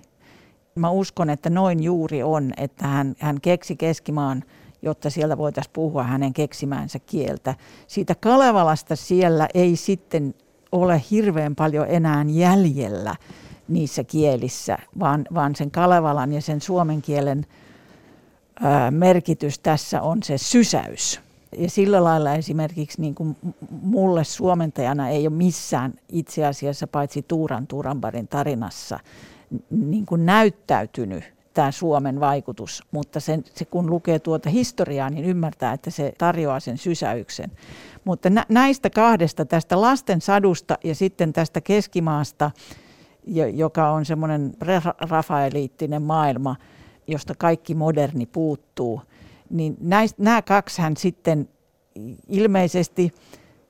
Mä 0.75 0.89
uskon, 0.89 1.29
että 1.29 1.49
noin 1.49 1.83
juuri 1.83 2.23
on, 2.23 2.51
että 2.57 2.87
hän, 2.87 3.15
hän 3.19 3.41
keksi 3.41 3.75
Keskimaan, 3.75 4.43
jotta 4.81 5.09
siellä 5.09 5.37
voitaisiin 5.37 5.73
puhua 5.73 6.03
hänen 6.03 6.33
keksimäänsä 6.33 6.99
kieltä. 6.99 7.55
Siitä 7.87 8.15
Kalevalasta 8.15 8.95
siellä 8.95 9.47
ei 9.53 9.75
sitten 9.75 10.33
ole 10.71 11.01
hirveän 11.11 11.55
paljon 11.55 11.85
enää 11.89 12.25
jäljellä 12.27 13.15
niissä 13.67 14.03
kielissä, 14.03 14.77
vaan, 14.99 15.25
vaan 15.33 15.55
sen 15.55 15.71
Kalevalan 15.71 16.33
ja 16.33 16.41
sen 16.41 16.61
suomen 16.61 17.01
kielen 17.01 17.45
ää, 18.61 18.91
merkitys 18.91 19.59
tässä 19.59 20.01
on 20.01 20.23
se 20.23 20.37
sysäys 20.37 21.19
ja 21.57 21.69
sillä 21.69 22.03
lailla 22.03 22.33
esimerkiksi 22.33 23.01
niin 23.01 23.15
kuin 23.15 23.37
mulle 23.81 24.23
suomentajana 24.23 25.09
ei 25.09 25.27
ole 25.27 25.35
missään 25.35 25.93
itse 26.09 26.45
asiassa 26.45 26.87
paitsi 26.87 27.25
Tuuran 27.27 27.67
Tuuranbarin 27.67 28.27
tarinassa 28.27 28.99
niin 29.69 30.05
kuin 30.05 30.25
näyttäytynyt 30.25 31.23
tämä 31.53 31.71
Suomen 31.71 32.19
vaikutus, 32.19 32.83
mutta 32.91 33.19
sen, 33.19 33.43
se 33.55 33.65
kun 33.65 33.89
lukee 33.89 34.19
tuota 34.19 34.49
historiaa, 34.49 35.09
niin 35.09 35.25
ymmärtää, 35.25 35.73
että 35.73 35.89
se 35.89 36.13
tarjoaa 36.17 36.59
sen 36.59 36.77
sysäyksen. 36.77 37.51
Mutta 38.03 38.29
nä, 38.29 38.45
näistä 38.49 38.89
kahdesta, 38.89 39.45
tästä 39.45 39.81
lasten 39.81 40.21
sadusta 40.21 40.77
ja 40.83 40.95
sitten 40.95 41.33
tästä 41.33 41.61
keskimaasta, 41.61 42.51
joka 43.53 43.91
on 43.91 44.05
semmoinen 44.05 44.53
rafaeliittinen 44.99 46.01
maailma, 46.01 46.55
josta 47.07 47.33
kaikki 47.37 47.75
moderni 47.75 48.25
puuttuu– 48.25 49.01
niin 49.51 49.77
näistä, 49.81 50.23
nämä 50.23 50.41
kaksi 50.41 50.81
hän 50.81 50.97
sitten 50.97 51.49
ilmeisesti, 52.27 53.11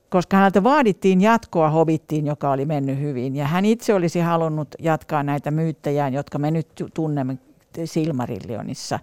koska 0.08 0.36
häneltä 0.36 0.62
vaadittiin 0.64 1.20
jatkoa 1.20 1.70
Hobittiin, 1.70 2.26
joka 2.26 2.50
oli 2.50 2.66
mennyt 2.66 2.98
hyvin, 2.98 3.36
ja 3.36 3.46
hän 3.46 3.64
itse 3.64 3.94
olisi 3.94 4.20
halunnut 4.20 4.68
jatkaa 4.78 5.22
näitä 5.22 5.50
myyttäjää, 5.50 6.08
jotka 6.08 6.38
me 6.38 6.50
nyt 6.50 6.68
tunnemme 6.94 7.38
Silmarillionissa, 7.84 8.98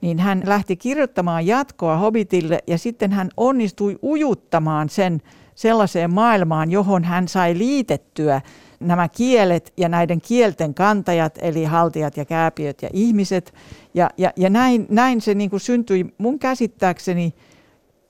niin 0.00 0.18
hän 0.18 0.42
lähti 0.46 0.76
kirjoittamaan 0.76 1.46
jatkoa 1.46 1.96
Hobbitille, 1.96 2.58
ja 2.66 2.78
sitten 2.78 3.12
hän 3.12 3.30
onnistui 3.36 3.98
ujuttamaan 4.02 4.88
sen 4.88 5.22
sellaiseen 5.54 6.14
maailmaan, 6.14 6.70
johon 6.70 7.04
hän 7.04 7.28
sai 7.28 7.58
liitettyä 7.58 8.40
nämä 8.80 9.08
kielet 9.08 9.72
ja 9.76 9.88
näiden 9.88 10.20
kielten 10.20 10.74
kantajat, 10.74 11.38
eli 11.42 11.64
haltijat 11.64 12.16
ja 12.16 12.24
kääpiöt 12.24 12.82
ja 12.82 12.88
ihmiset. 12.92 13.54
Ja, 13.94 14.10
ja, 14.18 14.32
ja 14.36 14.50
näin, 14.50 14.86
näin 14.90 15.20
se 15.20 15.34
niin 15.34 15.50
kuin 15.50 15.60
syntyi 15.60 16.14
mun 16.18 16.38
käsittääkseni 16.38 17.34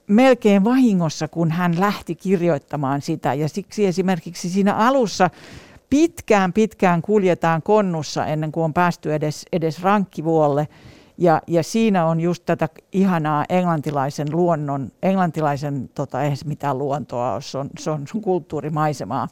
melkein 0.07 0.65
vahingossa, 0.65 1.29
kun 1.29 1.51
hän 1.51 1.81
lähti 1.81 2.15
kirjoittamaan 2.15 3.03
sitä. 3.03 3.35
Ja 3.35 3.49
siksi 3.49 3.87
esimerkiksi 3.87 4.51
siinä 4.51 4.75
alussa 4.75 5.31
pitkään 5.91 6.53
pitkään 6.53 7.03
kuljetaan 7.03 7.63
konnussa 7.63 8.27
ennen 8.27 8.53
kuin 8.53 8.65
on 8.65 8.75
päästy 8.75 9.15
edes, 9.15 9.47
edes 9.53 9.83
rankkivuolle. 9.83 10.69
Ja, 11.21 11.43
ja 11.47 11.63
siinä 11.63 12.07
on 12.07 12.21
just 12.21 12.43
tätä 12.47 12.69
ihanaa 12.93 13.45
englantilaisen 13.49 14.29
luonnon, 14.33 14.93
englantilaisen, 15.03 15.91
tota, 15.95 16.23
ei 16.23 16.33
mitään 16.45 16.79
luontoa 16.79 17.41
se 17.41 17.59
on, 17.59 17.71
se 17.79 17.91
on 17.91 18.05
kulttuurimaisemaa, 18.23 19.29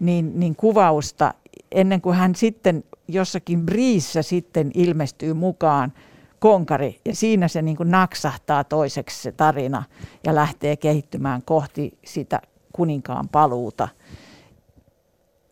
niin, 0.00 0.40
niin 0.40 0.56
kuvausta 0.56 1.34
ennen 1.72 2.00
kuin 2.00 2.16
hän 2.16 2.34
sitten 2.34 2.84
jossakin 3.08 3.66
briissä 3.66 4.22
sitten 4.22 4.70
ilmestyy 4.74 5.34
mukaan 5.34 5.92
konkari 6.38 7.00
ja 7.04 7.14
siinä 7.14 7.48
se 7.48 7.62
niin 7.62 7.76
naksahtaa 7.84 8.64
toiseksi 8.64 9.22
se 9.22 9.32
tarina 9.32 9.82
ja 10.26 10.34
lähtee 10.34 10.76
kehittymään 10.76 11.42
kohti 11.42 11.98
sitä 12.04 12.40
kuninkaan 12.72 13.28
paluuta. 13.28 13.88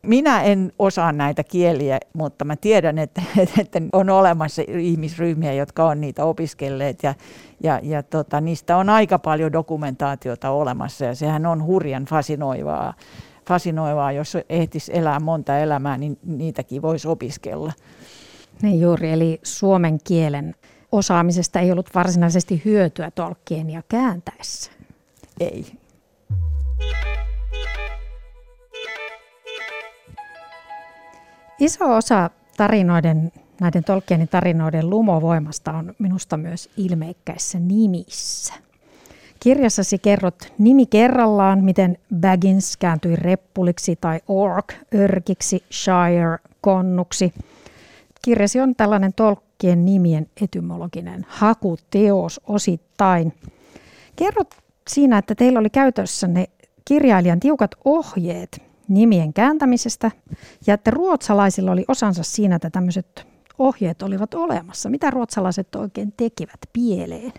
Minä 0.01 0.41
en 0.41 0.71
osaa 0.79 1.11
näitä 1.11 1.43
kieliä, 1.43 1.99
mutta 2.13 2.45
mä 2.45 2.55
tiedän, 2.55 2.97
että, 2.97 3.21
että 3.61 3.81
on 3.93 4.09
olemassa 4.09 4.61
ihmisryhmiä, 4.67 5.53
jotka 5.53 5.85
on 5.85 6.01
niitä 6.01 6.25
opiskelleet 6.25 7.03
ja, 7.03 7.15
ja, 7.63 7.79
ja 7.83 8.03
tota, 8.03 8.41
niistä 8.41 8.77
on 8.77 8.89
aika 8.89 9.19
paljon 9.19 9.53
dokumentaatiota 9.53 10.49
olemassa 10.49 11.05
ja 11.05 11.15
sehän 11.15 11.45
on 11.45 11.63
hurjan 11.63 12.05
fasinoivaa 12.05 12.93
fasinoivaa, 13.49 14.11
jos 14.11 14.37
ehtisi 14.49 14.91
elää 14.95 15.19
monta 15.19 15.57
elämää, 15.57 15.97
niin 15.97 16.17
niitäkin 16.25 16.81
voisi 16.81 17.07
opiskella. 17.07 17.73
Niin 18.61 18.81
juuri, 18.81 19.11
eli 19.11 19.39
suomen 19.43 19.99
kielen 20.03 20.55
osaamisesta 20.91 21.59
ei 21.59 21.71
ollut 21.71 21.89
varsinaisesti 21.95 22.61
hyötyä 22.65 23.11
tolkkien 23.11 23.69
ja 23.69 23.83
kääntäessä. 23.89 24.71
Ei. 25.39 25.65
Iso 31.59 31.95
osa 31.95 32.29
tarinoiden, 32.57 33.31
näiden 33.61 33.83
Tolkienin 33.83 34.27
tarinoiden 34.27 34.89
lumovoimasta 34.89 35.71
on 35.73 35.93
minusta 35.99 36.37
myös 36.37 36.69
ilmeikkäissä 36.77 37.59
nimissä. 37.59 38.53
Kirjassasi 39.39 39.97
kerrot 39.97 40.53
nimi 40.57 40.85
kerrallaan, 40.85 41.63
miten 41.63 41.97
Baggins 42.15 42.77
kääntyi 42.77 43.15
reppuliksi 43.15 43.95
tai 44.01 44.19
ork 44.27 44.73
örkiksi, 44.95 45.63
shire 45.71 46.37
konnuksi. 46.61 47.33
Kirjasi 48.21 48.59
on 48.59 48.75
tällainen 48.75 49.13
tolkkien 49.13 49.85
nimien 49.85 50.27
etymologinen 50.41 51.25
hakuteos 51.29 52.41
osittain. 52.47 53.33
Kerrot 54.15 54.55
siinä, 54.87 55.17
että 55.17 55.35
teillä 55.35 55.59
oli 55.59 55.69
käytössä 55.69 56.27
ne 56.27 56.45
kirjailijan 56.85 57.39
tiukat 57.39 57.71
ohjeet 57.85 58.68
nimien 58.89 59.33
kääntämisestä 59.33 60.11
ja 60.67 60.73
että 60.73 60.91
ruotsalaisilla 60.91 61.71
oli 61.71 61.85
osansa 61.87 62.23
siinä, 62.23 62.55
että 62.55 62.69
tämmöiset 62.69 63.27
ohjeet 63.59 64.01
olivat 64.01 64.33
olemassa. 64.33 64.89
Mitä 64.89 65.11
ruotsalaiset 65.11 65.75
oikein 65.75 66.13
tekivät 66.17 66.59
pieleen? 66.73 67.33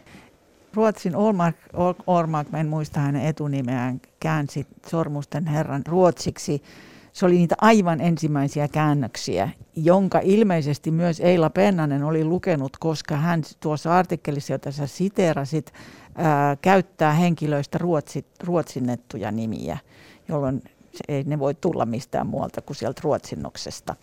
Ruotsin 0.75 1.17
Ormark, 1.17 1.57
Ormark, 2.07 2.49
en 2.55 2.69
muista 2.69 3.01
hänen 3.01 3.27
etunimeään, 3.27 4.01
käänsi 4.21 4.67
Sormusten 4.87 5.47
herran 5.47 5.83
ruotsiksi. 5.87 6.63
Se 7.13 7.27
oli 7.27 7.35
niitä 7.35 7.55
aivan 7.61 8.01
ensimmäisiä 8.01 8.69
käännöksiä, 8.69 9.51
jonka 9.77 10.21
ilmeisesti 10.23 10.91
myös 10.91 11.21
Eila 11.21 11.51
Pennanen 11.51 12.03
oli 12.03 12.25
lukenut, 12.25 12.77
koska 12.81 13.17
hän 13.17 13.43
tuossa 13.61 13.99
artikkelissa, 13.99 14.53
jota 14.53 14.73
sä 14.73 14.87
siteerasit, 14.87 15.73
ää, 16.15 16.57
käyttää 16.57 17.13
henkilöistä 17.13 17.79
ruotsi, 17.79 18.27
ruotsinnettuja 18.45 19.31
nimiä, 19.31 19.79
jolloin 20.29 20.63
ei 21.09 21.23
ne 21.23 21.39
voi 21.39 21.55
tulla 21.55 21.87
mistään 21.87 22.27
muualta 22.27 22.63
kuin 22.63 22.77
sieltä 22.77 23.01
ruotsinnoksesta. 23.05 23.97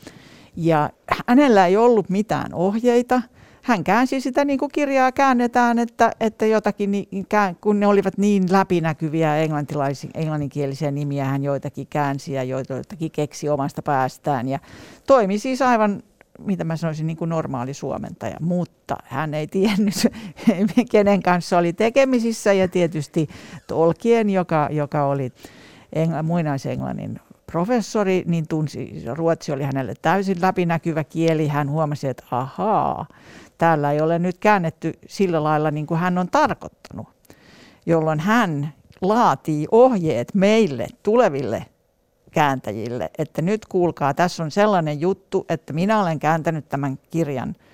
Ja 0.56 0.90
hänellä 1.28 1.68
ei 1.68 1.78
ollut 1.78 2.10
mitään 2.10 2.54
ohjeita– 2.54 3.22
hän 3.68 3.84
käänsi 3.84 4.22
sitä 4.22 4.46
niin 4.46 4.60
kuin 4.60 4.72
kirjaa 4.72 5.12
käännetään, 5.12 5.80
että, 5.80 6.12
että 6.20 6.46
jotakin, 6.46 6.92
kun 7.62 7.80
ne 7.80 7.88
olivat 7.88 8.18
niin 8.18 8.44
läpinäkyviä 8.52 9.38
englanninkielisiä 10.14 10.92
nimiä, 10.92 11.26
hän 11.26 11.44
joitakin 11.44 11.88
käänsi 11.90 12.34
ja 12.34 12.44
joitakin 12.44 13.12
keksi 13.12 13.50
omasta 13.50 13.82
päästään. 13.82 14.48
Ja 14.48 14.60
toimi 15.08 15.40
siis 15.40 15.62
aivan 15.62 16.04
mitä 16.40 16.64
mä 16.64 16.78
sanoisin, 16.78 17.08
niin 17.08 17.18
kuin 17.18 17.30
normaali 17.30 17.74
suomentaja, 17.74 18.38
mutta 18.40 18.98
hän 19.04 19.34
ei 19.34 19.48
tiennyt, 19.48 20.08
kenen 20.92 21.24
kanssa 21.24 21.58
oli 21.58 21.74
tekemisissä. 21.74 22.54
Ja 22.54 22.68
tietysti 22.68 23.30
Tolkien, 23.68 24.30
joka, 24.30 24.70
joka 24.72 25.06
oli 25.06 25.32
engl- 25.96 26.24
muinaisenglannin 26.24 27.20
professori, 27.52 28.24
niin 28.26 28.48
tunsi, 28.48 29.04
ruotsi 29.14 29.52
oli 29.52 29.64
hänelle 29.64 29.94
täysin 30.02 30.42
läpinäkyvä 30.42 31.04
kieli. 31.04 31.48
Hän 31.48 31.70
huomasi, 31.70 32.08
että 32.08 32.24
ahaa, 32.32 33.06
täällä 33.58 33.92
ei 33.92 34.02
ole 34.02 34.20
nyt 34.20 34.38
käännetty 34.38 34.94
sillä 35.08 35.44
lailla 35.44 35.72
niin 35.72 35.88
kuin 35.88 36.00
hän 36.00 36.18
on 36.18 36.28
tarkoittanut, 36.30 37.08
jolloin 37.86 38.20
hän 38.20 38.74
laatii 39.02 39.68
ohjeet 39.72 40.34
meille 40.34 40.88
tuleville 41.04 41.66
kääntäjille, 42.32 43.10
että 43.18 43.42
nyt 43.42 43.66
kuulkaa, 43.66 44.14
tässä 44.14 44.44
on 44.44 44.52
sellainen 44.52 45.02
juttu, 45.02 45.46
että 45.50 45.74
minä 45.74 46.02
olen 46.02 46.20
kääntänyt 46.20 46.70
tämän 46.70 47.00
kirjan– 47.12 47.56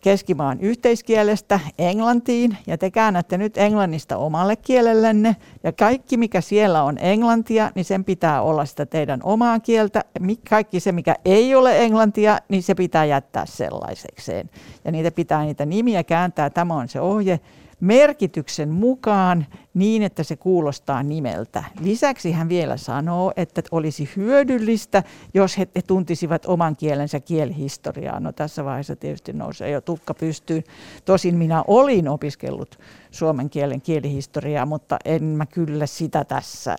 keskimaan 0.00 0.60
yhteiskielestä 0.60 1.60
englantiin 1.78 2.56
ja 2.66 2.78
te 2.78 2.90
käännätte 2.90 3.38
nyt 3.38 3.58
englannista 3.58 4.16
omalle 4.16 4.56
kielellenne 4.56 5.36
ja 5.62 5.72
kaikki 5.72 6.16
mikä 6.16 6.40
siellä 6.40 6.82
on 6.82 6.98
englantia, 6.98 7.70
niin 7.74 7.84
sen 7.84 8.04
pitää 8.04 8.42
olla 8.42 8.64
sitä 8.64 8.86
teidän 8.86 9.20
omaa 9.22 9.60
kieltä. 9.60 10.04
Kaikki 10.50 10.80
se 10.80 10.92
mikä 10.92 11.16
ei 11.24 11.54
ole 11.54 11.84
englantia, 11.84 12.38
niin 12.48 12.62
se 12.62 12.74
pitää 12.74 13.04
jättää 13.04 13.46
sellaisekseen. 13.46 14.50
Ja 14.84 14.92
niitä 14.92 15.10
pitää 15.10 15.44
niitä 15.44 15.66
nimiä 15.66 16.04
kääntää, 16.04 16.50
tämä 16.50 16.74
on 16.74 16.88
se 16.88 17.00
ohje 17.00 17.40
merkityksen 17.80 18.68
mukaan 18.68 19.46
niin, 19.74 20.02
että 20.02 20.22
se 20.22 20.36
kuulostaa 20.36 21.02
nimeltä. 21.02 21.64
Lisäksi 21.80 22.32
hän 22.32 22.48
vielä 22.48 22.76
sanoo, 22.76 23.32
että 23.36 23.62
olisi 23.70 24.10
hyödyllistä, 24.16 25.02
jos 25.34 25.58
he 25.58 25.66
tuntisivat 25.86 26.46
oman 26.46 26.76
kielensä 26.76 27.20
kielihistoriaa. 27.20 28.20
No 28.20 28.32
tässä 28.32 28.64
vaiheessa 28.64 28.96
tietysti 28.96 29.32
nousee 29.32 29.70
jo 29.70 29.80
tukka 29.80 30.14
pystyyn. 30.14 30.64
Tosin 31.04 31.36
minä 31.36 31.64
olin 31.66 32.08
opiskellut 32.08 32.78
suomen 33.10 33.50
kielen 33.50 33.80
kielihistoriaa, 33.80 34.66
mutta 34.66 34.96
en 35.04 35.24
mä 35.24 35.46
kyllä 35.46 35.86
sitä 35.86 36.24
tässä 36.24 36.76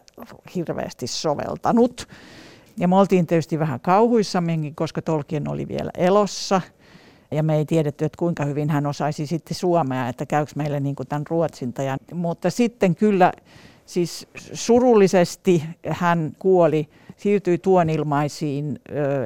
hirveästi 0.56 1.08
soveltanut. 1.08 2.08
Ja 2.78 2.88
me 2.88 2.96
oltiin 2.96 3.28
tietysti 3.28 3.60
vähän 3.60 3.80
kauhuissammekin, 3.80 4.76
koska 4.76 5.02
Tolkien 5.02 5.50
oli 5.50 5.68
vielä 5.68 5.92
elossa– 5.98 6.62
ja 7.32 7.44
me 7.44 7.56
ei 7.56 7.65
tiedetty, 7.65 8.06
että 8.06 8.17
kuinka 8.17 8.46
hyvin 8.46 8.70
hän 8.70 8.86
osaisi 8.86 9.28
sitten 9.28 9.56
suomea, 9.56 10.08
että 10.08 10.26
käykö 10.26 10.52
meille 10.56 10.80
niin 10.80 10.96
kuin 10.96 11.08
tämän 11.08 11.28
ruotsintajan. 11.30 12.00
Mutta 12.13 12.50
sitten 12.50 12.96
kyllä 12.96 13.32
siis 13.86 14.28
surullisesti 14.54 15.63
hän 15.88 16.32
kuoli, 16.39 16.89
siirtyi 17.17 17.58
tuonilmaisiin 17.58 18.80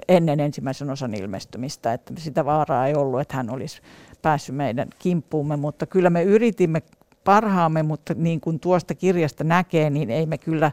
ennen 0.07 0.39
ensimmäisen 0.39 0.89
osan 0.89 1.13
ilmestymistä, 1.13 1.93
että 1.93 2.13
sitä 2.17 2.45
vaaraa 2.45 2.87
ei 2.87 2.95
ollut, 2.95 3.21
että 3.21 3.37
hän 3.37 3.49
olisi 3.49 3.81
päässyt 4.21 4.55
meidän 4.55 4.87
kimppuumme, 4.99 5.55
mutta 5.55 5.85
kyllä 5.85 6.09
me 6.09 6.23
yritimme 6.23 6.81
parhaamme, 7.23 7.83
mutta 7.83 8.13
niin 8.13 8.41
kuin 8.41 8.59
tuosta 8.59 8.95
kirjasta 8.95 9.43
näkee, 9.43 9.89
niin 9.89 10.09
ei 10.09 10.25
me 10.25 10.37
kyllä 10.37 10.71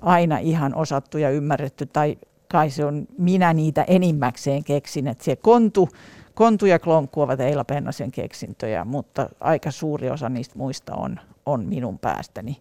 aina 0.00 0.38
ihan 0.38 0.74
osattu 0.74 1.18
ja 1.18 1.30
ymmärretty, 1.30 1.86
tai 1.86 2.16
kai 2.48 2.70
se 2.70 2.84
on 2.84 3.06
minä 3.18 3.52
niitä 3.52 3.82
enimmäkseen 3.82 4.64
keksin, 4.64 5.06
että 5.06 5.24
se 5.24 5.36
kontu 5.36 5.88
Kontu 6.34 6.66
ja 6.66 6.78
Klonkku 6.78 7.20
ovat 7.20 7.40
Eila 7.40 7.64
Pennasen 7.64 8.12
keksintöjä, 8.12 8.84
mutta 8.84 9.28
aika 9.40 9.70
suuri 9.70 10.10
osa 10.10 10.28
niistä 10.28 10.54
muista 10.58 10.94
on, 10.94 11.20
on 11.46 11.64
minun 11.66 11.98
päästäni. 11.98 12.60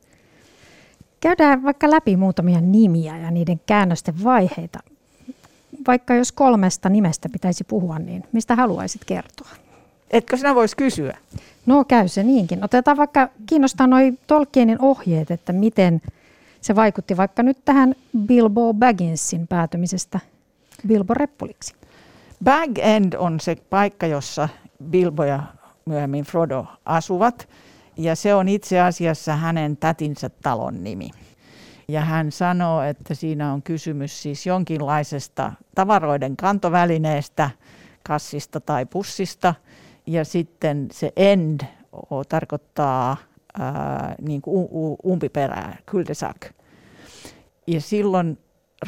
Käydään 1.19 1.63
vaikka 1.63 1.91
läpi 1.91 2.17
muutamia 2.17 2.61
nimiä 2.61 3.17
ja 3.17 3.31
niiden 3.31 3.61
käännösten 3.65 4.23
vaiheita. 4.23 4.79
Vaikka 5.87 6.15
jos 6.15 6.31
kolmesta 6.31 6.89
nimestä 6.89 7.29
pitäisi 7.29 7.63
puhua, 7.63 7.99
niin 7.99 8.23
mistä 8.31 8.55
haluaisit 8.55 9.05
kertoa? 9.05 9.49
Etkö 10.11 10.37
sinä 10.37 10.55
voisi 10.55 10.77
kysyä? 10.77 11.17
No 11.65 11.83
käy 11.83 12.07
se 12.07 12.23
niinkin. 12.23 12.63
Otetaan 12.63 12.97
vaikka, 12.97 13.29
kiinnostaa 13.45 13.87
noin 13.87 14.19
Tolkienin 14.27 14.81
ohjeet, 14.81 15.31
että 15.31 15.53
miten 15.53 16.01
se 16.61 16.75
vaikutti 16.75 17.17
vaikka 17.17 17.43
nyt 17.43 17.57
tähän 17.65 17.95
Bilbo 18.27 18.73
Bagginsin 18.73 19.47
päätymisestä 19.47 20.19
Bilbo 20.87 21.13
Reppuliksi. 21.13 21.73
Bag 22.43 22.77
End 22.77 23.13
on 23.13 23.39
se 23.39 23.55
paikka, 23.69 24.07
jossa 24.07 24.49
Bilbo 24.89 25.23
ja 25.23 25.43
myöhemmin 25.85 26.23
Frodo 26.23 26.65
asuvat. 26.85 27.49
Ja 27.97 28.15
se 28.15 28.35
on 28.35 28.49
itse 28.49 28.81
asiassa 28.81 29.35
hänen 29.35 29.77
tätinsä 29.77 30.29
talon 30.29 30.83
nimi. 30.83 31.09
Ja 31.87 32.01
hän 32.01 32.31
sanoo, 32.31 32.81
että 32.81 33.13
siinä 33.13 33.53
on 33.53 33.61
kysymys 33.61 34.21
siis 34.21 34.45
jonkinlaisesta 34.45 35.51
tavaroiden 35.75 36.37
kantovälineestä, 36.37 37.49
kassista 38.03 38.59
tai 38.59 38.85
pussista. 38.85 39.55
Ja 40.07 40.25
sitten 40.25 40.87
se 40.91 41.11
end 41.15 41.61
tarkoittaa 42.29 43.17
ää, 43.59 44.15
niin 44.21 44.41
kuin 44.41 44.67
umpiperää, 45.05 45.77
kuldesak. 45.91 46.45
Ja 47.67 47.81
silloin 47.81 48.37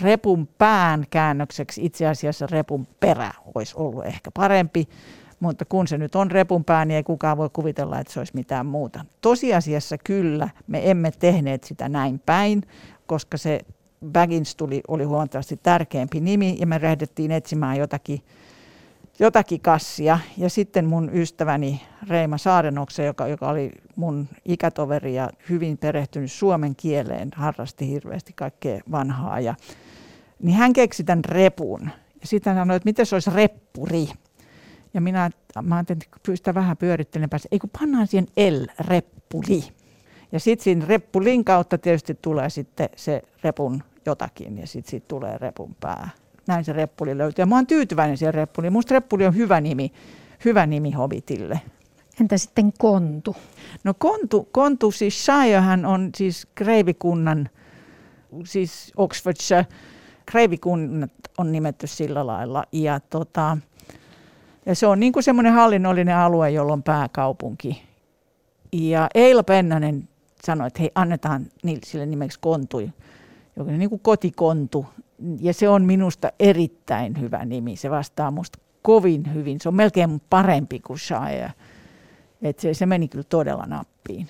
repun 0.02 0.48
pään 0.58 1.06
käännökseksi 1.10 1.86
itse 1.86 2.08
asiassa 2.08 2.48
repun 2.52 2.88
perä 3.00 3.32
olisi 3.56 3.74
ollut 3.78 4.06
ehkä 4.06 4.32
parempi, 4.32 4.88
mutta 5.40 5.66
kun 5.66 5.88
se 5.88 5.98
nyt 5.98 6.16
on 6.16 6.32
repun 6.32 6.64
pää, 6.64 6.86
niin 6.86 6.96
ei 6.96 7.04
kukaan 7.04 7.38
voi 7.38 7.50
kuvitella, 7.54 8.00
että 8.00 8.14
se 8.14 8.20
olisi 8.20 8.36
mitään 8.36 8.66
muuta. 8.66 9.06
Tosiasiassa 9.22 9.98
kyllä, 9.98 10.50
me 10.68 10.92
emme 10.92 11.12
tehneet 11.12 11.64
sitä 11.64 11.90
näin 11.90 12.22
päin, 12.26 12.64
koska 13.08 13.38
se 13.38 13.60
Baggins 14.12 14.56
tuli, 14.56 14.82
oli 14.88 15.04
huomattavasti 15.04 15.60
tärkeämpi 15.64 16.20
nimi 16.20 16.58
ja 16.60 16.68
me 16.68 16.82
lähdettiin 16.82 17.32
etsimään 17.32 17.78
jotakin, 17.78 18.22
jotakin 19.20 19.62
kassia. 19.62 20.20
Ja 20.38 20.50
sitten 20.50 20.86
mun 20.86 21.10
ystäväni 21.14 21.82
Reima 22.10 22.38
Saarenokse, 22.38 23.06
joka, 23.06 23.28
joka 23.28 23.50
oli 23.50 23.72
mun 23.96 24.28
ikätoveri 24.46 25.16
ja 25.16 25.30
hyvin 25.50 25.78
perehtynyt 25.78 26.32
suomen 26.32 26.76
kieleen, 26.76 27.32
harrasti 27.36 27.90
hirveästi 27.90 28.34
kaikkea 28.36 28.80
vanhaa. 28.92 29.40
Ja, 29.40 29.56
niin 30.46 30.58
hän 30.58 30.74
keksi 30.74 31.04
tämän 31.04 31.26
repun. 31.26 31.90
Ja 32.22 32.28
sitten 32.28 32.56
hän 32.56 32.62
sanoi, 32.62 32.76
että 32.76 32.88
miten 32.88 33.06
se 33.06 33.16
olisi 33.16 33.32
reppuri. 33.34 34.08
Ja 34.94 35.02
minä, 35.02 35.30
mä 35.62 35.76
ajattelin, 35.76 36.02
että 36.16 36.36
sitä 36.36 36.54
vähän 36.54 36.78
pyörittelen 36.78 37.30
päässä, 37.30 37.50
ei 37.52 37.60
kun 37.60 37.70
pannaan 37.80 38.08
siihen 38.08 38.28
L-reppuli. 38.38 39.64
Ja 40.32 40.40
sitten 40.40 40.64
siinä 40.64 40.86
reppulin 40.86 41.46
kautta 41.46 41.78
tietysti 41.78 42.18
tulee 42.22 42.50
sitten 42.50 42.90
se 42.96 43.22
repun 43.44 43.84
jotakin 44.06 44.58
ja 44.58 44.68
sitten 44.68 44.92
siitä 44.92 45.08
tulee 45.08 45.38
repun 45.38 45.76
pää. 45.80 46.10
Näin 46.48 46.66
se 46.66 46.74
reppuli 46.74 47.18
löytyy. 47.18 47.44
Ja 47.44 47.46
mä 47.46 47.56
oon 47.56 47.68
tyytyväinen 47.68 48.18
siihen 48.18 48.34
reppuliin. 48.34 48.74
Musta 48.74 48.94
reppuli 48.94 49.26
on 49.26 49.36
hyvä 49.36 49.62
nimi, 49.62 49.92
hyvä 50.46 50.66
nimi 50.66 50.92
Hobbitille. 50.92 51.62
Entä 52.22 52.38
sitten 52.38 52.74
kontu? 52.78 53.36
No 53.84 53.94
kontu, 53.94 54.50
kontu 54.52 54.92
siis 54.92 55.26
Shirehän 55.26 55.86
on 55.86 56.10
siis 56.16 56.48
kreivikunnan, 56.56 57.50
siis 58.46 58.92
Oxfordshire, 58.98 59.66
kreivikunnat 60.26 61.12
on 61.38 61.52
nimetty 61.52 61.88
sillä 61.88 62.28
lailla. 62.28 62.64
Ja, 62.72 63.00
tota, 63.00 63.58
ja 64.66 64.76
se 64.76 64.88
on 64.88 65.00
niin 65.00 65.14
kuin 65.14 65.24
semmoinen 65.24 65.54
hallinnollinen 65.54 66.18
alue, 66.18 66.52
jolla 66.52 66.74
on 66.74 66.84
pääkaupunki. 66.84 67.84
Ja 68.74 69.08
Eila 69.16 69.44
Pennanen 69.44 70.10
sanoi, 70.44 70.68
että 70.68 70.80
hei, 70.80 70.92
annetaan 70.96 71.46
sille 71.84 72.06
nimeksi 72.06 72.40
kontui, 72.40 72.90
joka 73.56 73.72
on 73.72 73.80
niin 73.80 73.90
kuin 73.90 74.02
kotikontu. 74.02 74.86
Ja 75.42 75.54
se 75.54 75.70
on 75.70 75.86
minusta 75.86 76.32
erittäin 76.40 77.22
hyvä 77.22 77.46
nimi. 77.46 77.76
Se 77.76 77.90
vastaa 77.90 78.32
minusta 78.32 78.60
kovin 78.82 79.34
hyvin. 79.34 79.60
Se 79.60 79.70
on 79.70 79.76
melkein 79.76 80.22
parempi 80.30 80.80
kuin 80.80 81.00
Shire. 81.00 81.52
Et 82.42 82.60
se, 82.60 82.74
se 82.74 82.86
meni 82.86 83.08
kyllä 83.08 83.26
todella 83.30 83.66
nappiin. 83.66 84.28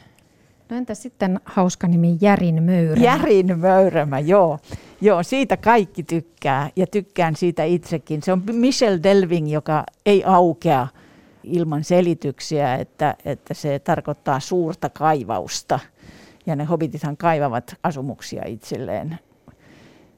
No 0.69 0.77
entä 0.77 0.95
sitten 0.95 1.39
hauska 1.45 1.88
nimi 1.88 2.17
Järin 2.21 2.63
Möyrä? 2.63 3.01
Järin 3.01 3.60
Möyrä, 3.60 4.08
joo. 4.25 4.60
Joo, 5.01 5.23
siitä 5.23 5.58
kaikki 5.58 6.03
tykkää 6.03 6.69
ja 6.75 6.88
tykkään 6.88 7.36
siitä 7.36 7.63
itsekin. 7.63 8.21
Se 8.21 8.31
on 8.31 8.43
Michel 8.51 8.99
Delving, 9.03 9.51
joka 9.51 9.84
ei 10.05 10.23
aukea 10.23 10.88
ilman 11.43 11.84
selityksiä, 11.84 12.75
että, 12.75 13.15
että 13.25 13.53
se 13.53 13.79
tarkoittaa 13.79 14.39
suurta 14.39 14.89
kaivausta. 14.89 15.79
Ja 16.45 16.55
ne 16.55 16.63
hobbitithan 16.63 17.17
kaivavat 17.17 17.75
asumuksia 17.84 18.43
itselleen, 18.45 19.19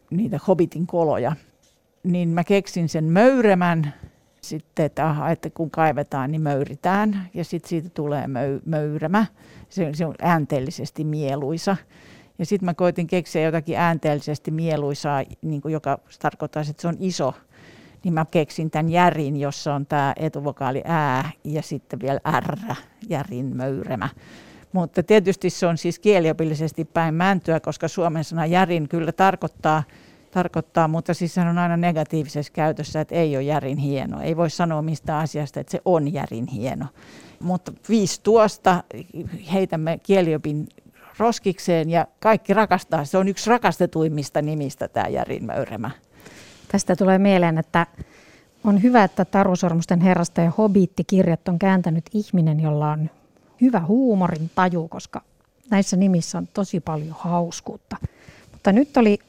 niitä 0.09 0.39
hobbitin 0.47 0.87
koloja. 0.87 1.35
Niin 2.03 2.29
mä 2.29 2.43
keksin 2.43 2.89
sen 2.89 3.03
möyremän 3.03 3.93
sitten, 4.41 4.85
että, 4.85 5.09
aha, 5.09 5.29
että 5.29 5.49
kun 5.49 5.71
kaivetaan, 5.71 6.31
niin 6.31 6.41
möyritään 6.41 7.29
ja 7.33 7.43
sitten 7.43 7.69
siitä 7.69 7.89
tulee 7.89 8.27
möy, 8.27 8.61
möyrämä. 8.65 9.25
Se, 9.69 9.89
se 9.93 10.05
on 10.05 10.15
äänteellisesti 10.21 11.03
mieluisa. 11.03 11.77
Ja 12.39 12.45
sitten 12.45 12.65
mä 12.65 12.73
koitin 12.73 13.07
keksiä 13.07 13.41
jotakin 13.41 13.77
äänteellisesti 13.77 14.51
mieluisaa, 14.51 15.23
niin 15.41 15.61
kuin 15.61 15.73
joka 15.73 15.99
tarkoittaa, 16.19 16.63
että 16.69 16.81
se 16.81 16.87
on 16.87 16.97
iso. 16.99 17.33
Niin 18.03 18.13
mä 18.13 18.25
keksin 18.31 18.71
tämän 18.71 18.89
järin, 18.89 19.37
jossa 19.37 19.75
on 19.75 19.85
tämä 19.85 20.13
etuvokaali 20.15 20.81
ää 20.85 21.31
ja 21.43 21.61
sitten 21.61 21.99
vielä 21.99 22.19
r, 22.39 22.75
järin 23.09 23.55
möyremä. 23.55 24.09
Mutta 24.73 25.03
tietysti 25.03 25.49
se 25.49 25.67
on 25.67 25.77
siis 25.77 25.99
kieliopillisesti 25.99 26.85
päin 26.85 27.13
mäntyä, 27.13 27.59
koska 27.59 27.87
suomen 27.87 28.23
sana 28.23 28.45
järin 28.45 28.89
kyllä 28.89 29.11
tarkoittaa, 29.11 29.83
tarkoittaa, 30.31 30.87
mutta 30.87 31.13
siis 31.13 31.33
se 31.33 31.41
on 31.41 31.57
aina 31.57 31.77
negatiivisessa 31.77 32.53
käytössä, 32.53 33.01
että 33.01 33.15
ei 33.15 33.35
ole 33.35 33.43
järin 33.43 33.77
hieno. 33.77 34.21
Ei 34.21 34.37
voi 34.37 34.49
sanoa 34.49 34.81
mistä 34.81 35.17
asiasta, 35.17 35.59
että 35.59 35.71
se 35.71 35.81
on 35.85 36.13
järin 36.13 36.47
hieno. 36.47 36.85
Mutta 37.39 37.71
viisi 37.89 38.21
tuosta 38.23 38.83
heitämme 39.53 39.99
kieliopin 40.03 40.67
roskikseen 41.17 41.89
ja 41.89 42.07
kaikki 42.19 42.53
rakastaa. 42.53 43.05
Se 43.05 43.17
on 43.17 43.27
yksi 43.27 43.49
rakastetuimmista 43.49 44.41
nimistä 44.41 44.87
tämä 44.87 45.07
Järin 45.07 45.45
Möyremä. 45.45 45.91
Tästä 46.71 46.95
tulee 46.95 47.17
mieleen, 47.17 47.57
että 47.57 47.87
on 48.63 48.83
hyvä, 48.83 49.03
että 49.03 49.25
Tarusormusten 49.25 50.01
herrasta 50.01 50.41
ja 50.41 50.51
Hobitti-kirjat 50.57 51.47
on 51.47 51.59
kääntänyt 51.59 52.05
ihminen, 52.13 52.59
jolla 52.59 52.91
on 52.91 53.09
hyvä 53.61 53.79
huumorin 53.79 54.51
taju, 54.55 54.87
koska 54.87 55.21
näissä 55.69 55.97
nimissä 55.97 56.37
on 56.37 56.47
tosi 56.53 56.79
paljon 56.79 57.15
hauskuutta. 57.19 57.97
Mutta 58.51 58.71
nyt 58.71 58.97
oli 58.97 59.19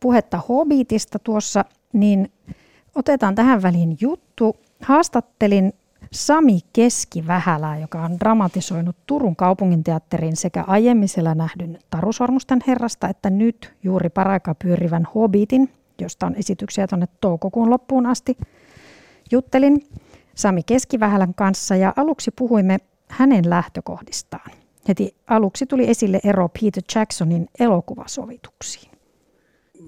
puhetta 0.00 0.40
Hobbitista 0.48 1.18
tuossa, 1.18 1.64
niin 1.92 2.32
otetaan 2.94 3.34
tähän 3.34 3.62
väliin 3.62 3.96
juttu. 4.00 4.56
Haastattelin 4.82 5.72
Sami 6.12 6.60
Keskivähälää, 6.72 7.78
joka 7.78 8.02
on 8.02 8.20
dramatisoinut 8.20 8.96
Turun 9.06 9.36
kaupunginteatterin 9.36 10.36
sekä 10.36 10.64
aiemmin 10.66 11.08
siellä 11.08 11.34
nähdyn 11.34 11.78
Tarusormusten 11.90 12.58
herrasta 12.66 13.08
että 13.08 13.30
nyt 13.30 13.74
juuri 13.82 14.08
paraikaa 14.08 14.54
pyörivän 14.54 15.06
Hobbitin, 15.14 15.70
josta 16.00 16.26
on 16.26 16.34
esityksiä 16.34 16.86
tuonne 16.86 17.08
toukokuun 17.20 17.70
loppuun 17.70 18.06
asti. 18.06 18.36
Juttelin 19.30 19.86
Sami 20.34 20.62
Keskivähälän 20.62 21.34
kanssa 21.34 21.76
ja 21.76 21.92
aluksi 21.96 22.30
puhuimme 22.30 22.78
hänen 23.08 23.50
lähtökohdistaan. 23.50 24.50
Heti 24.88 25.14
aluksi 25.26 25.66
tuli 25.66 25.90
esille 25.90 26.20
ero 26.24 26.48
Peter 26.48 26.82
Jacksonin 26.94 27.48
elokuvasovituksiin. 27.60 28.92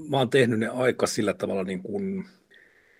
Mä 0.08 0.16
oon 0.16 0.30
tehnyt 0.30 0.58
ne 0.58 0.68
aika 0.68 1.06
sillä 1.06 1.34
tavalla 1.34 1.64
niin 1.64 1.82
kuin 1.82 2.24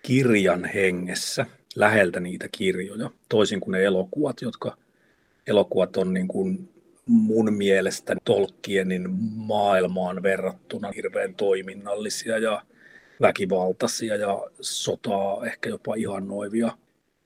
kirjan 0.03 0.65
hengessä– 0.65 1.45
läheltä 1.75 2.19
niitä 2.19 2.47
kirjoja, 2.51 3.09
toisin 3.29 3.59
kuin 3.59 3.71
ne 3.71 3.83
elokuvat, 3.83 4.41
jotka 4.41 4.77
elokuvat 5.47 5.97
on 5.97 6.13
niin 6.13 6.27
kuin 6.27 6.69
mun 7.05 7.53
mielestä 7.53 8.15
Tolkienin 8.25 9.09
maailmaan 9.35 10.23
verrattuna 10.23 10.91
hirveän 10.91 11.35
toiminnallisia 11.35 12.37
ja 12.37 12.61
väkivaltaisia 13.21 14.15
ja 14.15 14.41
sotaa 14.61 15.45
ehkä 15.45 15.69
jopa 15.69 15.95
ihannoivia, 15.95 16.77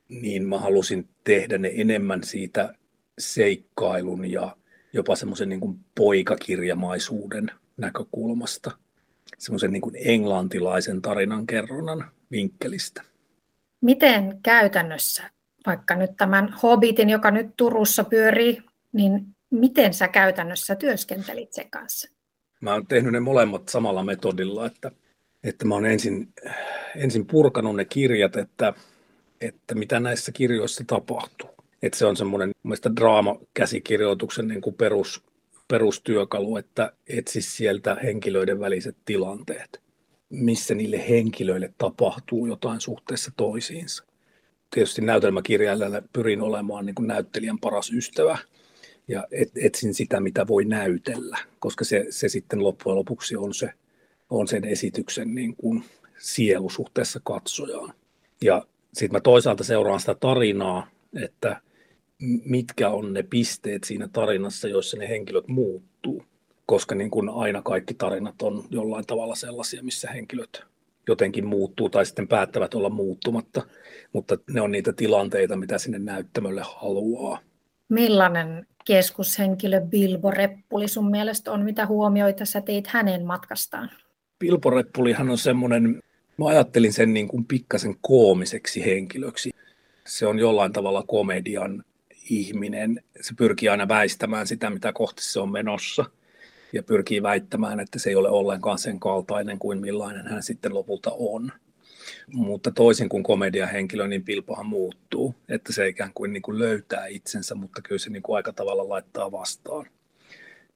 niin 0.09 0.47
mä 0.47 0.59
halusin 0.59 1.07
tehdä 1.23 1.57
ne 1.57 1.71
enemmän 1.75 2.23
siitä 2.23 2.75
seikkailun 3.19 4.31
ja 4.31 4.57
jopa 4.93 5.15
semmoisen 5.15 5.49
niin 5.49 5.79
poikakirjamaisuuden 5.95 7.51
näkökulmasta, 7.77 8.71
semmoisen 9.37 9.71
niin 9.71 9.81
kuin 9.81 9.95
englantilaisen 9.99 11.01
tarinankerronnan 11.01 12.11
vinkkelistä. 12.31 13.01
Miten 13.81 14.39
käytännössä, 14.43 15.23
vaikka 15.65 15.95
nyt 15.95 16.11
tämän 16.17 16.55
Hobbitin, 16.63 17.09
joka 17.09 17.31
nyt 17.31 17.47
Turussa 17.57 18.03
pyörii, 18.03 18.61
niin 18.93 19.25
miten 19.49 19.93
sä 19.93 20.07
käytännössä 20.07 20.75
työskentelit 20.75 21.53
sen 21.53 21.69
kanssa? 21.69 22.09
Mä 22.61 22.73
oon 22.73 22.87
tehnyt 22.87 23.11
ne 23.11 23.19
molemmat 23.19 23.69
samalla 23.69 24.03
metodilla, 24.03 24.65
että, 24.65 24.91
että 25.43 25.65
mä 25.65 25.75
oon 25.75 25.85
ensin, 25.85 26.33
ensin 26.95 27.25
purkanut 27.25 27.75
ne 27.75 27.85
kirjat, 27.85 28.35
että, 28.35 28.73
että 29.41 29.75
mitä 29.75 29.99
näissä 29.99 30.31
kirjoissa 30.31 30.83
tapahtuu. 30.87 31.49
Että 31.83 31.97
se 31.97 32.05
on 32.05 32.17
semmoinen 32.17 32.51
mielestäni 32.63 32.95
draamakäsikirjoituksen 32.95 34.47
niin 34.47 34.61
kuin 34.61 34.75
perus, 34.75 35.23
perustyökalu, 35.67 36.57
että 36.57 36.91
etsi 37.07 37.41
sieltä 37.41 37.95
henkilöiden 38.03 38.59
väliset 38.59 38.97
tilanteet 39.05 39.84
missä 40.29 40.75
niille 40.75 41.09
henkilöille 41.09 41.73
tapahtuu 41.77 42.45
jotain 42.45 42.81
suhteessa 42.81 43.31
toisiinsa. 43.37 44.03
Tietysti 44.71 45.01
näytelmäkirjailijana 45.01 46.01
pyrin 46.13 46.41
olemaan 46.41 46.85
niin 46.85 46.95
kuin 46.95 47.07
näyttelijän 47.07 47.59
paras 47.59 47.91
ystävä 47.91 48.37
ja 49.07 49.27
et, 49.31 49.51
etsin 49.55 49.93
sitä, 49.93 50.19
mitä 50.19 50.47
voi 50.47 50.65
näytellä, 50.65 51.37
koska 51.59 51.85
se, 51.85 52.05
se 52.09 52.29
sitten 52.29 52.63
loppujen 52.63 52.95
lopuksi 52.95 53.35
on, 53.35 53.53
se, 53.53 53.69
on 54.29 54.47
sen 54.47 54.65
esityksen 54.65 55.35
niin 55.35 55.55
kuin 55.55 55.83
sielu 56.17 56.69
suhteessa 56.69 57.19
katsojaan. 57.23 57.93
Ja 58.41 58.65
sitten 58.93 59.15
mä 59.15 59.19
toisaalta 59.21 59.63
seuraan 59.63 59.99
sitä 59.99 60.15
tarinaa, 60.15 60.87
että 61.23 61.61
mitkä 62.45 62.89
on 62.89 63.13
ne 63.13 63.23
pisteet 63.23 63.83
siinä 63.83 64.07
tarinassa, 64.13 64.67
joissa 64.67 64.97
ne 64.97 65.09
henkilöt 65.09 65.47
muuttuu. 65.47 66.14
Koska 66.65 66.95
niin 66.95 67.11
kuin 67.11 67.29
aina 67.29 67.61
kaikki 67.61 67.93
tarinat 67.93 68.41
on 68.41 68.63
jollain 68.69 69.05
tavalla 69.05 69.35
sellaisia, 69.35 69.83
missä 69.83 70.11
henkilöt 70.11 70.63
jotenkin 71.07 71.45
muuttuu 71.45 71.89
tai 71.89 72.05
sitten 72.05 72.27
päättävät 72.27 72.73
olla 72.73 72.89
muuttumatta, 72.89 73.61
mutta 74.13 74.37
ne 74.49 74.61
on 74.61 74.71
niitä 74.71 74.93
tilanteita, 74.93 75.55
mitä 75.55 75.77
sinne 75.77 75.99
näyttämölle 75.99 76.61
haluaa. 76.75 77.39
Millainen 77.89 78.67
keskushenkilö 78.85 79.81
Bilbo 79.81 80.31
Reppuli 80.31 80.87
sun 80.87 81.11
mielestä 81.11 81.51
on? 81.51 81.61
Mitä 81.61 81.85
huomioita 81.85 82.45
sä 82.45 82.61
teit 82.61 82.87
hänen 82.87 83.25
matkastaan? 83.25 83.91
Bilbo 84.39 84.69
Reppulihan 84.69 85.29
on 85.29 85.37
semmoinen, 85.37 86.01
mä 86.37 86.47
ajattelin 86.47 86.93
sen 86.93 87.13
niin 87.13 87.27
kuin 87.27 87.45
pikkasen 87.45 87.95
koomiseksi 88.01 88.85
henkilöksi. 88.85 89.51
Se 90.07 90.27
on 90.27 90.39
jollain 90.39 90.73
tavalla 90.73 91.03
komedian 91.03 91.83
ihminen. 92.29 93.03
Se 93.21 93.33
pyrkii 93.37 93.69
aina 93.69 93.87
väistämään 93.87 94.47
sitä, 94.47 94.69
mitä 94.69 94.93
kohti 94.93 95.23
se 95.23 95.39
on 95.39 95.51
menossa– 95.51 96.05
ja 96.75 96.83
pyrkii 96.83 97.23
väittämään, 97.23 97.79
että 97.79 97.99
se 97.99 98.09
ei 98.09 98.15
ole 98.15 98.29
ollenkaan 98.29 98.79
sen 98.79 98.99
kaltainen 98.99 99.59
kuin 99.59 99.81
millainen 99.81 100.27
hän 100.27 100.43
sitten 100.43 100.73
lopulta 100.73 101.11
on. 101.13 101.51
Mutta 102.33 102.71
toisin 102.71 103.09
kuin 103.09 103.23
komediahenkilö, 103.23 104.07
niin 104.07 104.23
Pilpohan 104.23 104.65
muuttuu, 104.65 105.35
että 105.49 105.73
se 105.73 105.87
ikään 105.87 106.11
kuin, 106.13 106.33
niin 106.33 106.41
kuin 106.41 106.59
löytää 106.59 107.05
itsensä, 107.05 107.55
mutta 107.55 107.81
kyllä 107.81 107.99
se 107.99 108.09
niin 108.09 108.23
kuin 108.23 108.35
aika 108.35 108.53
tavalla 108.53 108.89
laittaa 108.89 109.31
vastaan. 109.31 109.85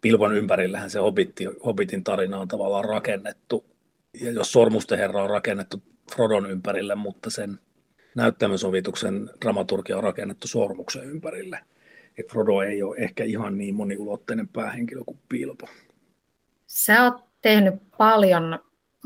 Pilvon 0.01 0.35
ympärillähän 0.35 0.89
se 0.89 0.99
Hobbitti, 0.99 1.45
Hobbitin 1.65 2.03
tarina 2.03 2.39
on 2.39 2.47
tavallaan 2.47 2.85
rakennettu, 2.85 3.65
ja 4.21 4.31
jos 4.31 4.51
Sormusten 4.51 4.97
herra 4.97 5.23
on 5.23 5.29
rakennettu 5.29 5.83
Frodon 6.15 6.51
ympärille, 6.51 6.95
mutta 6.95 7.29
sen 7.29 7.59
näyttämösovituksen 8.15 9.29
dramaturgia 9.41 9.97
on 9.97 10.03
rakennettu 10.03 10.47
Sormuksen 10.47 11.03
ympärille. 11.03 11.59
Et 12.17 12.31
Frodo 12.31 12.61
ei 12.61 12.83
ole 12.83 12.97
ehkä 12.97 13.23
ihan 13.23 13.57
niin 13.57 13.75
moniulotteinen 13.75 14.47
päähenkilö 14.47 15.01
kuin 15.05 15.19
Pilpo. 15.29 15.67
Sä 16.69 17.03
oot 17.03 17.23
tehnyt 17.41 17.73
paljon 17.97 18.59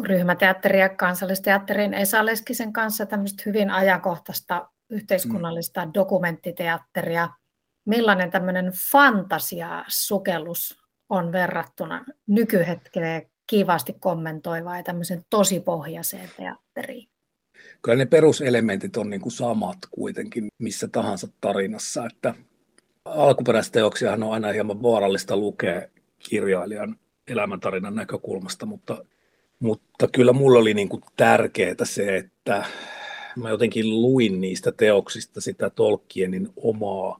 ryhmäteatteria 0.04 0.90
kansallisteatterin 0.90 1.94
Esa 1.94 2.26
Leskisen 2.26 2.74
kanssa, 2.74 3.06
tämmöistä 3.06 3.44
hyvin 3.46 3.70
ajankohtaista 3.70 4.70
yhteiskunnallista 4.90 5.86
mm. 5.86 5.92
dokumenttiteatteria. 5.94 7.30
Millainen 7.86 8.32
tämmöinen 8.32 8.72
fantasiasukellus 8.92 10.84
on 11.10 11.32
verrattuna 11.32 12.06
nykyhetkeen 12.28 13.30
kivasti 13.48 13.94
kommentoivaan 14.00 14.78
ja 14.78 14.84
tämmöisen 14.84 15.26
tosipohjaiseen 15.30 16.30
teatteriin? 16.38 17.10
Kyllä 17.82 17.98
ne 17.98 18.06
peruselementit 18.06 18.98
on 18.98 19.10
niin 19.10 19.22
kuin 19.22 19.32
samat 19.32 19.78
kuitenkin 19.92 20.48
missä 20.58 20.88
tahansa 20.88 21.28
tarinassa, 21.42 22.06
että 22.06 22.34
alkuperäisteoksiahan 23.06 24.24
on 24.24 24.34
aina 24.34 24.52
hieman 24.52 24.82
vaarallista 24.82 25.38
lukea 25.38 25.82
kirjailijan 26.30 26.96
elämäntarinan 27.28 27.96
näkökulmasta, 27.96 28.66
mutta, 28.66 29.06
mutta 29.60 30.08
kyllä 30.08 30.34
mulla 30.34 30.60
oli 30.60 30.74
niin 30.74 30.90
kuin 30.90 31.04
tärkeää 31.18 31.76
se, 31.84 32.18
että 32.18 32.66
mä 33.36 33.50
jotenkin 33.50 34.02
luin 34.02 34.42
niistä 34.42 34.72
teoksista 34.72 35.42
sitä 35.42 35.70
Tolkienin 35.70 36.50
omaa 36.56 37.20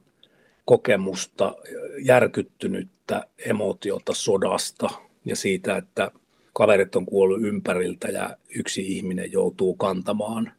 kokemusta, 0.64 1.54
järkyttynyttä 2.02 3.26
emotiota 3.46 4.14
sodasta 4.14 4.88
ja 5.24 5.36
siitä, 5.36 5.76
että 5.76 6.10
kaverit 6.52 6.96
on 6.96 7.06
kuollut 7.06 7.42
ympäriltä 7.42 8.08
ja 8.08 8.36
yksi 8.56 8.96
ihminen 8.96 9.32
joutuu 9.32 9.74
kantamaan 9.74 10.52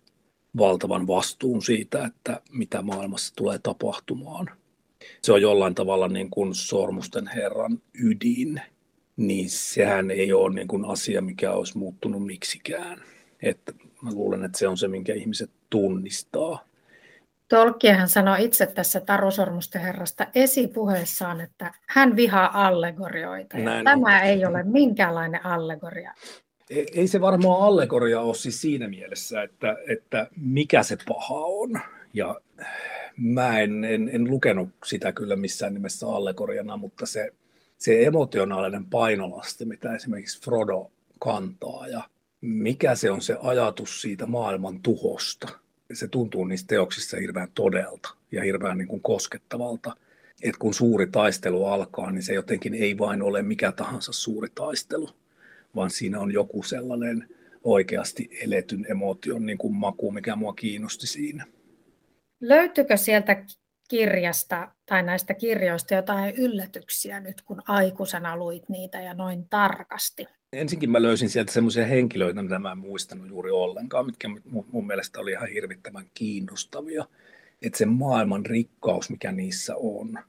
valtavan 0.57 1.07
vastuun 1.07 1.61
siitä, 1.61 2.05
että 2.05 2.41
mitä 2.51 2.81
maailmassa 2.81 3.35
tulee 3.35 3.59
tapahtumaan. 3.63 4.49
Se 5.21 5.33
on 5.33 5.41
jollain 5.41 5.75
tavalla 5.75 6.07
niin 6.07 6.29
kuin 6.29 6.55
sormusten 6.55 7.27
herran 7.27 7.81
ydin 8.03 8.61
niin 9.17 9.49
sehän 9.49 10.11
ei 10.11 10.33
ole 10.33 10.55
niin 10.55 10.67
kuin 10.67 10.85
asia, 10.85 11.21
mikä 11.21 11.51
olisi 11.51 11.77
muuttunut 11.77 12.25
miksikään. 12.25 13.01
Että 13.41 13.73
mä 14.01 14.11
luulen, 14.11 14.45
että 14.45 14.57
se 14.57 14.67
on 14.67 14.77
se, 14.77 14.87
minkä 14.87 15.13
ihmiset 15.13 15.49
tunnistaa. 15.69 16.65
Tolkienhan 17.47 18.09
sanoi 18.09 18.43
itse 18.43 18.65
tässä 18.65 18.99
Tarusormusten 18.99 19.81
herrasta 19.81 20.27
esipuheessaan, 20.35 21.41
että 21.41 21.73
hän 21.87 22.15
vihaa 22.15 22.67
allegorioita. 22.67 23.57
Ja 23.57 23.83
tämä 23.83 24.17
on. 24.17 24.23
ei 24.23 24.45
ole 24.45 24.63
minkäänlainen 24.63 25.45
allegoria. 25.45 26.13
Ei, 26.69 26.87
ei 26.93 27.07
se 27.07 27.21
varmaan 27.21 27.61
allegoria 27.61 28.21
ole 28.21 28.35
siis 28.35 28.61
siinä 28.61 28.87
mielessä, 28.87 29.43
että, 29.43 29.77
että 29.87 30.27
mikä 30.35 30.83
se 30.83 30.97
paha 31.07 31.35
on. 31.35 31.81
Ja 32.13 32.41
mä 33.17 33.59
en, 33.59 33.83
en, 33.83 34.09
en 34.13 34.23
lukenut 34.23 34.69
sitä 34.85 35.11
kyllä 35.11 35.35
missään 35.35 35.73
nimessä 35.73 36.07
allegoriana, 36.07 36.77
mutta 36.77 37.05
se, 37.05 37.31
se 37.77 38.05
emotionaalinen 38.05 38.85
painolasti, 38.85 39.65
mitä 39.65 39.95
esimerkiksi 39.95 40.41
Frodo 40.41 40.91
kantaa 41.19 41.87
ja 41.87 42.09
mikä 42.41 42.95
se 42.95 43.11
on 43.11 43.21
se 43.21 43.37
ajatus 43.41 44.01
siitä 44.01 44.25
maailman 44.25 44.81
tuhosta. 44.81 45.47
Se 45.93 46.07
tuntuu 46.07 46.45
niistä 46.45 46.67
teoksissa 46.67 47.17
hirveän 47.17 47.51
todelta 47.53 48.09
ja 48.31 48.43
hirveän 48.43 48.77
niin 48.77 48.87
kuin 48.87 49.01
koskettavalta. 49.01 49.95
Että 50.43 50.59
kun 50.59 50.73
suuri 50.73 51.07
taistelu 51.07 51.65
alkaa, 51.65 52.11
niin 52.11 52.23
se 52.23 52.33
jotenkin 52.33 52.73
ei 52.73 52.97
vain 52.97 53.21
ole 53.21 53.41
mikä 53.41 53.71
tahansa 53.71 54.11
suuri 54.11 54.49
taistelu, 54.55 55.09
vaan 55.75 55.89
siinä 55.89 56.19
on 56.19 56.31
joku 56.31 56.63
sellainen 56.63 57.29
oikeasti 57.63 58.29
eletyn 58.41 58.85
emotion 58.89 59.45
niin 59.45 59.57
kuin 59.57 59.73
maku, 59.73 60.11
mikä 60.11 60.35
mua 60.35 60.53
kiinnosti 60.53 61.07
siinä. 61.07 61.45
Löytyykö 62.41 62.97
sieltä 62.97 63.45
kirjasta 63.87 64.71
tai 64.85 65.03
näistä 65.03 65.33
kirjoista 65.33 65.93
jotain 65.93 66.35
yllätyksiä 66.35 67.19
nyt, 67.19 67.41
kun 67.41 67.61
aikuisena 67.67 68.37
luit 68.37 68.69
niitä 68.69 69.01
ja 69.01 69.13
noin 69.13 69.49
tarkasti? 69.49 70.25
Ensinkin 70.53 70.89
mä 70.89 71.01
löysin 71.01 71.29
sieltä 71.29 71.51
semmoisia 71.51 71.85
henkilöitä, 71.85 72.41
mitä 72.41 72.59
mä 72.59 72.71
en 72.71 72.77
muistanut 72.77 73.27
juuri 73.27 73.51
ollenkaan, 73.51 74.05
mitkä 74.05 74.27
mun 74.71 74.87
mielestä 74.87 75.19
oli 75.19 75.31
ihan 75.31 75.49
hirvittävän 75.49 76.05
kiinnostavia. 76.13 77.05
Että 77.61 77.77
se 77.77 77.85
maailman 77.85 78.45
rikkaus, 78.45 79.09
mikä 79.09 79.31
niissä 79.31 79.75
on, 79.75 80.19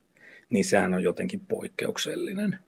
niin 0.50 0.64
sehän 0.64 0.94
on 0.94 1.02
jotenkin 1.02 1.40
poikkeuksellinen. 1.40 2.58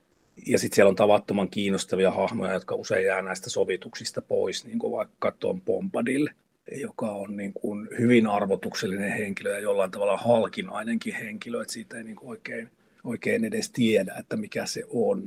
Ja 0.47 0.59
sitten 0.59 0.74
siellä 0.74 0.89
on 0.89 0.97
tavattoman 0.97 1.51
kiinnostavia 1.51 2.11
hahmoja, 2.11 2.53
jotka 2.53 2.74
usein 2.74 3.07
jää 3.07 3.22
näistä 3.22 3.51
sovituksista 3.51 4.22
pois, 4.22 4.64
niin 4.64 4.78
kuin 4.78 4.93
vaikka 4.93 5.32
tuon 5.32 5.61
Pompadill, 5.61 6.26
joka 6.73 7.11
on 7.11 7.37
niin 7.37 7.53
kuin 7.53 7.89
hyvin 7.99 8.27
arvotuksellinen 8.27 9.12
henkilö 9.12 9.53
ja 9.53 9.59
jollain 9.59 9.91
tavalla 9.91 10.16
halkinainenkin 10.16 11.14
henkilö, 11.14 11.62
että 11.62 11.73
siitä 11.73 11.97
ei 11.97 12.05
niin 12.05 12.16
kuin 12.16 12.29
oikein, 12.29 12.71
oikein 13.05 13.45
edes 13.45 13.71
tiedä, 13.71 14.14
että 14.19 14.37
mikä 14.37 14.66
se 14.66 14.85
on. 14.89 15.27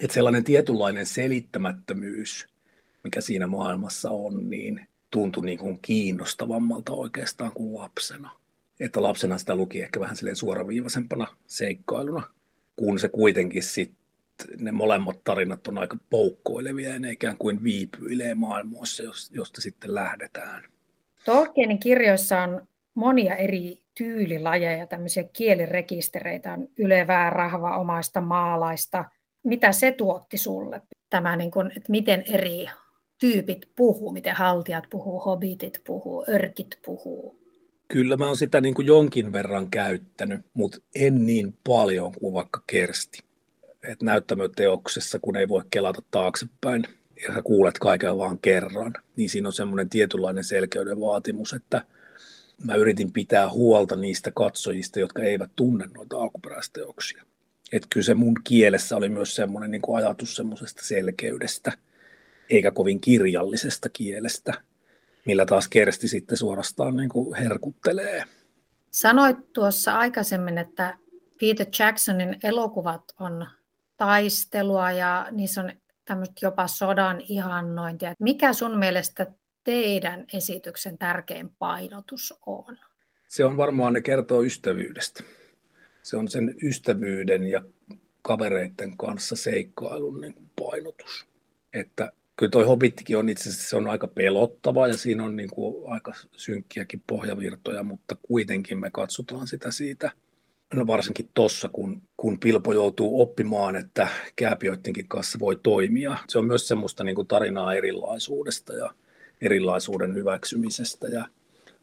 Että 0.00 0.14
sellainen 0.14 0.44
tietynlainen 0.44 1.06
selittämättömyys, 1.06 2.46
mikä 3.04 3.20
siinä 3.20 3.46
maailmassa 3.46 4.10
on, 4.10 4.50
niin 4.50 4.88
tuntui 5.10 5.44
niin 5.44 5.58
kuin 5.58 5.78
kiinnostavammalta 5.82 6.92
oikeastaan 6.92 7.52
kuin 7.52 7.74
lapsena. 7.74 8.30
Että 8.80 9.02
lapsena 9.02 9.38
sitä 9.38 9.54
luki 9.54 9.82
ehkä 9.82 10.00
vähän 10.00 10.16
silleen 10.16 10.36
suoraviivaisempana 10.36 11.26
seikkailuna, 11.46 12.22
kun 12.76 12.98
se 12.98 13.08
kuitenkin 13.08 13.62
sitten 13.62 13.96
ne 14.58 14.72
molemmat 14.72 15.24
tarinat 15.24 15.68
on 15.68 15.78
aika 15.78 15.96
poukkoilevia 16.10 16.92
ja 16.92 16.98
ne 16.98 17.10
ikään 17.10 17.36
kuin 17.36 17.62
viipyilee 17.62 18.34
maailmoissa, 18.34 19.02
josta 19.30 19.60
sitten 19.60 19.94
lähdetään. 19.94 20.73
Tolkienin 21.24 21.80
kirjoissa 21.80 22.42
on 22.42 22.66
monia 22.94 23.36
eri 23.36 23.82
tyylilajeja, 23.98 24.86
tämmöisiä 24.86 25.24
kielirekistereitä, 25.32 26.52
on 26.52 26.68
ylevää, 26.78 27.30
rahva, 27.30 27.76
omaista, 27.78 28.20
maalaista. 28.20 29.04
Mitä 29.42 29.72
se 29.72 29.92
tuotti 29.92 30.38
sulle? 30.38 30.82
Tämä, 31.10 31.36
niin 31.36 31.50
kuin, 31.50 31.66
että 31.66 31.90
miten 31.90 32.24
eri 32.26 32.66
tyypit 33.20 33.68
puhuu, 33.76 34.12
miten 34.12 34.34
haltijat 34.34 34.84
puhuu, 34.90 35.20
hobitit 35.20 35.80
puhuu, 35.86 36.24
örkit 36.28 36.78
puhuu. 36.84 37.44
Kyllä 37.88 38.16
mä 38.16 38.26
oon 38.26 38.36
sitä 38.36 38.60
niin 38.60 38.74
kuin 38.74 38.86
jonkin 38.86 39.32
verran 39.32 39.70
käyttänyt, 39.70 40.40
mutta 40.54 40.78
en 40.94 41.26
niin 41.26 41.58
paljon 41.66 42.12
kuin 42.20 42.34
vaikka 42.34 42.62
Kersti. 42.66 43.18
Et 43.88 44.02
näyttämöteoksessa, 44.02 45.18
kun 45.18 45.36
ei 45.36 45.48
voi 45.48 45.62
kelata 45.70 46.02
taaksepäin, 46.10 46.84
ja 47.22 47.34
sä 47.34 47.42
kuulet 47.42 47.78
kaiken 47.78 48.18
vaan 48.18 48.38
kerran, 48.38 48.94
niin 49.16 49.30
siinä 49.30 49.48
on 49.48 49.52
semmoinen 49.52 49.88
tietynlainen 49.88 50.44
selkeyden 50.44 51.00
vaatimus, 51.00 51.52
että 51.52 51.84
mä 52.64 52.74
yritin 52.74 53.12
pitää 53.12 53.50
huolta 53.50 53.96
niistä 53.96 54.30
katsojista, 54.30 55.00
jotka 55.00 55.22
eivät 55.22 55.50
tunne 55.56 55.88
noita 55.94 56.16
alkuperäisteoksia. 56.16 57.24
Että 57.72 57.88
kyllä 57.90 58.04
se 58.04 58.14
mun 58.14 58.34
kielessä 58.44 58.96
oli 58.96 59.08
myös 59.08 59.36
semmoinen 59.36 59.70
niin 59.70 59.82
kuin 59.82 59.96
ajatus 59.96 60.36
semmoisesta 60.36 60.82
selkeydestä, 60.84 61.72
eikä 62.50 62.70
kovin 62.70 63.00
kirjallisesta 63.00 63.88
kielestä, 63.88 64.54
millä 65.24 65.46
taas 65.46 65.68
Kersti 65.68 66.08
sitten 66.08 66.36
suorastaan 66.36 66.96
niin 66.96 67.08
kuin 67.08 67.34
herkuttelee. 67.34 68.24
Sanoit 68.90 69.52
tuossa 69.52 69.98
aikaisemmin, 69.98 70.58
että 70.58 70.98
Peter 71.40 71.66
Jacksonin 71.78 72.36
elokuvat 72.42 73.02
on 73.20 73.46
taistelua 73.96 74.92
ja 74.92 75.28
niissä 75.30 75.60
on 75.60 75.72
tämmöistä 76.04 76.46
jopa 76.46 76.66
sodan 76.66 77.20
ihannointia. 77.28 78.14
Mikä 78.20 78.52
sun 78.52 78.78
mielestä 78.78 79.26
teidän 79.64 80.24
esityksen 80.32 80.98
tärkein 80.98 81.50
painotus 81.58 82.34
on? 82.46 82.78
Se 83.28 83.44
on 83.44 83.56
varmaan, 83.56 83.92
ne 83.92 84.00
kertoo 84.00 84.42
ystävyydestä. 84.42 85.24
Se 86.02 86.16
on 86.16 86.28
sen 86.28 86.54
ystävyyden 86.62 87.44
ja 87.44 87.62
kavereiden 88.22 88.96
kanssa 88.96 89.36
seikkailun 89.36 90.20
niin 90.20 90.50
painotus. 90.60 91.26
Että 91.72 92.12
kyllä 92.36 92.50
toi 92.50 92.64
Hobbittikin 92.64 93.18
on 93.18 93.28
itse 93.28 93.48
asiassa 93.48 93.68
se 93.68 93.76
on 93.76 93.88
aika 93.88 94.08
pelottava 94.08 94.88
ja 94.88 94.96
siinä 94.96 95.24
on 95.24 95.36
niin 95.36 95.50
kuin 95.50 95.92
aika 95.92 96.12
synkkiäkin 96.36 97.02
pohjavirtoja, 97.06 97.82
mutta 97.82 98.16
kuitenkin 98.22 98.80
me 98.80 98.90
katsotaan 98.90 99.46
sitä 99.46 99.70
siitä, 99.70 100.10
no 100.74 100.86
varsinkin 100.86 101.30
tossa, 101.34 101.68
kun, 101.68 102.02
kun 102.16 102.40
Pilpo 102.40 102.72
joutuu 102.72 103.20
oppimaan, 103.22 103.76
että 103.76 104.08
kääpiöittenkin 104.36 105.08
kanssa 105.08 105.38
voi 105.38 105.56
toimia. 105.62 106.16
Se 106.28 106.38
on 106.38 106.46
myös 106.46 106.68
semmoista 106.68 107.04
niin 107.04 107.14
kuin 107.14 107.28
tarinaa 107.28 107.74
erilaisuudesta 107.74 108.72
ja 108.72 108.94
erilaisuuden 109.40 110.14
hyväksymisestä 110.14 111.08
ja 111.08 111.24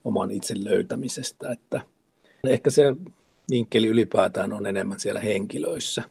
oman 0.03 0.31
itse 0.31 0.53
löytämisestä, 0.63 1.51
että 1.51 1.81
ehkä 2.47 2.69
se 2.69 2.83
vinkkeli 3.51 3.87
ylipäätään 3.87 4.53
on 4.53 4.65
enemmän 4.65 4.99
siellä 4.99 5.19
henkilöissä. 5.19 6.03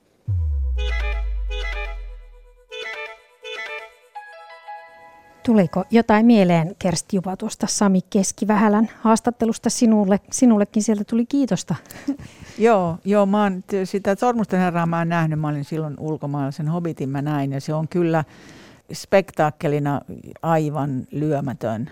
Tuliko 5.42 5.84
jotain 5.90 6.26
mieleen, 6.26 6.76
Kersti 6.78 7.16
Juva, 7.16 7.36
tuosta 7.36 7.66
Sami 7.66 8.00
Keskivähälän 8.10 8.90
haastattelusta 9.00 9.70
sinulle? 9.70 10.20
Sinullekin 10.30 10.82
sieltä 10.82 11.04
tuli 11.04 11.26
kiitosta. 11.26 11.74
joo, 12.58 12.98
joo, 13.04 13.26
mä 13.26 13.42
oon 13.42 13.64
sitä 13.84 14.14
Sormusten 14.14 14.60
herraa 14.60 14.86
mä 14.86 15.04
nähnyt. 15.04 15.40
Mä 15.40 15.48
olin 15.48 15.64
silloin 15.64 15.94
ulkomailla 15.98 16.50
sen 16.50 16.68
Hobbitin 16.68 17.08
mä 17.08 17.22
näin 17.22 17.52
ja 17.52 17.60
se 17.60 17.74
on 17.74 17.88
kyllä 17.88 18.24
spektaakkelina 18.92 20.00
aivan 20.42 21.06
lyömätön. 21.10 21.90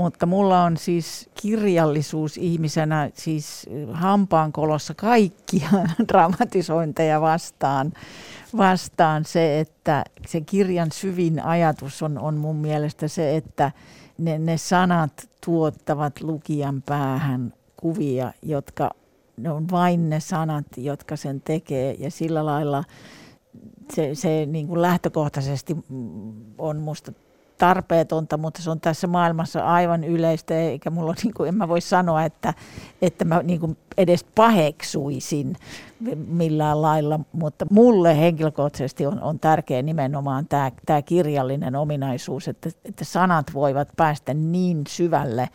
Mutta 0.00 0.26
mulla 0.26 0.64
on 0.64 0.76
siis 0.76 1.30
kirjallisuus 1.40 2.36
ihmisenä 2.36 3.10
siis 3.14 3.66
hampaankolossa 3.92 4.94
kaikkia 4.94 5.68
dramatisointeja 6.08 7.20
vastaan. 7.20 7.92
Vastaan 8.56 9.24
se, 9.24 9.60
että 9.60 10.04
se 10.26 10.40
kirjan 10.40 10.92
syvin 10.92 11.44
ajatus 11.44 12.02
on, 12.02 12.18
on 12.18 12.36
mun 12.36 12.56
mielestä 12.56 13.08
se, 13.08 13.36
että 13.36 13.72
ne, 14.18 14.38
ne 14.38 14.56
sanat 14.56 15.28
tuottavat 15.44 16.20
lukijan 16.20 16.82
päähän 16.82 17.52
kuvia, 17.76 18.32
jotka 18.42 18.90
ne 19.36 19.50
on 19.50 19.70
vain 19.70 20.10
ne 20.10 20.20
sanat, 20.20 20.66
jotka 20.76 21.16
sen 21.16 21.40
tekee. 21.40 21.96
Ja 21.98 22.10
sillä 22.10 22.46
lailla 22.46 22.84
se, 23.94 24.14
se 24.14 24.46
niin 24.46 24.66
kuin 24.66 24.82
lähtökohtaisesti 24.82 25.76
on 26.58 26.76
musta 26.76 27.12
tarpeetonta, 27.60 28.38
mutta 28.38 28.62
se 28.62 28.70
on 28.70 28.80
tässä 28.80 29.06
maailmassa 29.06 29.64
aivan 29.66 30.04
yleistä, 30.04 30.54
eikä 30.54 30.90
mulla 30.90 31.14
niin 31.24 31.34
kuin, 31.34 31.48
en 31.48 31.54
mä 31.54 31.68
voi 31.68 31.80
sanoa, 31.80 32.24
että, 32.24 32.54
että 33.02 33.24
mä 33.24 33.42
niin 33.42 33.60
kuin 33.60 33.76
edes 33.96 34.24
paheksuisin 34.24 35.56
millään 36.26 36.82
lailla, 36.82 37.20
mutta 37.32 37.66
mulle 37.70 38.18
henkilökohtaisesti 38.18 39.06
on, 39.06 39.22
on 39.22 39.38
tärkeä 39.38 39.82
nimenomaan 39.82 40.46
tämä, 40.48 40.72
tämä 40.86 41.02
kirjallinen 41.02 41.76
ominaisuus, 41.76 42.48
että, 42.48 42.70
että 42.84 43.04
sanat 43.04 43.46
voivat 43.54 43.88
päästä 43.96 44.34
niin 44.34 44.82
syvälle 44.88 45.48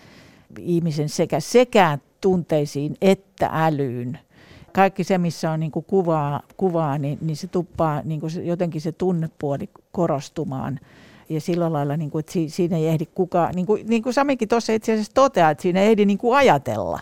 ihmisen 0.60 1.10
sekä, 1.10 1.40
sekä 1.40 1.98
tunteisiin 2.22 2.96
että 3.02 3.50
älyyn, 3.54 4.20
kaikki 4.74 5.04
se, 5.04 5.18
missä 5.18 5.52
on 5.52 5.60
niin 5.60 5.72
kuin 5.72 5.86
kuvaa, 5.86 6.42
kuvaa 6.58 6.98
niin, 6.98 7.18
niin 7.22 7.38
se 7.38 7.48
tuppaa 7.48 8.02
niin 8.04 8.20
kuin 8.20 8.32
se, 8.32 8.44
jotenkin 8.44 8.82
se 8.82 8.92
tunnepuoli 8.92 9.70
korostumaan 9.92 10.80
ja 11.30 11.42
sillä 11.42 11.74
lailla, 11.74 11.98
niin 11.98 12.12
kuin, 12.12 12.20
että 12.20 12.34
siinä 12.48 12.78
ei 12.78 12.88
ehdi 12.88 13.06
kukaan, 13.06 13.56
niin 13.56 13.66
kuin, 13.66 13.88
niin 13.88 14.04
kuin 14.04 14.14
Samikin 14.14 14.48
tuossa 14.48 14.74
itse 14.74 14.94
asiassa 14.94 15.12
toteaa, 15.14 15.50
että 15.50 15.62
siinä 15.62 15.82
ei 15.82 15.88
ehdi 15.88 16.06
niin 16.06 16.18
kuin 16.18 16.38
ajatella. 16.38 17.00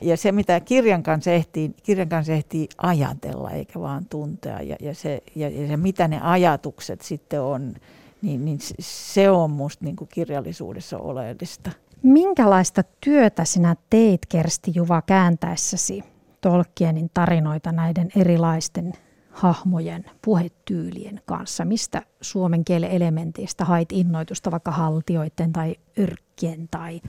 Ja 0.00 0.16
se, 0.16 0.32
mitä 0.32 0.60
kirjan 0.60 1.02
kanssa 1.02 1.30
ehtii, 1.30 1.74
kirjan 1.82 2.08
kanssa 2.08 2.32
ehtii 2.32 2.68
ajatella, 2.78 3.50
eikä 3.50 3.80
vaan 3.80 4.06
tuntea. 4.10 4.62
Ja, 4.62 4.76
ja, 4.80 4.94
se, 4.94 5.22
ja, 5.34 5.48
ja 5.48 5.68
se, 5.68 5.76
mitä 5.76 6.08
ne 6.08 6.20
ajatukset 6.20 7.00
sitten 7.00 7.40
on, 7.40 7.74
niin, 8.22 8.44
niin 8.44 8.58
se 8.80 9.30
on 9.30 9.50
musta 9.50 9.84
niin 9.84 9.96
kuin 9.96 10.08
kirjallisuudessa 10.14 10.98
oleellista. 10.98 11.70
Minkälaista 12.02 12.82
työtä 13.00 13.44
sinä 13.44 13.76
teit, 13.90 14.26
Kersti 14.26 14.72
Juva, 14.74 15.02
kääntäessäsi 15.02 16.04
Tolkienin 16.40 17.10
tarinoita 17.14 17.72
näiden 17.72 18.08
erilaisten 18.16 18.92
hahmojen 19.32 20.04
puhetyylien 20.22 21.20
kanssa? 21.26 21.64
Mistä 21.64 22.02
suomen 22.20 22.64
kielen 22.64 22.90
elementeistä 22.90 23.64
hait 23.64 23.92
innoitusta 23.92 24.50
vaikka 24.50 24.70
haltioiden 24.70 25.52
tai 25.52 25.76
yrkkien 25.96 26.68
tai 26.70 27.00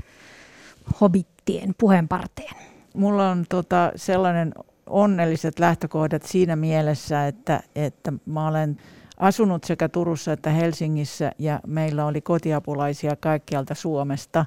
hobittien 1.02 1.76
puheenparteen? 1.80 2.56
Mulla 2.94 3.30
on 3.30 3.46
tota 3.50 3.92
sellainen 3.96 4.54
onnelliset 4.88 5.60
lähtökohdat 5.60 6.24
siinä 6.24 6.56
mielessä, 6.56 7.28
että, 7.28 7.64
että 7.76 8.14
mä 8.26 8.48
olen 8.48 8.78
asunut 9.18 9.64
sekä 9.64 9.90
Turussa 9.90 10.34
että 10.34 10.50
Helsingissä 10.50 11.32
ja 11.40 11.60
meillä 11.68 12.06
oli 12.06 12.22
kotiapulaisia 12.22 13.16
kaikkialta 13.16 13.76
Suomesta. 13.76 14.46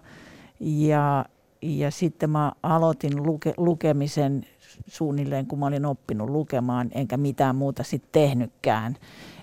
Ja, 0.61 1.25
ja 1.63 1.91
sitten 1.91 2.31
mä 2.31 2.53
aloitin 2.63 3.23
luke, 3.23 3.55
lukemisen 3.57 4.47
suunnilleen, 4.87 5.47
kun 5.47 5.59
mä 5.59 5.67
olin 5.67 5.87
oppinut 5.87 6.31
lukemaan, 6.31 6.91
enkä 6.93 7.17
mitään 7.17 7.57
muuta 7.57 7.83
sitten 7.83 8.09
tehnytkään. 8.13 8.97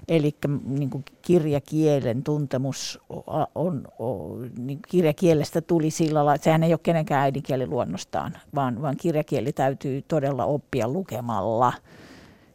Eli 0.08 0.36
niin 0.66 1.04
kirjakielen 1.22 2.24
tuntemus 2.24 3.00
on, 3.56 3.88
on, 4.00 4.52
niin 4.58 4.80
kirjakielestä 4.88 5.62
tuli 5.62 5.92
sillä 5.92 6.18
lailla, 6.18 6.36
että 6.36 6.46
sehän 6.46 6.64
ei 6.64 6.74
ole 6.74 6.80
kenenkään 6.84 7.22
äidinkieli 7.24 7.68
luonnostaan, 7.68 8.38
vaan, 8.56 8.82
vaan 8.82 8.98
kirjakieli 8.98 9.54
täytyy 9.54 10.02
todella 10.08 10.46
oppia 10.46 10.88
lukemalla. 10.88 11.74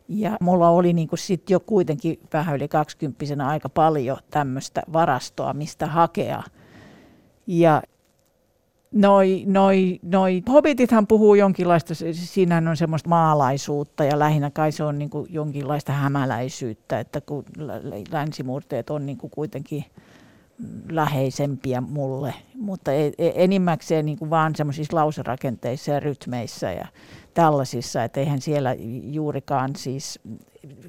Ja 0.08 0.36
mulla 0.40 0.68
oli 0.68 0.92
niin 0.92 1.08
kuin 1.08 1.18
sit 1.18 1.50
jo 1.50 1.60
kuitenkin 1.60 2.20
vähän 2.32 2.56
yli 2.56 2.68
20 2.68 3.46
aika 3.46 3.68
paljon 3.68 4.16
tämmöistä 4.30 4.82
varastoa, 4.92 5.52
mistä 5.52 5.86
hakea. 5.86 6.42
Ja 7.46 7.82
Noi, 8.92 9.44
noi, 9.46 9.98
noi 10.02 10.42
hobbitithan 10.48 11.06
puhuu 11.06 11.34
jonkinlaista, 11.34 11.94
siinähän 12.12 12.68
on 12.68 12.76
semmoista 12.76 13.08
maalaisuutta 13.08 14.04
ja 14.04 14.18
lähinnä 14.18 14.50
kai 14.50 14.72
se 14.72 14.84
on 14.84 14.98
niin 14.98 15.10
kuin 15.10 15.26
jonkinlaista 15.30 15.92
hämäläisyyttä, 15.92 17.00
että 17.00 17.20
kun 17.20 17.44
länsimurteet 18.12 18.90
on 18.90 19.06
niin 19.06 19.18
kuin 19.18 19.30
kuitenkin 19.30 19.84
läheisempiä 20.90 21.80
mulle, 21.80 22.34
mutta 22.54 22.92
e, 22.92 23.06
e, 23.06 23.32
enimmäkseen 23.34 24.06
niin 24.06 24.18
kuin 24.18 24.30
vaan 24.30 24.54
semmoisissa 24.56 24.96
lauserakenteissa 24.96 25.90
ja 25.90 26.00
rytmeissä 26.00 26.72
ja 26.72 26.86
tällaisissa, 27.34 28.04
että 28.04 28.20
eihän 28.20 28.40
siellä 28.40 28.76
juurikaan 29.02 29.76
siis 29.76 30.20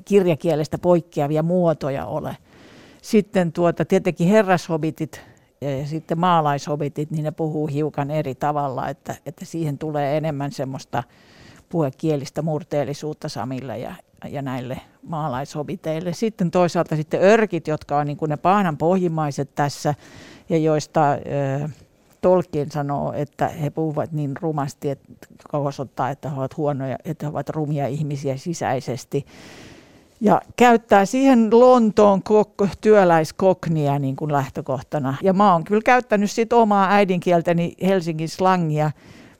kirjakielestä 0.05 0.77
poikkeavia 0.77 1.43
muotoja 1.43 2.05
ole. 2.05 2.37
Sitten 3.01 3.51
tuota, 3.51 3.85
tietenkin 3.85 4.27
herrashobitit 4.27 5.21
ja 5.61 5.87
sitten 5.87 6.19
maalaishobitit, 6.19 7.11
niin 7.11 7.23
ne 7.23 7.31
puhuu 7.31 7.67
hiukan 7.67 8.11
eri 8.11 8.35
tavalla, 8.35 8.89
että, 8.89 9.15
että 9.25 9.45
siihen 9.45 9.77
tulee 9.77 10.17
enemmän 10.17 10.51
semmoista 10.51 11.03
puhekielistä 11.69 12.41
murteellisuutta 12.41 13.29
Samille 13.29 13.77
ja, 13.77 13.95
ja 14.29 14.41
näille 14.41 14.81
maalaishobiteille. 15.03 16.13
Sitten 16.13 16.51
toisaalta 16.51 16.95
sitten 16.95 17.23
örkit, 17.23 17.67
jotka 17.67 17.97
on 17.97 18.07
niin 18.07 18.17
kuin 18.17 18.29
ne 18.29 18.37
paanan 18.37 18.77
pohjimaiset 18.77 19.55
tässä 19.55 19.95
ja 20.49 20.57
joista 20.57 21.11
ö, 21.11 21.69
Tolkien 22.21 22.71
sanoo, 22.71 23.13
että 23.13 23.47
he 23.47 23.69
puhuvat 23.69 24.11
niin 24.11 24.31
rumasti, 24.41 24.89
että 24.89 25.07
osoittaa, 25.53 26.09
että 26.09 26.29
he 26.29 26.35
ovat 26.35 26.57
huonoja, 26.57 26.97
että 27.05 27.25
he 27.25 27.29
ovat 27.29 27.49
rumia 27.49 27.87
ihmisiä 27.87 28.37
sisäisesti 28.37 29.25
ja 30.21 30.41
käyttää 30.55 31.05
siihen 31.05 31.49
Lontoon 31.51 32.21
kok- 32.29 32.69
työläiskoknia 32.81 33.99
niin 33.99 34.15
kuin 34.15 34.31
lähtökohtana. 34.31 35.15
Ja 35.23 35.33
mä 35.33 35.53
oon 35.53 35.63
kyllä 35.63 35.81
käyttänyt 35.85 36.31
sit 36.31 36.53
omaa 36.53 36.91
äidinkieltäni 36.91 37.73
Helsingin 37.83 38.29
slangia, 38.29 38.91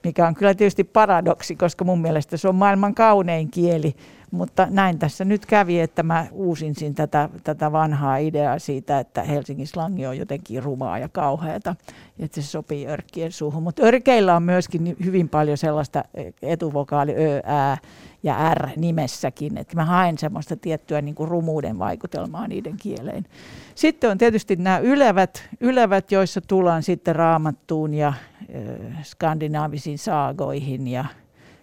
mikä 0.04 0.26
on 0.26 0.34
kyllä 0.34 0.54
tietysti 0.54 0.84
paradoksi, 0.84 1.56
koska 1.56 1.84
mun 1.84 2.00
mielestä 2.00 2.36
se 2.36 2.48
on 2.48 2.54
maailman 2.54 2.94
kaunein 2.94 3.50
kieli. 3.50 3.94
Mutta 4.30 4.66
näin 4.70 4.98
tässä 4.98 5.24
nyt 5.24 5.46
kävi, 5.46 5.80
että 5.80 6.02
mä 6.02 6.26
uusinsin 6.32 6.94
tätä, 6.94 7.28
tätä 7.44 7.72
vanhaa 7.72 8.16
ideaa 8.16 8.58
siitä, 8.58 9.00
että 9.00 9.22
Helsingin 9.22 9.66
slangi 9.66 10.06
on 10.06 10.18
jotenkin 10.18 10.62
rumaa 10.62 10.98
ja 10.98 11.08
kauheata, 11.08 11.76
että 12.18 12.40
se 12.40 12.46
sopii 12.46 12.86
örkkien 12.86 13.32
suuhun. 13.32 13.62
Mutta 13.62 13.82
örkeillä 13.82 14.36
on 14.36 14.42
myöskin 14.42 14.96
hyvin 15.04 15.28
paljon 15.28 15.58
sellaista 15.58 16.04
etuvokaali 16.42 17.12
ö, 17.12 17.40
ää, 17.44 17.78
ja 18.22 18.54
R 18.54 18.68
nimessäkin, 18.76 19.58
että 19.58 19.76
mä 19.76 19.84
haen 19.84 20.18
semmoista 20.18 20.56
tiettyä 20.56 21.02
niin 21.02 21.14
kuin 21.14 21.28
rumuuden 21.28 21.78
vaikutelmaa 21.78 22.48
niiden 22.48 22.76
kieleen. 22.76 23.26
Sitten 23.74 24.10
on 24.10 24.18
tietysti 24.18 24.56
nämä 24.56 24.78
ylevät, 24.78 25.48
ylevät 25.60 26.12
joissa 26.12 26.40
tullaan 26.40 26.82
sitten 26.82 27.16
raamattuun 27.16 27.94
ja 27.94 28.08
äh, 28.08 29.04
skandinaavisiin 29.04 29.98
saagoihin 29.98 30.88
ja, 30.88 31.04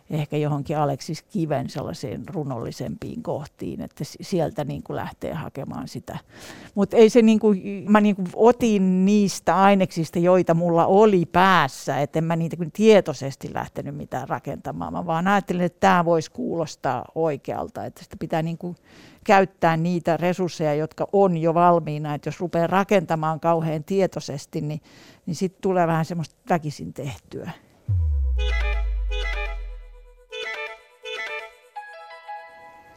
ehkä 0.09 0.37
johonkin 0.37 0.77
Aleksis 0.77 1.23
Kiven 1.23 1.69
sellaisiin 1.69 2.23
runollisempiin 2.27 3.23
kohtiin, 3.23 3.81
että 3.81 4.03
sieltä 4.03 4.63
niin 4.63 4.83
kuin 4.83 4.95
lähtee 4.95 5.33
hakemaan 5.33 5.87
sitä. 5.87 6.17
Mutta 6.75 6.97
ei 6.97 7.09
se 7.09 7.21
niin 7.21 7.39
kuin, 7.39 7.85
mä 7.87 8.01
niin 8.01 8.15
kuin 8.15 8.27
otin 8.35 9.05
niistä 9.05 9.61
aineksista, 9.61 10.19
joita 10.19 10.53
mulla 10.53 10.85
oli 10.85 11.25
päässä, 11.25 12.01
että 12.01 12.19
en 12.19 12.23
mä 12.23 12.35
niitä 12.35 12.57
kuin 12.57 12.71
tietoisesti 12.71 13.53
lähtenyt 13.53 13.95
mitään 13.95 14.29
rakentamaan, 14.29 14.93
mä 14.93 15.05
vaan 15.05 15.27
ajattelin, 15.27 15.61
että 15.61 15.79
tämä 15.79 16.05
voisi 16.05 16.31
kuulostaa 16.31 17.05
oikealta, 17.15 17.85
että 17.85 18.03
sitä 18.03 18.15
pitää 18.19 18.41
niin 18.41 18.57
kuin 18.57 18.75
käyttää 19.23 19.77
niitä 19.77 20.17
resursseja, 20.17 20.75
jotka 20.75 21.07
on 21.13 21.37
jo 21.37 21.53
valmiina, 21.53 22.13
että 22.13 22.27
jos 22.27 22.39
rupeaa 22.39 22.67
rakentamaan 22.67 23.39
kauhean 23.39 23.83
tietoisesti, 23.83 24.61
niin, 24.61 24.81
niin 25.25 25.35
sitten 25.35 25.61
tulee 25.61 25.87
vähän 25.87 26.05
semmoista 26.05 26.35
väkisin 26.49 26.93
tehtyä. 26.93 27.51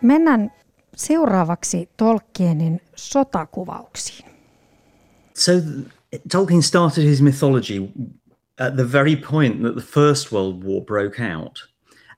Mennään 0.03 0.53
seuraavaksi 0.96 1.88
Tolkienin 1.96 2.80
sotakuvauksiin. 2.96 4.30
So 5.34 5.53
Tolkien 6.32 6.62
started 6.62 7.05
his 7.05 7.22
mythology 7.22 7.88
at 8.61 8.76
the 8.76 8.92
very 8.92 9.16
point 9.16 9.62
that 9.62 9.74
the 9.74 9.86
First 10.01 10.32
World 10.32 10.64
War 10.64 10.84
broke 10.84 11.20
out, 11.36 11.68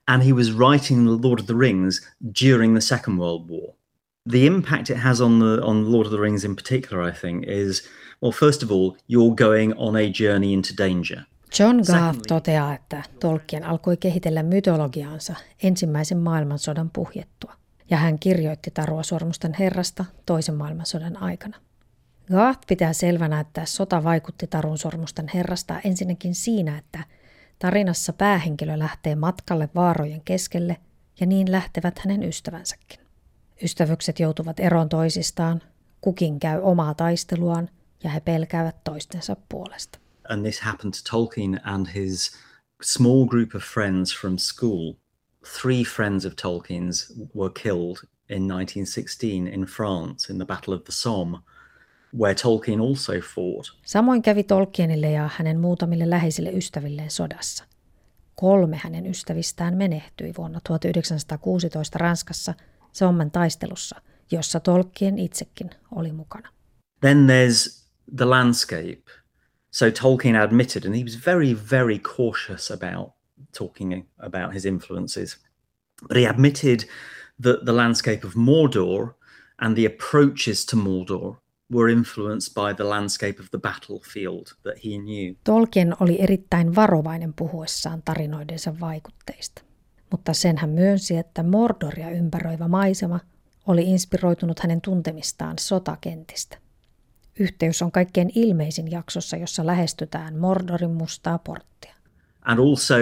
and 0.08 0.22
he 0.22 0.32
was 0.32 0.52
writing 0.52 1.06
The 1.06 1.28
Lord 1.28 1.40
of 1.40 1.46
the 1.46 1.58
Rings 1.58 2.08
during 2.44 2.74
the 2.74 2.80
Second 2.80 3.18
World 3.18 3.48
War. 3.48 3.74
The 4.30 4.46
impact 4.46 4.90
it 4.90 4.98
has 4.98 5.20
on 5.20 5.38
the 5.38 5.62
on 5.62 5.92
Lord 5.92 6.06
of 6.06 6.12
the 6.12 6.20
Rings 6.20 6.44
in 6.44 6.56
particular, 6.56 7.08
I 7.08 7.12
think, 7.20 7.44
is 7.46 7.88
well, 8.20 8.32
first 8.32 8.62
of 8.62 8.70
all, 8.70 8.96
you're 9.08 9.34
going 9.34 9.74
on 9.76 9.96
a 9.96 10.10
journey 10.10 10.52
into 10.52 10.74
danger. 10.76 11.22
John 11.58 11.82
Garth 11.86 12.20
toteaa, 12.28 12.74
että 12.74 13.02
Tolkien 13.20 13.64
alkoi 13.64 13.96
kehitellä 13.96 14.42
mytologiaansa 14.42 15.34
ensimmäisen 15.62 16.18
maailmansodan 16.18 16.90
puhjettua 16.90 17.61
ja 17.92 17.98
hän 17.98 18.18
kirjoitti 18.18 18.70
Tarua 18.70 19.02
sormusten 19.02 19.54
herrasta 19.58 20.04
toisen 20.26 20.54
maailmansodan 20.54 21.16
aikana. 21.16 21.56
Garth 22.28 22.66
pitää 22.66 22.92
selvänä, 22.92 23.40
että 23.40 23.66
sota 23.66 24.04
vaikutti 24.04 24.46
Tarun 24.46 24.78
sormusten 24.78 25.30
herrasta 25.34 25.80
ensinnäkin 25.84 26.34
siinä, 26.34 26.78
että 26.78 27.04
tarinassa 27.58 28.12
päähenkilö 28.12 28.78
lähtee 28.78 29.14
matkalle 29.14 29.68
vaarojen 29.74 30.20
keskelle 30.24 30.76
ja 31.20 31.26
niin 31.26 31.52
lähtevät 31.52 31.98
hänen 31.98 32.22
ystävänsäkin. 32.22 33.00
Ystävykset 33.62 34.20
joutuvat 34.20 34.60
eroon 34.60 34.88
toisistaan, 34.88 35.62
kukin 36.00 36.40
käy 36.40 36.60
omaa 36.62 36.94
taisteluaan 36.94 37.68
ja 38.04 38.10
he 38.10 38.20
pelkäävät 38.20 38.84
toistensa 38.84 39.36
puolesta. 39.48 39.98
And 40.28 40.42
this 40.42 40.60
happened 40.60 40.92
to 40.92 41.10
Tolkien 41.10 41.60
and 41.64 41.86
his 41.94 42.36
small 42.82 43.26
group 43.26 43.54
of 43.54 43.62
friends 43.62 44.20
from 44.20 44.38
school 44.38 45.01
three 45.44 45.84
friends 45.84 46.24
of 46.24 46.32
Tolkien's 46.32 47.12
were 47.34 47.52
killed 47.62 47.98
in 48.28 48.48
1916 48.48 49.48
in 49.48 49.66
France 49.66 50.32
in 50.32 50.38
the 50.38 50.44
Battle 50.44 50.74
of 50.74 50.84
the 50.84 50.92
Somme, 50.92 51.38
where 52.18 52.34
Tolkien 52.34 52.80
also 52.80 53.12
fought. 53.20 53.78
Samoin 53.84 54.22
kävi 54.22 54.42
Tolkienille 54.42 55.10
ja 55.10 55.30
hänen 55.36 55.60
muutamille 55.60 56.10
läheisille 56.10 56.50
ystävilleen 56.50 57.10
sodassa. 57.10 57.64
Kolme 58.34 58.80
hänen 58.84 59.06
ystävistään 59.06 59.76
menehtyi 59.76 60.34
vuonna 60.38 60.60
1916 60.66 61.98
Ranskassa 61.98 62.54
Sommen 62.92 63.30
taistelussa, 63.30 64.00
jossa 64.30 64.60
Tolkien 64.60 65.18
itsekin 65.18 65.70
oli 65.90 66.12
mukana. 66.12 66.48
Then 67.00 67.26
there's 67.26 67.86
the 68.16 68.24
landscape. 68.24 69.02
So 69.70 69.86
Tolkien 69.90 70.36
admitted, 70.36 70.84
and 70.84 70.94
he 70.94 71.04
was 71.04 71.26
very, 71.26 71.56
very 71.70 71.98
cautious 71.98 72.70
about 72.70 73.21
talking 73.58 74.06
about 74.18 74.54
his 74.54 74.64
influences. 74.64 75.38
But 76.08 76.16
he 76.16 76.28
admitted 76.28 76.80
that 77.42 77.64
the 77.64 77.76
landscape 77.76 78.26
of 78.26 78.34
Mordor 78.34 79.14
and 79.58 79.76
the 79.76 79.86
approaches 79.86 80.66
to 80.66 80.76
Mordor 80.76 81.42
were 81.72 81.92
influenced 81.92 82.54
by 82.54 82.74
the 82.74 82.84
landscape 82.84 83.40
of 83.40 83.50
the 83.50 83.58
battlefield 83.58 84.46
that 84.62 84.84
he 84.84 84.98
knew. 84.98 85.34
Tolkien 85.44 85.94
oli 86.00 86.20
erittäin 86.20 86.74
varovainen 86.74 87.34
puhuessaan 87.34 88.02
tarinoidensa 88.04 88.80
vaikutteista, 88.80 89.62
mutta 90.10 90.32
sen 90.32 90.58
hän 90.58 90.70
myönsi, 90.70 91.16
että 91.16 91.42
Mordoria 91.42 92.10
ympäröivä 92.10 92.68
maisema 92.68 93.20
oli 93.66 93.82
inspiroitunut 93.82 94.60
hänen 94.60 94.80
tuntemistaan 94.80 95.58
sotakentistä. 95.58 96.58
Yhteys 97.38 97.82
on 97.82 97.92
kaikkein 97.92 98.32
ilmeisin 98.34 98.90
jaksossa, 98.90 99.36
jossa 99.36 99.66
lähestytään 99.66 100.38
Mordorin 100.38 100.90
mustaa 100.90 101.38
porttia. 101.38 101.94
And 102.44 102.58
also 102.58 102.94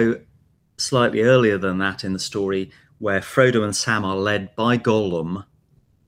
slightly 0.81 1.21
earlier 1.21 1.57
than 1.57 1.77
that 1.79 2.03
in 2.03 2.13
the 2.13 2.19
story, 2.19 2.71
where 2.99 3.21
Frodo 3.21 3.63
and 3.63 3.75
Sam 3.75 4.05
are 4.05 4.15
led 4.15 4.55
by 4.55 4.77
Gollum 4.77 5.43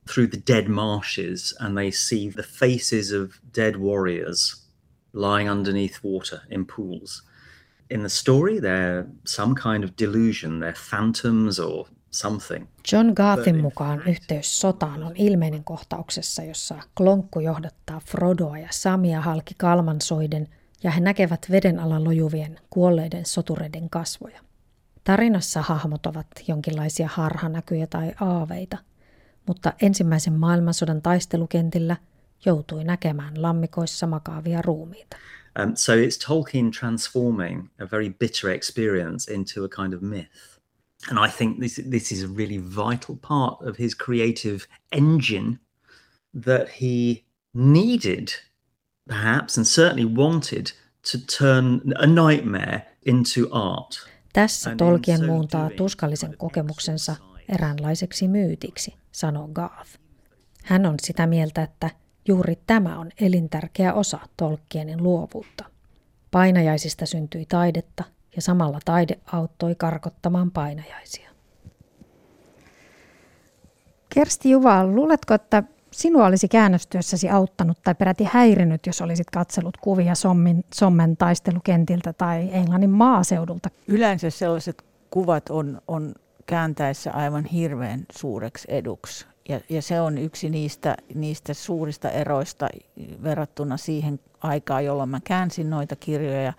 through 0.05 0.27
the 0.27 0.37
dead 0.37 0.67
marshes 0.67 1.53
and 1.59 1.77
they 1.77 1.91
see 1.91 2.29
the 2.29 2.43
faces 2.43 3.11
of 3.11 3.39
dead 3.55 3.75
warriors 3.75 4.63
lying 5.13 5.49
underneath 5.49 6.03
water 6.03 6.41
in 6.49 6.65
pools. 6.65 7.23
In 7.89 8.01
the 8.01 8.09
story, 8.09 8.59
they're 8.59 9.05
some 9.25 9.55
kind 9.55 9.83
of 9.83 9.91
delusion, 9.97 10.59
they're 10.59 10.73
phantoms 10.91 11.59
or 11.59 11.85
something. 12.11 12.67
John 12.91 13.13
Garthin 13.15 13.61
mukaan 13.61 14.01
yhteys 14.07 14.61
sotaan 14.61 15.03
on 15.03 15.15
ilmeinen 15.15 15.63
kohtauksessa, 15.63 16.43
jossa 16.43 16.75
Klonkku 16.97 17.39
johdattaa 17.39 18.01
Frodoa 18.05 18.57
ja 18.57 18.67
Samia 18.71 19.21
halki 19.21 19.53
kalmansoiden 19.57 20.47
ja 20.83 20.91
he 20.91 20.99
näkevät 20.99 21.51
veden 21.51 21.79
alla 21.79 22.03
lojuvien 22.03 22.59
kuolleiden 22.69 23.25
sotureiden 23.25 23.89
kasvoja. 23.89 24.41
Tarinassa 25.03 25.61
hahmot 25.61 26.05
ovat 26.05 26.27
jonkinlaisia 26.47 27.09
harhanäkyjä 27.13 27.87
tai 27.87 28.11
aaveita, 28.21 28.77
mutta 29.47 29.73
ensimmäisen 29.81 30.33
maailmansodan 30.33 31.01
taistelukentillä 31.01 31.97
joutui 32.45 32.83
näkemään 32.83 33.41
lammikoissa 33.41 34.07
makaavia 34.07 34.61
ruumiita. 34.61 35.17
Um, 35.63 35.75
so 35.75 35.93
it's 35.93 36.17
Tolkien 36.17 36.71
transforming 36.71 37.69
a 37.79 37.85
very 37.91 38.09
bitter 38.09 38.49
experience 38.49 39.33
into 39.33 39.63
a 39.63 39.69
kind 39.69 39.93
of 39.93 40.01
myth. 40.01 40.53
And 41.09 41.19
I 41.19 41.29
think 41.29 41.59
this, 41.59 41.81
this 41.89 42.11
is 42.11 42.23
a 42.23 42.27
really 42.27 42.57
vital 42.57 43.15
part 43.27 43.61
of 43.61 43.77
his 43.77 43.95
creative 43.95 44.67
engine 44.91 45.59
that 46.43 46.69
he 46.81 47.23
needed, 47.53 48.29
perhaps, 49.07 49.57
and 49.57 49.67
certainly 49.67 50.05
wanted 50.05 50.71
to 51.03 51.17
turn 51.17 51.93
a 51.95 52.07
nightmare 52.07 52.85
into 53.05 53.49
art. 53.51 53.99
Tässä 54.33 54.75
Tolkien 54.75 55.25
muuntaa 55.25 55.69
tuskallisen 55.69 56.37
kokemuksensa 56.37 57.15
eräänlaiseksi 57.49 58.27
myytiksi, 58.27 58.93
sanoo 59.11 59.47
Garth. 59.47 59.99
Hän 60.63 60.85
on 60.85 60.95
sitä 61.01 61.27
mieltä, 61.27 61.63
että 61.63 61.89
juuri 62.27 62.59
tämä 62.67 62.99
on 62.99 63.09
elintärkeä 63.21 63.93
osa 63.93 64.19
Tolkienin 64.37 65.03
luovuutta. 65.03 65.65
Painajaisista 66.31 67.05
syntyi 67.05 67.45
taidetta 67.45 68.03
ja 68.35 68.41
samalla 68.41 68.79
taide 68.85 69.19
auttoi 69.25 69.75
karkottamaan 69.75 70.51
painajaisia. 70.51 71.29
Kersti 74.13 74.49
Juval, 74.49 74.95
luuletko, 74.95 75.33
että 75.33 75.63
sinua 75.93 76.25
olisi 76.25 76.47
käännöstyössäsi 76.47 77.29
auttanut 77.29 77.77
tai 77.83 77.95
peräti 77.95 78.27
häirinyt, 78.31 78.87
jos 78.87 79.01
olisit 79.01 79.29
katsellut 79.29 79.77
kuvia 79.77 80.15
Sommin, 80.15 80.65
Sommen 80.73 81.17
taistelukentiltä 81.17 82.13
tai 82.13 82.49
Englannin 82.51 82.89
maaseudulta? 82.89 83.69
Yleensä 83.87 84.29
sellaiset 84.29 84.83
kuvat 85.09 85.49
on, 85.49 85.81
on 85.87 86.13
kääntäessä 86.45 87.11
aivan 87.11 87.45
hirveän 87.45 88.05
suureksi 88.11 88.67
eduksi. 88.71 89.25
Ja, 89.49 89.59
ja 89.69 89.81
se 89.81 90.01
on 90.01 90.17
yksi 90.17 90.49
niistä, 90.49 90.97
niistä 91.15 91.53
suurista 91.53 92.09
eroista 92.09 92.69
verrattuna 93.23 93.77
siihen 93.77 94.19
aikaan, 94.41 94.85
jolloin 94.85 95.09
mä 95.09 95.19
käänsin 95.23 95.69
noita 95.69 95.95
kirjoja, 95.95 96.53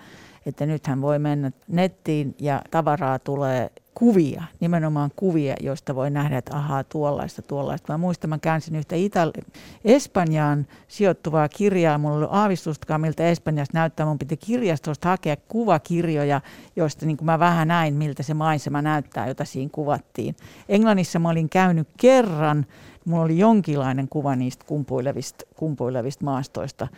että 0.46 0.66
nythän 0.66 1.00
voi 1.00 1.18
mennä 1.18 1.50
nettiin 1.68 2.34
ja 2.40 2.62
tavaraa 2.70 3.18
tulee 3.18 3.70
kuvia, 3.94 4.42
nimenomaan 4.60 5.10
kuvia, 5.16 5.54
joista 5.60 5.94
voi 5.94 6.10
nähdä, 6.10 6.38
että 6.38 6.56
ahaa, 6.56 6.84
tuollaista, 6.84 7.42
tuollaista. 7.42 7.92
Mä 7.92 7.98
muistan, 7.98 8.30
mä 8.30 8.38
käänsin 8.38 8.76
yhtä 8.76 8.96
Itali- 8.96 9.54
Espanjaan 9.84 10.66
sijoittuvaa 10.88 11.48
kirjaa. 11.48 11.98
Mulla 11.98 12.16
oli 12.16 12.26
aavistustakaan, 12.30 13.00
miltä 13.00 13.28
Espanjasta 13.28 13.78
näyttää. 13.78 14.06
Mun 14.06 14.18
piti 14.18 14.36
kirjastosta 14.36 15.08
hakea 15.08 15.36
kuvakirjoja, 15.48 16.40
joista 16.76 17.06
niin 17.06 17.16
mä 17.22 17.38
vähän 17.38 17.68
näin, 17.68 17.94
miltä 17.94 18.22
se 18.22 18.34
maisema 18.34 18.82
näyttää, 18.82 19.28
jota 19.28 19.44
siinä 19.44 19.70
kuvattiin. 19.72 20.36
Englannissa 20.68 21.18
mä 21.18 21.28
olin 21.28 21.48
käynyt 21.48 21.88
kerran. 22.00 22.66
Mulla 23.04 23.24
oli 23.24 23.38
jonkinlainen 23.38 24.08
kuva 24.08 24.36
niistä 24.36 24.64
kumpuilevista, 24.68 25.44
kumpuilevista 25.56 26.24
maastoista 26.24 26.88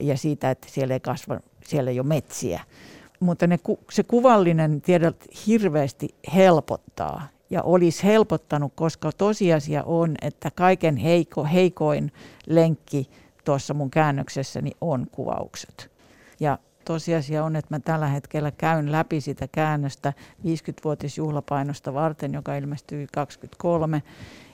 ja 0.00 0.16
siitä, 0.16 0.50
että 0.50 0.66
siellä 0.70 0.94
ei 0.94 1.00
kasva, 1.00 1.40
siellä 1.64 1.90
ei 1.90 2.00
ole 2.00 2.06
metsiä 2.06 2.60
mutta 3.22 3.46
ne, 3.46 3.58
se 3.90 4.02
kuvallinen 4.02 4.80
tiedot 4.80 5.24
hirveästi 5.46 6.14
helpottaa 6.34 7.28
ja 7.50 7.62
olisi 7.62 8.04
helpottanut, 8.04 8.72
koska 8.74 9.12
tosiasia 9.12 9.82
on, 9.84 10.14
että 10.22 10.50
kaiken 10.50 10.96
heiko, 10.96 11.44
heikoin 11.44 12.12
lenkki 12.46 13.10
tuossa 13.44 13.74
mun 13.74 13.90
käännöksessäni 13.90 14.70
on 14.80 15.06
kuvaukset. 15.12 15.90
Ja 16.40 16.58
tosiasia 16.84 17.44
on, 17.44 17.56
että 17.56 17.74
mä 17.74 17.80
tällä 17.80 18.06
hetkellä 18.06 18.50
käyn 18.50 18.92
läpi 18.92 19.20
sitä 19.20 19.48
käännöstä 19.52 20.12
50-vuotisjuhlapainosta 20.46 21.94
varten, 21.94 22.32
joka 22.32 22.56
ilmestyi 22.56 23.06
23. 23.12 24.02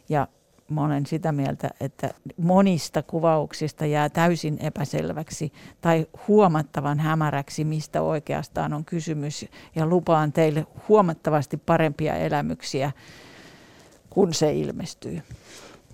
Ja 0.08 0.28
mä 0.70 0.84
olen 0.84 1.06
sitä 1.06 1.32
mieltä, 1.32 1.70
että 1.80 2.14
monista 2.36 3.02
kuvauksista 3.02 3.86
jää 3.86 4.08
täysin 4.08 4.58
epäselväksi 4.60 5.52
tai 5.80 6.06
huomattavan 6.28 7.00
hämäräksi, 7.00 7.64
mistä 7.64 8.02
oikeastaan 8.02 8.72
on 8.72 8.84
kysymys. 8.84 9.46
Ja 9.74 9.86
lupaan 9.86 10.32
teille 10.32 10.66
huomattavasti 10.88 11.56
parempia 11.56 12.16
elämyksiä, 12.16 12.92
kun 14.10 14.34
se 14.34 14.52
ilmestyy. 14.52 15.22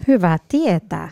Hyvä 0.09 0.39
tietää. 0.49 1.09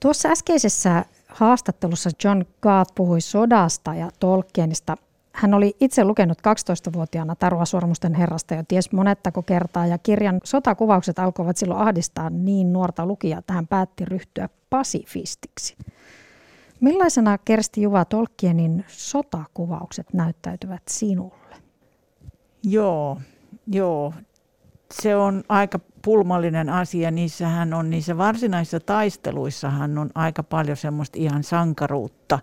Tuossa 0.00 0.28
äskeisessä 0.28 1.04
haastattelussa 1.28 2.10
John 2.24 2.44
Gart 2.62 2.88
puhui 2.94 3.20
sodasta 3.20 3.94
ja 3.94 4.10
Tolkienista. 4.20 4.96
Hän 5.32 5.54
oli 5.54 5.76
itse 5.80 6.04
lukenut 6.04 6.38
12-vuotiaana 6.38 7.34
Tarua 7.34 7.64
sormusten 7.64 8.14
herrasta 8.14 8.54
jo 8.54 8.62
ties 8.68 8.92
monettako 8.92 9.42
kertaa 9.42 9.86
ja 9.86 9.98
kirjan 9.98 10.40
sotakuvaukset 10.44 11.18
alkoivat 11.18 11.56
silloin 11.56 11.80
ahdistaa 11.80 12.30
niin 12.30 12.72
nuorta 12.72 13.06
lukijaa, 13.06 13.38
että 13.38 13.52
hän 13.52 13.66
päätti 13.66 14.04
ryhtyä 14.04 14.48
pasifistiksi. 14.70 15.76
Millaisena 16.80 17.38
Kersti 17.38 17.82
Juva 17.82 18.04
Tolkienin 18.04 18.84
sotakuvaukset 18.88 20.06
näyttäytyvät 20.12 20.82
sinulle? 20.88 21.56
Joo, 22.62 23.20
joo. 23.66 24.14
Se 24.94 25.16
on 25.16 25.44
aika 25.48 25.80
pulmallinen 26.04 26.68
asia. 26.68 27.10
Niissähän 27.10 27.74
on, 27.74 27.90
niissä 27.90 28.18
varsinaisissa 28.18 28.80
taisteluissahan 28.80 29.98
on 29.98 30.10
aika 30.14 30.42
paljon 30.42 30.76
semmoista 30.76 31.18
ihan 31.18 31.42
sankaruutta. 31.42 32.38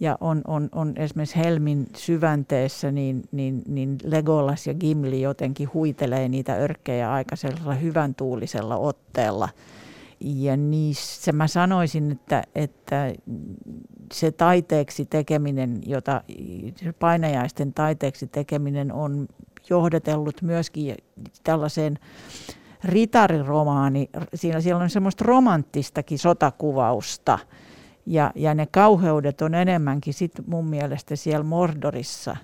Ja 0.00 0.18
on, 0.20 0.42
on, 0.46 0.68
on 0.72 0.92
esimerkiksi 0.96 1.36
Helmin 1.36 1.86
syvänteessä, 1.96 2.92
niin, 2.92 3.22
niin, 3.32 3.62
niin 3.68 3.98
Legolas 4.04 4.66
ja 4.66 4.74
Gimli 4.74 5.20
jotenkin 5.20 5.70
huitelee 5.74 6.28
niitä 6.28 6.56
örkkejä 6.56 7.12
aika 7.12 7.36
sellaisella 7.36 7.74
hyvän 7.74 8.14
tuulisella 8.14 8.76
otteella. 8.76 9.48
Ja 10.20 10.56
niissä 10.56 11.32
mä 11.32 11.46
sanoisin, 11.46 12.12
että, 12.12 12.42
että 12.54 13.12
se 14.12 14.32
taiteeksi 14.32 15.06
tekeminen, 15.06 15.80
jota 15.86 16.22
painajaisten 16.98 17.74
taiteeksi 17.74 18.26
tekeminen 18.26 18.92
on 18.92 19.28
johdetellut 19.70 20.42
myöskin 20.42 20.94
tällaiseen 21.44 21.98
ritariromaani, 22.84 24.10
siinä 24.34 24.60
siellä 24.60 24.82
on 24.82 24.90
semmoista 24.90 25.24
romanttistakin 25.24 26.18
sotakuvausta. 26.18 27.38
Ja, 28.06 28.32
ja 28.34 28.54
ne 28.54 28.66
kauheudet 28.66 29.42
on 29.42 29.54
enemmänkin 29.54 30.14
sit 30.14 30.32
mun 30.46 30.66
mielestä 30.66 31.16
siellä 31.16 31.44
Mordorissa. 31.44 32.36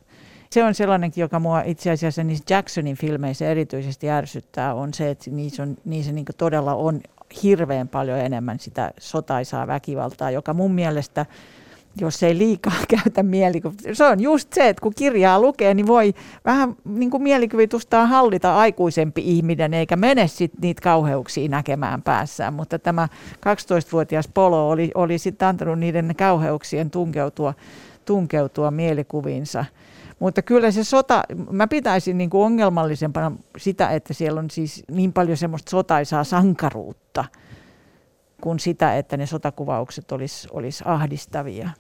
Se 0.50 0.64
on 0.64 0.74
sellainenkin, 0.74 1.22
joka 1.22 1.38
mua 1.38 1.62
itse 1.62 1.90
asiassa 1.90 2.24
niissä 2.24 2.54
Jacksonin 2.54 2.96
filmeissä 2.96 3.46
erityisesti 3.46 4.10
ärsyttää, 4.10 4.74
on 4.74 4.94
se, 4.94 5.10
että 5.10 5.30
niissä, 5.30 5.62
on, 5.62 5.76
niissä 5.84 6.12
niin 6.12 6.26
todella 6.36 6.74
on 6.74 7.00
hirveän 7.42 7.88
paljon 7.88 8.18
enemmän 8.18 8.58
sitä 8.58 8.92
sotaisaa 8.98 9.66
väkivaltaa, 9.66 10.30
joka 10.30 10.54
mun 10.54 10.72
mielestä 10.72 11.26
jos 12.01 12.22
ei 12.22 12.38
liikaa 12.38 12.72
käytä 13.03 13.22
mielikuvitusta. 13.22 13.95
Se 13.95 14.05
on 14.05 14.20
just 14.20 14.53
se, 14.53 14.68
että 14.68 14.80
kun 14.80 14.93
kirjaa 14.97 15.40
lukee, 15.40 15.74
niin 15.74 15.86
voi 15.86 16.14
vähän 16.45 16.76
niin 16.84 17.11
kuin 17.11 17.22
mielikuvitustaan 17.22 18.09
hallita 18.09 18.57
aikuisempi 18.57 19.22
ihminen, 19.24 19.74
eikä 19.74 19.97
mene 19.97 20.28
sitten 20.28 20.61
niitä 20.61 20.82
kauheuksia 20.82 21.49
näkemään 21.49 22.03
päässään. 22.03 22.55
Mutta 22.55 22.78
tämä 22.78 23.09
12-vuotias 23.34 24.28
Polo 24.34 24.70
oli, 24.70 24.90
oli 24.95 25.18
sitten 25.18 25.49
antanut 25.49 25.78
niiden 25.78 26.14
kauheuksien 26.18 26.90
tunkeutua, 26.90 27.55
tunkeutua 28.05 28.70
mielikuviinsa. 28.70 29.64
Mutta 30.18 30.43
kyllä 30.43 30.70
se 30.70 30.84
sota, 30.84 31.22
mä 31.51 31.66
pitäisin 31.66 32.18
niin 32.18 32.30
kuin 32.30 32.45
ongelmallisempana 32.45 33.32
sitä, 33.57 33.88
että 33.88 34.14
siellä 34.14 34.38
on 34.38 34.51
siis 34.51 34.84
niin 34.90 35.12
paljon 35.12 35.36
semmoista 35.36 35.70
sotaisaa 35.70 36.24
sankaruutta– 36.24 37.24
kuin 38.43 38.61
sitä, 38.61 38.97
että 38.97 39.16
ne 39.16 39.26
sotakuvaukset 39.26 40.12
olisi 40.12 40.49
olis 40.51 40.82
ahdistavia. 40.82 41.70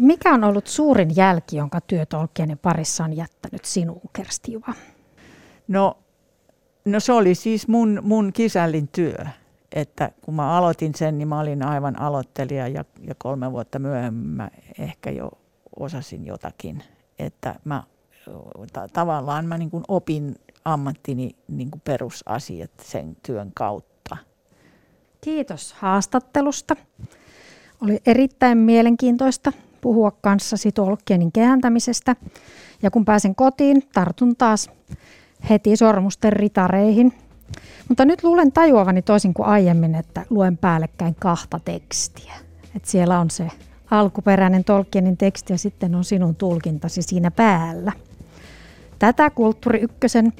Mikä 0.00 0.34
on 0.34 0.44
ollut 0.44 0.66
suurin 0.66 1.16
jälki, 1.16 1.56
jonka 1.56 1.80
työ 1.80 2.06
Tolkienin 2.06 2.58
parissa 2.58 3.04
on 3.04 3.16
jättänyt 3.16 3.64
sinuun, 3.64 4.10
Kersti 4.12 4.52
Juva? 4.52 4.74
No, 5.68 5.98
no 6.84 7.00
se 7.00 7.12
oli 7.12 7.34
siis 7.34 7.68
mun, 7.68 7.98
mun 8.02 8.32
kisällin 8.32 8.88
työ. 8.88 9.18
Että 9.72 10.10
kun 10.22 10.34
mä 10.34 10.56
aloitin 10.56 10.94
sen, 10.94 11.18
niin 11.18 11.28
mä 11.28 11.40
olin 11.40 11.62
aivan 11.62 12.00
aloittelija 12.00 12.68
ja, 12.68 12.84
ja 13.00 13.14
kolme 13.18 13.52
vuotta 13.52 13.78
myöhemmin 13.78 14.30
mä 14.30 14.50
ehkä 14.78 15.10
jo 15.10 15.30
osasin 15.76 16.26
jotakin. 16.26 16.82
Että 17.18 17.54
mä 17.64 17.82
ta- 18.72 18.88
tavallaan 18.92 19.46
mä 19.46 19.58
niin 19.58 19.70
kuin 19.70 19.84
opin 19.88 20.36
ammattini 20.64 21.36
niin 21.48 21.70
kuin 21.70 21.80
perusasiat 21.84 22.70
sen 22.82 23.16
työn 23.26 23.50
kautta. 23.54 24.16
Kiitos 25.20 25.72
haastattelusta. 25.72 26.76
Oli 27.82 28.00
erittäin 28.06 28.58
mielenkiintoista 28.58 29.52
puhua 29.80 30.10
kanssasi 30.10 30.72
Tolkienin 30.72 31.32
kääntämisestä. 31.32 32.16
Ja 32.82 32.90
kun 32.90 33.04
pääsen 33.04 33.34
kotiin, 33.34 33.82
tartun 33.94 34.36
taas 34.36 34.70
heti 35.50 35.76
sormusten 35.76 36.32
ritareihin. 36.32 37.12
Mutta 37.88 38.04
nyt 38.04 38.24
luulen 38.24 38.52
tajuavani 38.52 39.02
toisin 39.02 39.34
kuin 39.34 39.48
aiemmin, 39.48 39.94
että 39.94 40.26
luen 40.30 40.58
päällekkäin 40.58 41.16
kahta 41.18 41.60
tekstiä. 41.64 42.32
Et 42.76 42.84
siellä 42.84 43.20
on 43.20 43.30
se 43.30 43.48
alkuperäinen 43.90 44.64
Tolkienin 44.64 45.16
teksti 45.16 45.52
ja 45.52 45.58
sitten 45.58 45.94
on 45.94 46.04
sinun 46.04 46.34
tulkintasi 46.34 47.02
siinä 47.02 47.30
päällä. 47.30 47.92
Tätä 48.98 49.30
Kulttuuri 49.30 49.80
Ykkösen 49.80 50.32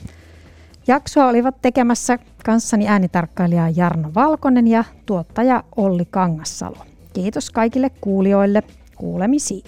jaksoa 0.86 1.26
olivat 1.26 1.62
tekemässä 1.62 2.18
kanssani 2.44 2.88
äänitarkkailija 2.88 3.68
Jarno 3.68 4.10
Valkonen 4.14 4.68
ja 4.68 4.84
tuottaja 5.06 5.64
Olli 5.76 6.04
Kangassalo. 6.04 6.78
Kiitos 7.12 7.50
kaikille 7.50 7.90
kuulijoille. 8.00 8.62
Kuulemisiin. 8.96 9.62